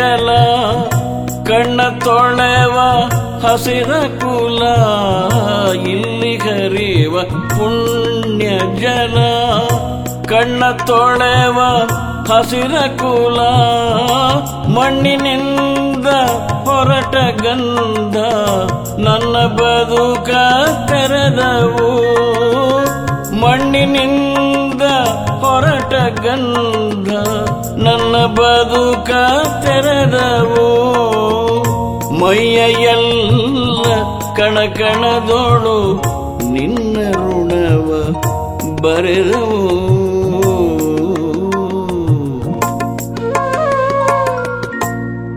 [0.00, 0.30] ಜಲ
[1.46, 2.76] ಕಣ್ಣ ತೊಳೆವ,
[3.46, 4.62] ಹಸಿರ ಕುಲ,
[5.88, 8.48] ಇಲ್ಲಿ ಹರಿವ ಪುಣ್ಯ
[8.80, 9.18] ಜಲ.
[10.28, 11.58] ಕಣ್ಣ ತೊಳೆವ,
[12.32, 13.40] ಹಸಿರ ಕುಲ,
[14.74, 16.06] ಮಣ್ಣಿನಿಂದ
[16.64, 18.16] ಹೊರಟ ಗಂಧ.
[18.98, 20.30] ನನ್ನ ಬದುಕ
[20.88, 21.92] ತೆರೆದವು,
[23.40, 24.82] ಮಣ್ಣಿನಿಂದ
[25.40, 27.08] ಹೊರಟ ಗಂಧ.
[27.80, 29.10] ನನ್ನ ಬದುಕ
[29.64, 30.90] ತೆರೆದವು.
[32.20, 33.86] ಮೈಯ ಎಲ್ಲ
[34.36, 36.02] ಕಣಕಣದೋಳು
[36.52, 38.12] ನಿನ್ನ ಋಣವ
[38.82, 39.90] ಬರೆದವು.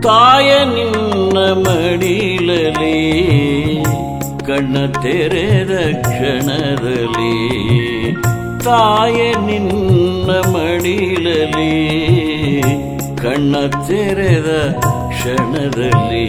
[0.02, 3.14] ತಾಯ ನಿನ್ನ ಮಡಿಲಲಿ
[4.46, 7.93] ಕಣ್ಣ ತೆರೆದ ಕ್ಷಣದಲ್ಲಿ.
[8.64, 11.72] ತಾಯ ನಿನ್ನ ಮಡಿಲಲಿ
[13.16, 13.54] ಕಣ್ಣ
[13.88, 14.50] ತೆರೆದ
[15.08, 16.26] ಕ್ಷಣದಲ್ಲಿ.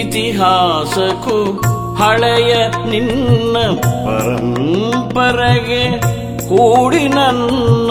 [0.00, 1.38] ಇತಿಹಾಸಕ್ಕೂ
[2.00, 2.52] ಹಳೆಯ
[2.90, 3.56] ನಿನ್ನ
[4.06, 5.82] ಪರಂಪರೆಗೆ
[6.48, 7.90] ಕೂಡಿ ನನ್ನ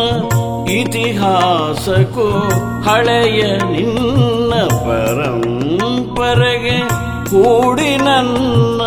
[0.72, 2.28] ಇತಿಹಾಸಕ್ಕೂ
[2.90, 3.42] ಹಳೆಯ
[3.72, 4.54] ನಿನ್ನ
[4.86, 6.78] ಪರಂಪರೆಗೆ
[7.30, 8.82] ಕೂಡಿ ನನ್ನ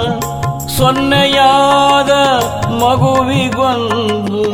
[0.76, 2.12] ಸೊನ್ನೆಯಾದ
[2.82, 4.44] ಮಗುವಿಗೊಂದು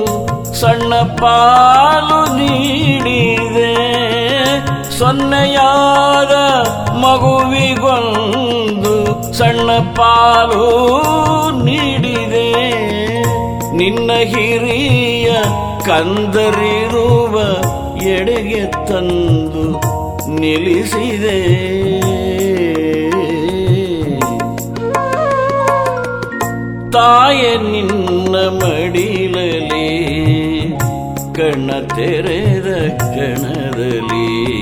[0.54, 3.72] ಸಣ್ಣ ಪಾಲು ನೀಡಿದೆ.
[4.98, 6.34] ಸೊನ್ನೆಯಾದ
[7.04, 8.94] ಮಗುವಿಗೊಂದು
[9.38, 10.64] ಸಣ್ಣ ಪಾಲು
[11.64, 12.70] ನೀಡಿದೆ.
[13.76, 15.32] ನಿನ್ನ ಹಿರಿಯ
[15.86, 17.38] ಕಂದರಿರುವ
[18.02, 19.80] ಎಡೆಗೆ ತಂದು
[20.40, 21.40] ನಿಲ್ಲಿಸಿದೆ.
[26.90, 29.88] ತಾಯ ನಿನ್ನ ಮಡಿಲಲಿ
[31.34, 34.58] ಕಣ್ಣ ತೆರೆದ ಕ್ಷಣದಲ್ಲಿ.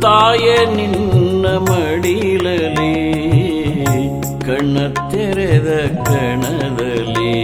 [0.00, 2.75] ತಾಯ ನಿನ್ನ ಮಡಿಲಲಿ
[5.26, 5.70] ತೆರೆದ
[6.04, 7.34] ಕಣದಲ್ಲಿ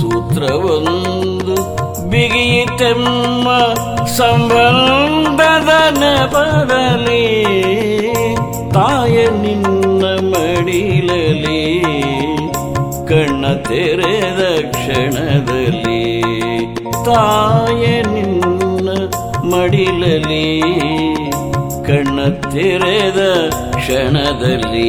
[0.00, 1.54] ಸೂತ್ರವೊಂದು
[2.10, 3.48] ಬಿಗಿಯಿತೆಮ್ಮ
[4.06, 7.24] ಸಂಬಂಧದ ನೆಪದಲ್ಲಿ
[8.72, 11.82] ತಾಯ ನಿನ್ನ ಮಡಿಲಲಿ,
[13.08, 16.04] ಕಣ್ಣ ತೆರೆದ ಕ್ಷಣದಲ್ಲಿ.
[17.04, 18.88] ತಾಯ ನಿನ್ನ
[19.54, 20.60] ಮಡಿಲಲಿ,
[21.86, 23.20] ಕಣ್ಣ ತೆರೆದ
[23.88, 24.88] ಕ್ಷಣದಲ್ಲಿ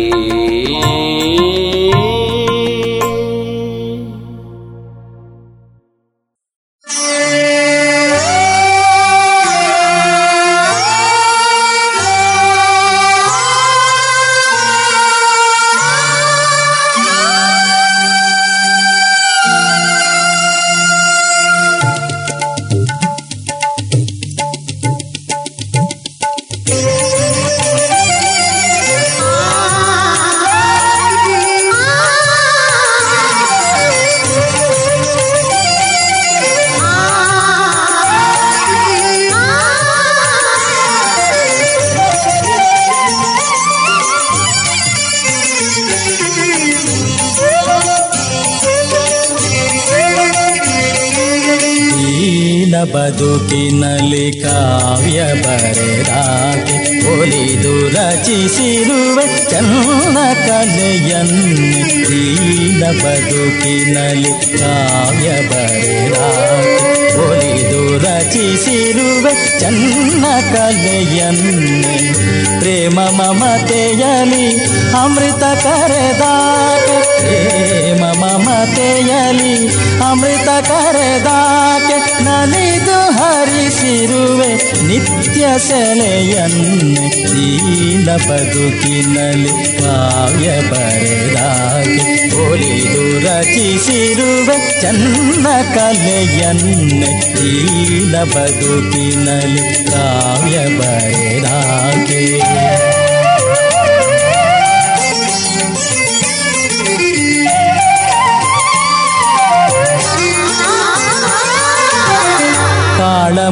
[96.42, 102.20] ದೀನ ಬದುಕಿನಲ್ಲಿ ಕಾವ್ಯ ಬರೆದಾಕೆ.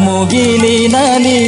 [0.07, 1.39] ಕಾಳಮುಗಿಲಿನಲ್ಲಿ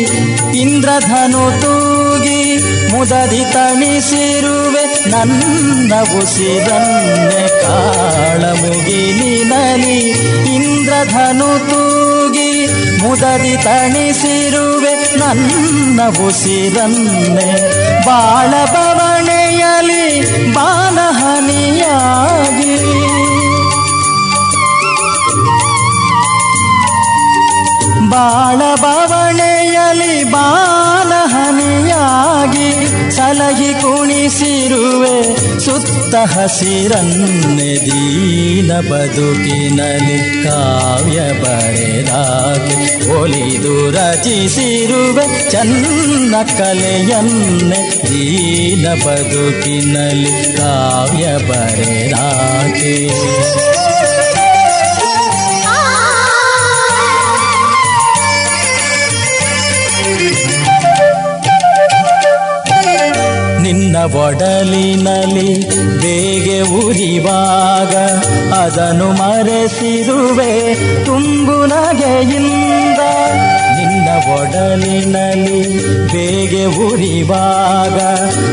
[0.62, 2.58] ಇಂದ್ರಧನು ತೂಗಿ
[2.92, 4.69] ಮುದದಿ ತಣಿಸಿರುವೆ
[5.08, 10.10] ನನ್ನ ಉಸಿರನ್ನೆ ಕಾಳಮುಗಿಲಿನಲಿ
[10.56, 12.68] ಇಂದ್ರಧನು ತೂಗಿ
[12.98, 17.70] ಮುದರಿ ತಣಿಸಿರುವೆ ನನ್ನ ಉಸಿರನ್ನೆ.
[18.06, 22.80] ಬಾಳ ಬವಣೆಯಲಿ ಬಾಲಹನಿಯಾಗಿ.
[28.10, 32.89] ಬಾಳ ಬವಣೆಯಲಿ ಬಾಲಹನಿಯಾಗಿ.
[33.30, 35.18] ಸಲಹಿ ಕುಣಿಸಿರುವೆ,
[35.60, 43.10] ಸುತ್ತ ಹಸಿರನ್ನೆ ದೀನ ಬದುಕಿನಲ್ಲಿ ಕಾವ್ಯ ಬರೆದಾಗೆ.
[43.10, 52.96] ಒಲಿದು ರಚಿಸಿರುವೆ ಚನ್ನ ಕಲೆಯನ್ನೆ ದೀನ ಬದುಕಿನಲ್ಲಿ ಕಾವ್ಯ ಬರೆದಾಗೆ.
[64.18, 67.96] ಒಡಲಿನಲ್ಲಿ ಬೇಗೆ ಉರಿವಾಗ
[68.54, 70.76] ಅದನ್ನು ಮರೆಸಿರುವೆ
[71.06, 73.00] ತುಂಬು ನಗೆಯಿಂದ.
[73.78, 78.00] ನಿನ್ನ ಒಡಲಿನಲ್ಲಿ ಬೇಗೆ ಉರಿವಾಗ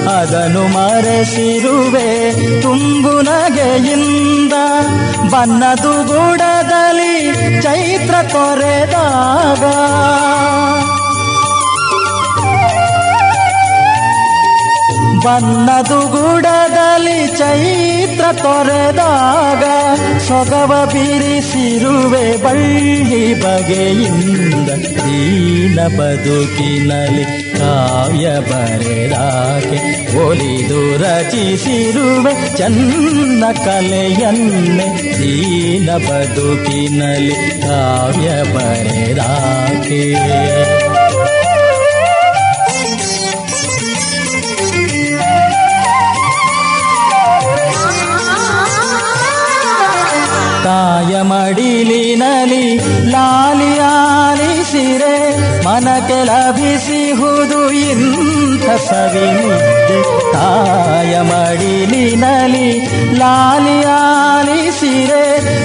[0.08, 4.52] ಅದನ್ನು ಮರೆಸಿರುವೆ ತುಂಬು ನಗೆಯಿಂದ.
[5.30, 9.64] ಬನ್ನದು ಗುಡದಲ್ಲಿ ಚೈತ್ರ ತೊರೆದಾಗ
[15.26, 19.64] ಬನ್ನದು ಗುಡದಲ್ಲಿ ಚೈತ್ರ ತೊರೆದಾಗ
[20.28, 27.24] ಸೊಗವ ಬಿರಿಸಿರುವೆ ಬಳ್ಳಿ ಬಗೆಯಿಂದ ದೀನ ಬದುಕಿನಲ್ಲಿ
[27.58, 29.80] ಕಾವ್ಯ ಬರೆದಾಕೆ
[30.26, 34.88] ಒಲಿದು ರಚಿಸಿರುವೆ ಚನ್ನ ಕಲೆಯನ್ನೇ
[35.18, 40.02] ದೀನ ಬದುಕಿನಲ್ಲಿ ಕಾವ್ಯ ಬರೆದಾಕೆ.
[50.66, 52.76] ತಾಯ ಮಡಿಲಿನಲಿ
[53.10, 53.76] ಲಾಲಿಯಾಲಿಸಿರೆ
[55.64, 60.32] ಮನಕ್ಕೆ ಲಭಿಸಿಹುದು ಇಂಥ ಸವಿನಿದ್ದೆ.
[60.32, 64.06] ತಾಯ ಮಡಿಲಿನಲಿ ಲಾಲಿಯಾಲಿಸಿರೆ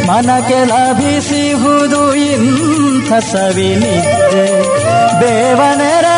[0.08, 4.62] ಮನಕ್ಕೆ ಲಭಿಸಿಹುದು ಇಂಥ ಸವಿನಿದ್ದೆ.
[5.20, 6.11] ಬೇವನೆರಳಿನಲಿ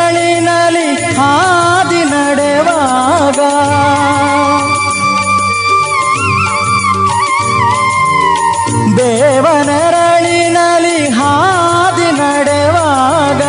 [9.04, 13.42] ದೇವನರಳಿನಲಿ ಹಾದಿ ನಡೆವಾಗ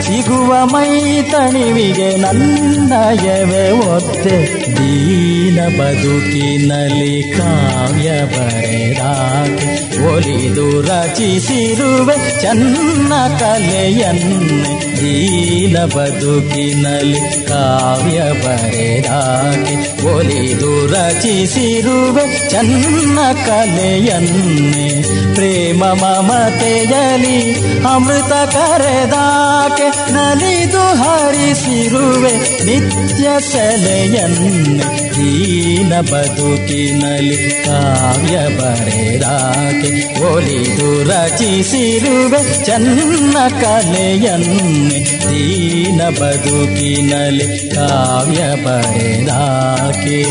[0.00, 4.66] ಸಿಗುವ ಮೈ ತಣಿವಿಗೆ ನನ್ನಯವೆ ಒತ್ತೆ.
[4.76, 14.83] ದೀನ ಬದುಕಿನಲ್ಲಿ ಕಾವ್ಯ ಬರೆದಾಗೆ ಒಲಿದು ರಚಿಸಿರುವೆ ಚನ್ನ ಕಲೆಯನ್ನೇ.
[15.04, 25.02] ದೀನ ಬದುಕಿನಲ್ಲಿ ಕಾವ್ಯ ಬರೆದಾಕೆ, ಒಲಿದು ರಚಿಸಿರುವೆ ಚನ್ನ ಕಲೆಯನ್ನೇ.
[25.34, 27.54] ಪ್ರೇಮ ಮಮತೆಯಲಿ
[27.84, 35.03] ಅಮೃತ ಕರೆದಾಕೆ, ನಲಿದು ಹರಿಸಿರುವೆ ನಿತ್ಯ ಸೆಲೆಯನ್ನೇ.
[35.16, 45.00] ದೀನ ಬದುಕಿನಲ್ಲಿ ಕಾವ್ಯ ಬರೆದಾಕೆ ಒಲಿದು ರಚಿಸಿರುವೆ ಚನ್ನ ಕಲೆಯನ್ನೇ.
[45.00, 50.24] ದೀನ ಬದುಕಿನಲ್ಲಿ ಕಾವ್ಯ ಬರೆದಾಕೆ.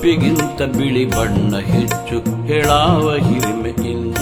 [0.00, 4.16] ಕಪ್ಪಿಗಿಂತ ಬಿಳಿ ಬಣ್ಣ ಹೆಚ್ಚು ಹೇಳಾವ ಹಿರಿಮೆಯಿಂದ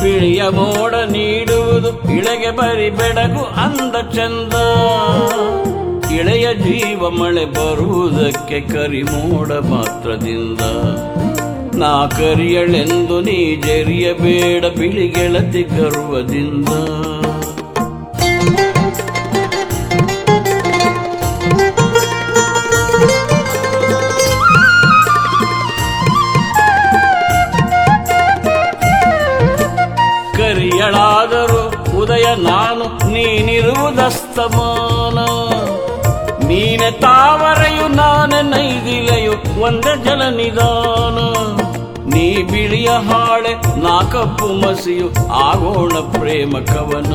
[0.00, 4.54] ಬಿಳಿಯ ಮೋಡ ನೀಡುವುದು ಇಳೆಗೆ ಬರಿ ಬೆಡಗು ಅಂದ ಚಂದ.
[6.18, 10.60] ಇಳೆಯ ಜೀವ ಮಳೆ ಬರುವುದಕ್ಕೆ ಕರಿ ಮೋಡ ಮಾತ್ರದಿಂದ.
[11.74, 16.68] ನಾ ಕರಿಯಳೆಂದು ನೀ ಜರಿಯಬೇಡ ಬಿಳಿಗೆಳತಿ ಗರ್ವದಿಂದ.
[34.38, 35.18] ನೀನಿರುವುದಸ್ತಮಾನ
[36.48, 41.18] ನೀನೆ ತಾವರೆಯು, ನಾನೆ ನೈದಿಲೆಯು, ಒಂದ ಜನ ನಿಧಾನ.
[42.14, 47.12] ನೀ ಬಿಳಿಯ ಹಾಳೆ, ನಾ ಕಪ್ಪು ಮಸಿಯು, ಆಗೋಣ ಪ್ರೇಮ ಕವನ.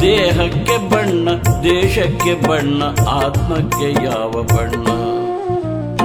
[0.00, 1.28] ದೇಹಕ್ಕೆ ಬಣ್ಣ,
[1.62, 4.86] ದೇಶಕ್ಕೆ ಬಣ್ಣ, ಆತ್ಮಕ್ಕೆ ಯಾವ ಬಣ್ಣ.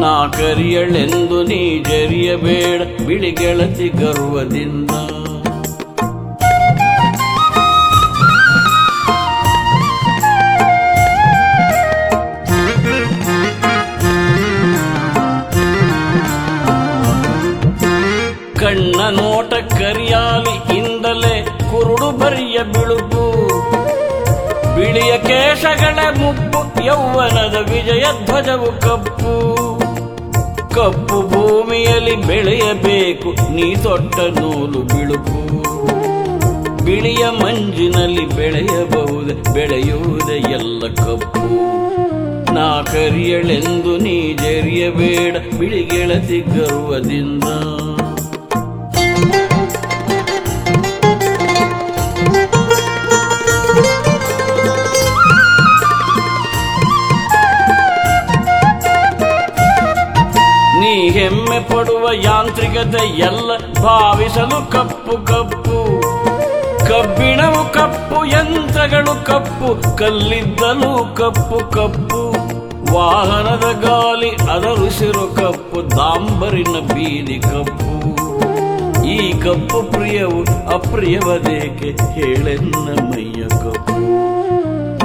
[0.02, 4.92] ನಾ ಕರಿಯಳೆಂದು ನೀ ಜರಿಯಬೇಡ ಬಿಳಿಗೆಳತಿ ಗರ್ವದಿಂದ.
[22.58, 23.24] ಬರಿಯ ಬಿಳುಪು
[24.76, 29.34] ಬಿಳಿಯ ಕೇಶಗಳ ಮುಪ್ಪು ಯೌವನದ ವಿಜಯ ಧ್ವಜವು ಕಪ್ಪು.
[30.76, 35.42] ಕಪ್ಪು ಭೂಮಿಯಲ್ಲಿ ಬೆಳೆಯಬೇಕು, ನೀ ತೊಟ್ಟ ನೂಲು ಬಿಳುಪು
[36.86, 41.46] ಬಿಳಿಯ ಮಂಜಿನಲ್ಲಿ ಬೆಳೆಯಬಹುದು, ಬೆಳೆಯುವುದೇ ಎಲ್ಲ ಕಪ್ಪು.
[42.54, 47.44] ನಾ ಕರಿಯಳೆಂದು ನೀ ಜರಿಯಬೇಡ ಬಿಳಿಗೆಳತಿ ಗರ್ವದಿಂದ.
[62.78, 66.02] ಯಾಂತ್ರಿಕತೆ ಎಲ್ಲ ಭಾವಿಸಲು ಕಪ್ಪು ಕಪ್ಪು.
[66.88, 72.32] ಕಬ್ಬಿಣವು ಕಪ್ಪು, ಯಂತ್ರಗಳು ಕಪ್ಪು, ಕಲ್ಲಿದ್ದಲು ಕಪ್ಪು ಕಪ್ಪು.
[72.96, 78.16] ವಾಹನದ ಗಾಲಿ ಅದರುಸಿರು ಕಪ್ಪು ದಾಂಬರಿನ ಬೀದಿ ಕಪ್ಪು.
[79.06, 83.98] ಈ ಕಪ್ಪು ಪ್ರಿಯವು ಅಪ್ರಿಯವದೇಕೆ ಹೇಳೆನ್ನ ಮೈಯ ಕಪ್ಪು.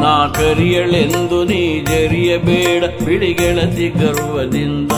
[0.01, 4.93] ನಾ ಕರಿಯಳೆಂದು ನೀ ಜರಿಯಬೇಡ ಬಿಳಿಗೆಳತಿ ಗರ್ವದಿಂದ.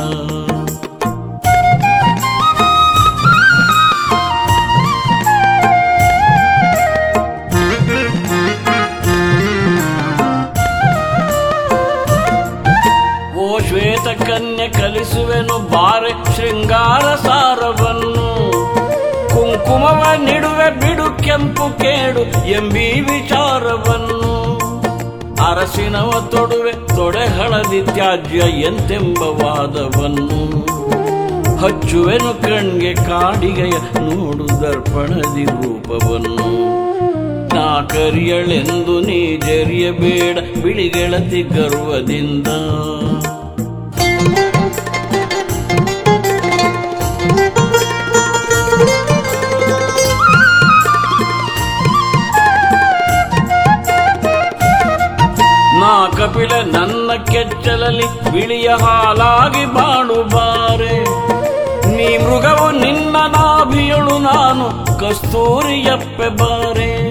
[22.05, 24.32] ಕೇಡು ಎಂಬಿ ವಿಚಾರವನ್ನು
[25.44, 30.40] ಅರಸಿನವ ತೊಡುವೆ ತೊಡೆ ಹಳದಿ ತ್ಯಾಜ್ಯ ಎಂತೆಂಬ ವಾದವನ್ನು
[31.56, 36.48] ಹಚ್ಚುವೆನು ಕಣ್ಗೆ ಕಾಡಿಗೆಯ ನೋಡು ದರ್ಪಣದಿ ರೂಪವನ್ನು.
[37.55, 42.47] ನಾ ಕರಿಯಳೆಂದು ನೀ ಜರಿಯಬೇಡ ಬಿಳಿಗೆಳತಿ ಗರ್ವದಿಂದ.
[58.44, 61.04] ಬಿಳಿಯ ಹಾಲಾಗಿ ಬಾಳು ಬಾರೆ
[61.96, 64.66] ನೀ ಮೃಗವು ನಿನ್ನ ನಾಭಿಯಳು ನಾನು
[65.00, 67.10] ಕಸ್ತೂರಿಯಪ್ಪೆ ಬಾರೆ.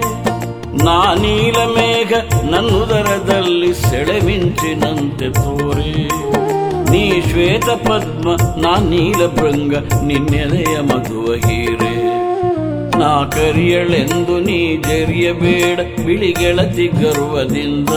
[0.85, 6.07] ನಾ ನೀಲ ಮೇಘ ನನ್ನುದರದಲ್ಲಿ ಸೆಳೆಮಿಂಚಿನಂತೆ ತೋರೆ.
[6.91, 8.29] ನೀ ಶ್ವೇತ ಪದ್ಮ,
[8.61, 9.73] ನಾ ನೀಲ ಭೃಂಗ,
[10.03, 11.95] ನಿನ್ನೆಲೆಯ ಮಧುವ ಹೀರೆ.
[12.99, 17.89] ನಾ ಕರಿಯಳೆಂದು ನೀ ಜರಿಯಬೇಡ ಬಿಳಿಗೆಳತಿ ಗರ್ವದಿಂದ.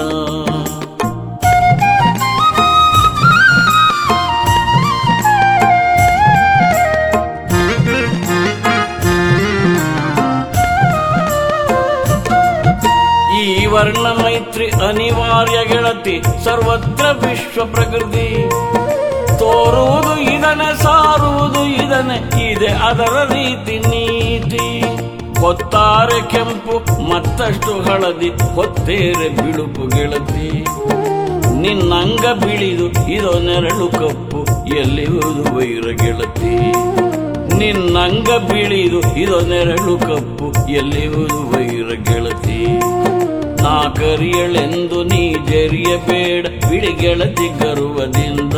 [13.77, 18.49] ಈ ವರ್ಣ ಮೈತ್ರಿ ಅನಿವಾರ್ಯ ಗೆಳತಿ, ಸರ್ವತ್ರ ವಿಶ್ವ ಪ್ರಕೃತಿ.
[19.39, 24.81] ತೋರುವುದು ಇದನೆ, ಸಾರುವುದು ಇದನೆ, ಇದೆ ಅದರ ರೀತಿ ನೀತಿ.
[25.41, 30.65] ಹೊತ್ತಾರೆ ಕೆಂಪು, ಮತ್ತಷ್ಟು ಹಳದಿ ಹೊತ್ತೇರೆ ಬಿಳುಪು ಗೆಳತಿ.
[31.61, 36.57] ನಿನ್ನಂಗ ಬಿಳಿದು, ಇದೋ ನೆರಳು ಕಪ್ಪು, ಎಲ್ಲಿರುವುದು ವೈರ ಗೆಳತಿ.
[37.57, 42.81] ನಿನ್ನಂಗ ಬಿಳಿದು, ಇದೋ ನೆರಳು ಕಪ್ಪು, ಎಲ್ಲಿರುವುದು ವೈರ ಗೆಳತಿ.
[43.67, 48.55] ನಾ ಕರಿಯಳೆಂದು ನೀ ಜರಿಯಬೇಡ ಬಿಳಿ ಗೆಳತಿ ಗರ್ವದಿಂದ.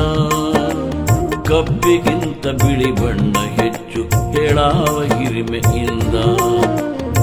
[1.49, 4.03] ಕಬ್ಬಿಗಿಂತ ಬಿಳಿ ಬಣ್ಣ ಹೆಚ್ಚು,
[4.33, 6.15] ಹೇಳಾವ ಹಿರಿಮೆಯಿಂದ.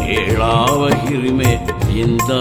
[0.01, 2.31] ಹೇಳಾವ ಹಿರಿಮೆಯಿಂದ.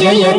[0.00, 0.29] ಜಯ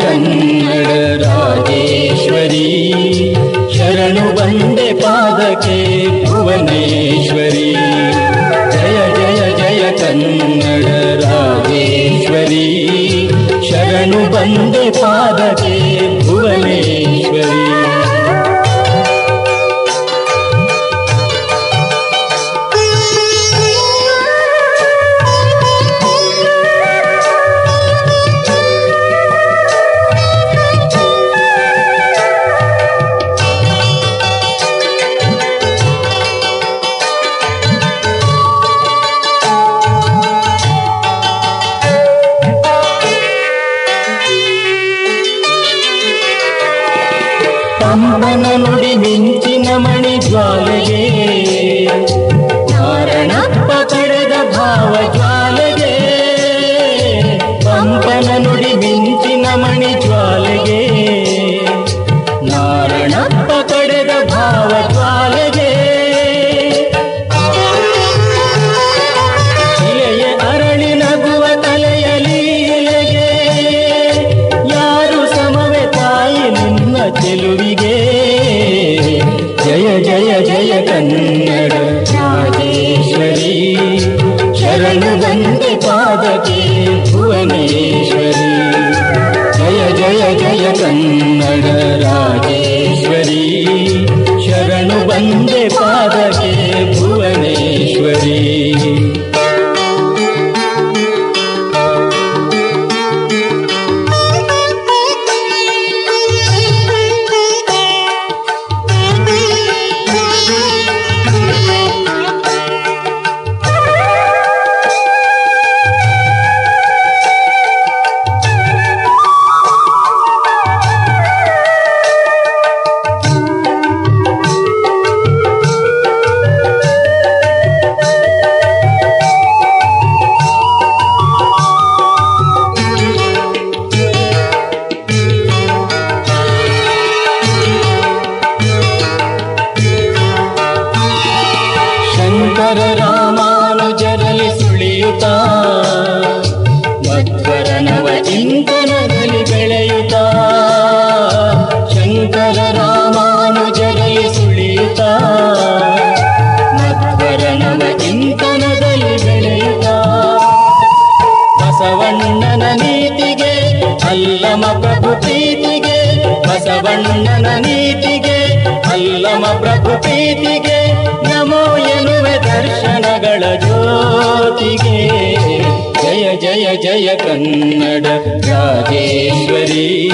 [177.02, 178.06] ಜಯ ಕನ್ನಡ,
[178.50, 180.10] ರಾಜೇಶ್ವರಿ.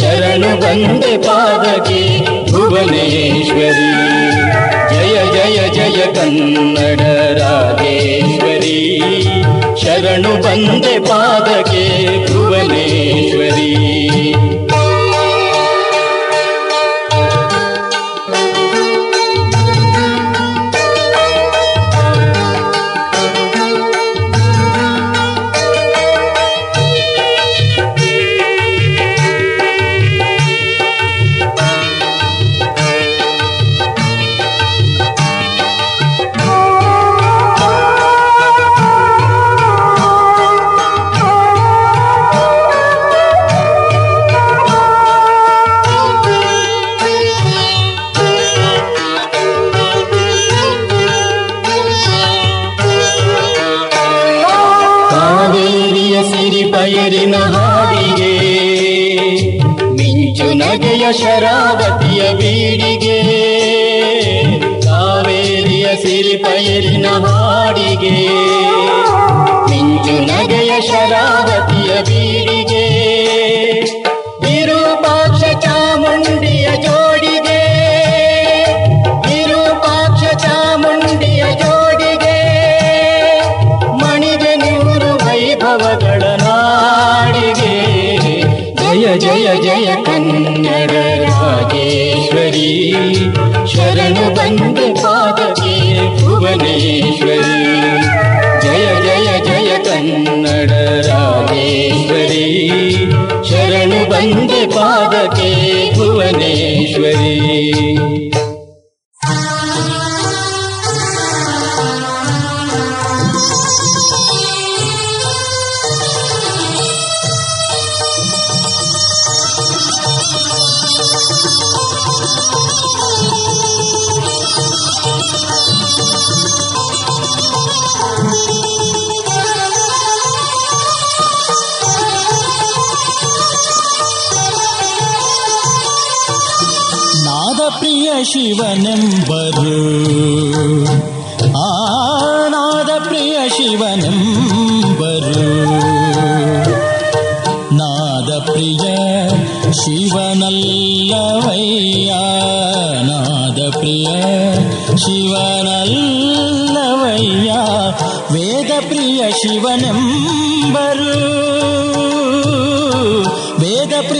[0.00, 3.90] ಶರಣು ಬಂದೆ ಪಾದಕಿ ಭುವನೇಶ್ವರಿ.
[4.90, 7.00] ಜಯ ಜಯ ಜಯ ಕನ್ನಡ,
[7.42, 9.00] ರಾಜೇಶ್ವರಿ.
[9.80, 11.67] ಶರಣು ಬಂದೆ ಪಾದಕಿ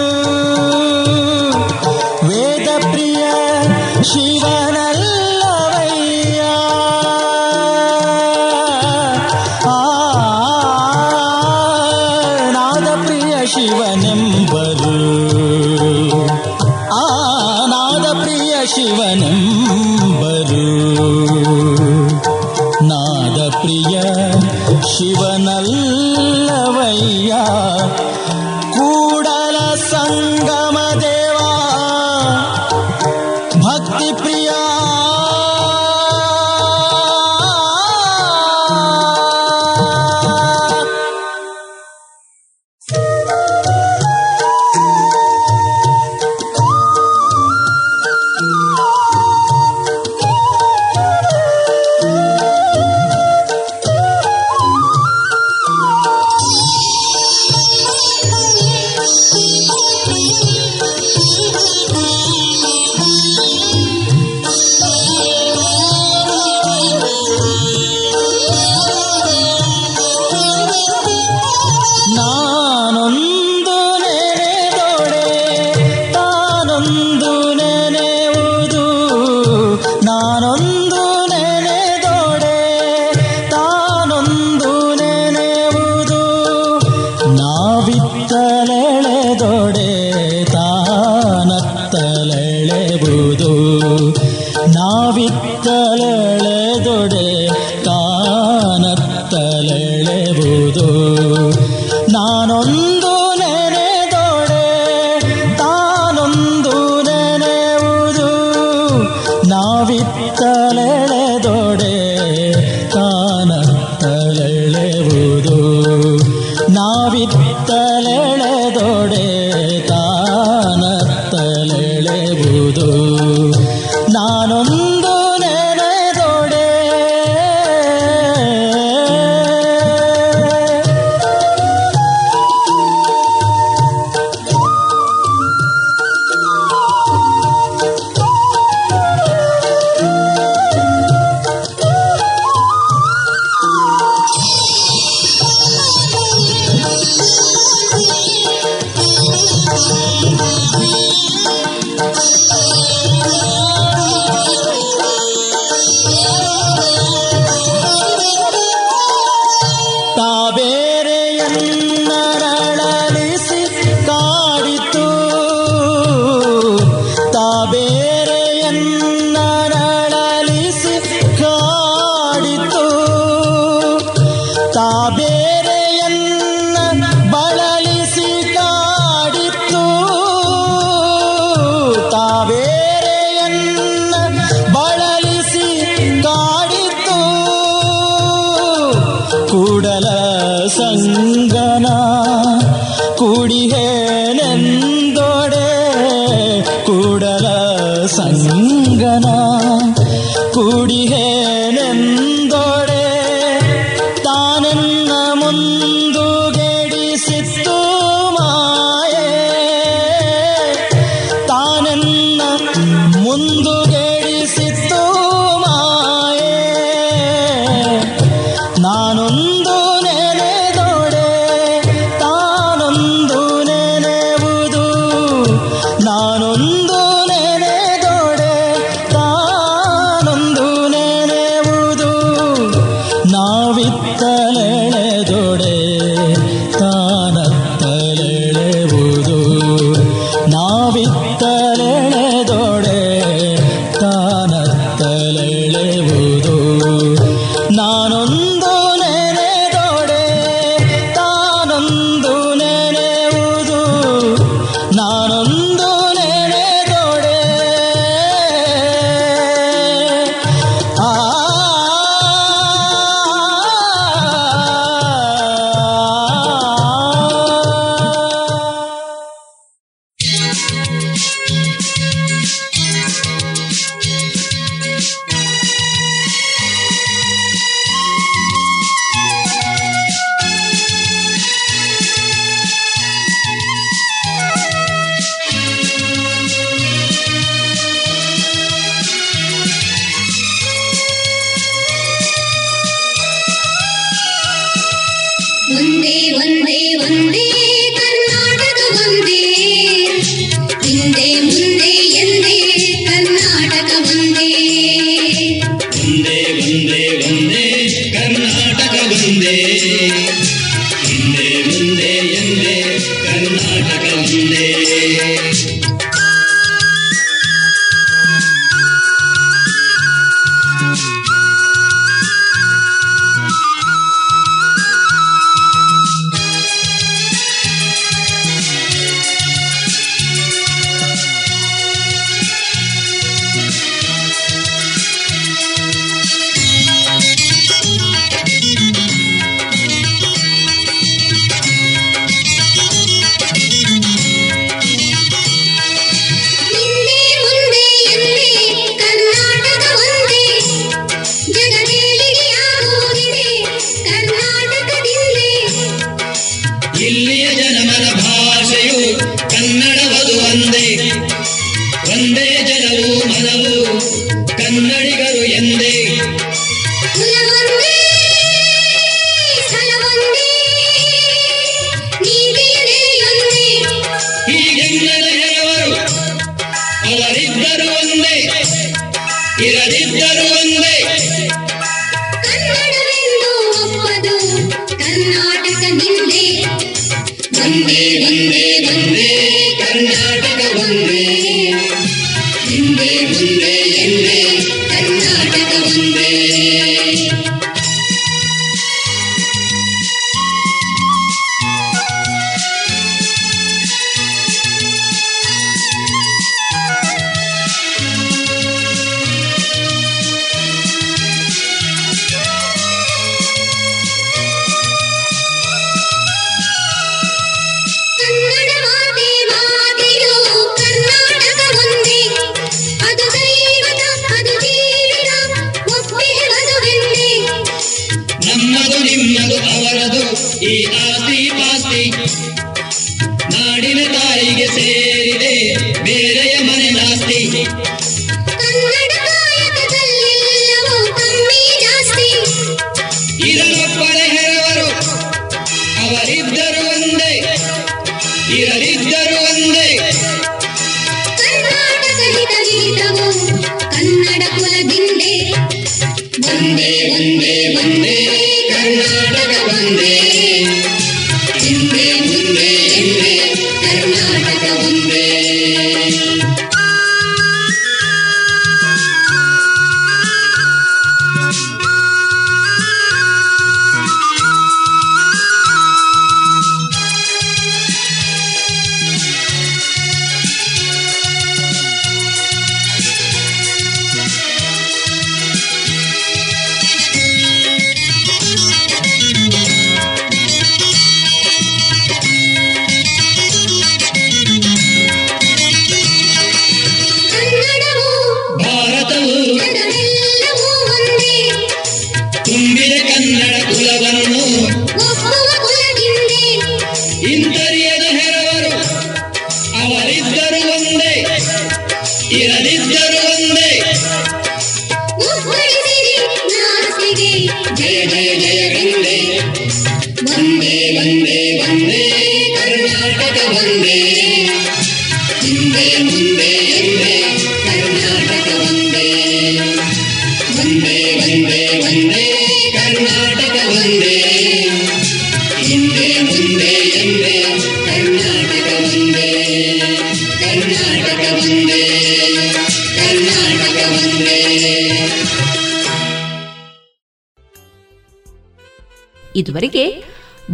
[549.49, 550.05] ಇದುವರೆಗೆ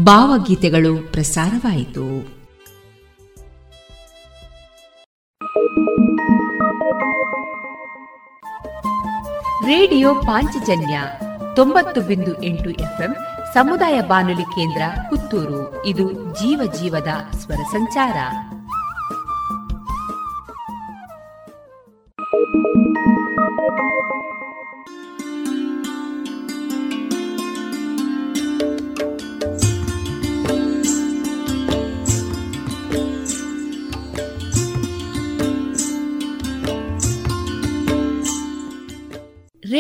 [0.05, 2.21] ಭಾವಗೀತೆಗಳು ಪ್ರಸಾರವಾಯಿತು.
[9.67, 11.01] ರೇಡಿಯೋ ಪಾಂಚಜನ್ಯ
[11.57, 13.17] ತೊಂಬತ್ತು ಬಿಂದು ಎಂಟು ಎಫ್ಎಂ
[13.55, 15.87] ಸಮುದಾಯ ಬಾನುಲಿ ಕೇಂದ್ರ ಪುತ್ತೂರು.
[15.87, 18.15] ಇದು ಜೀವ ಜೀವದ ಸ್ವರ ಸಂಚಾರ.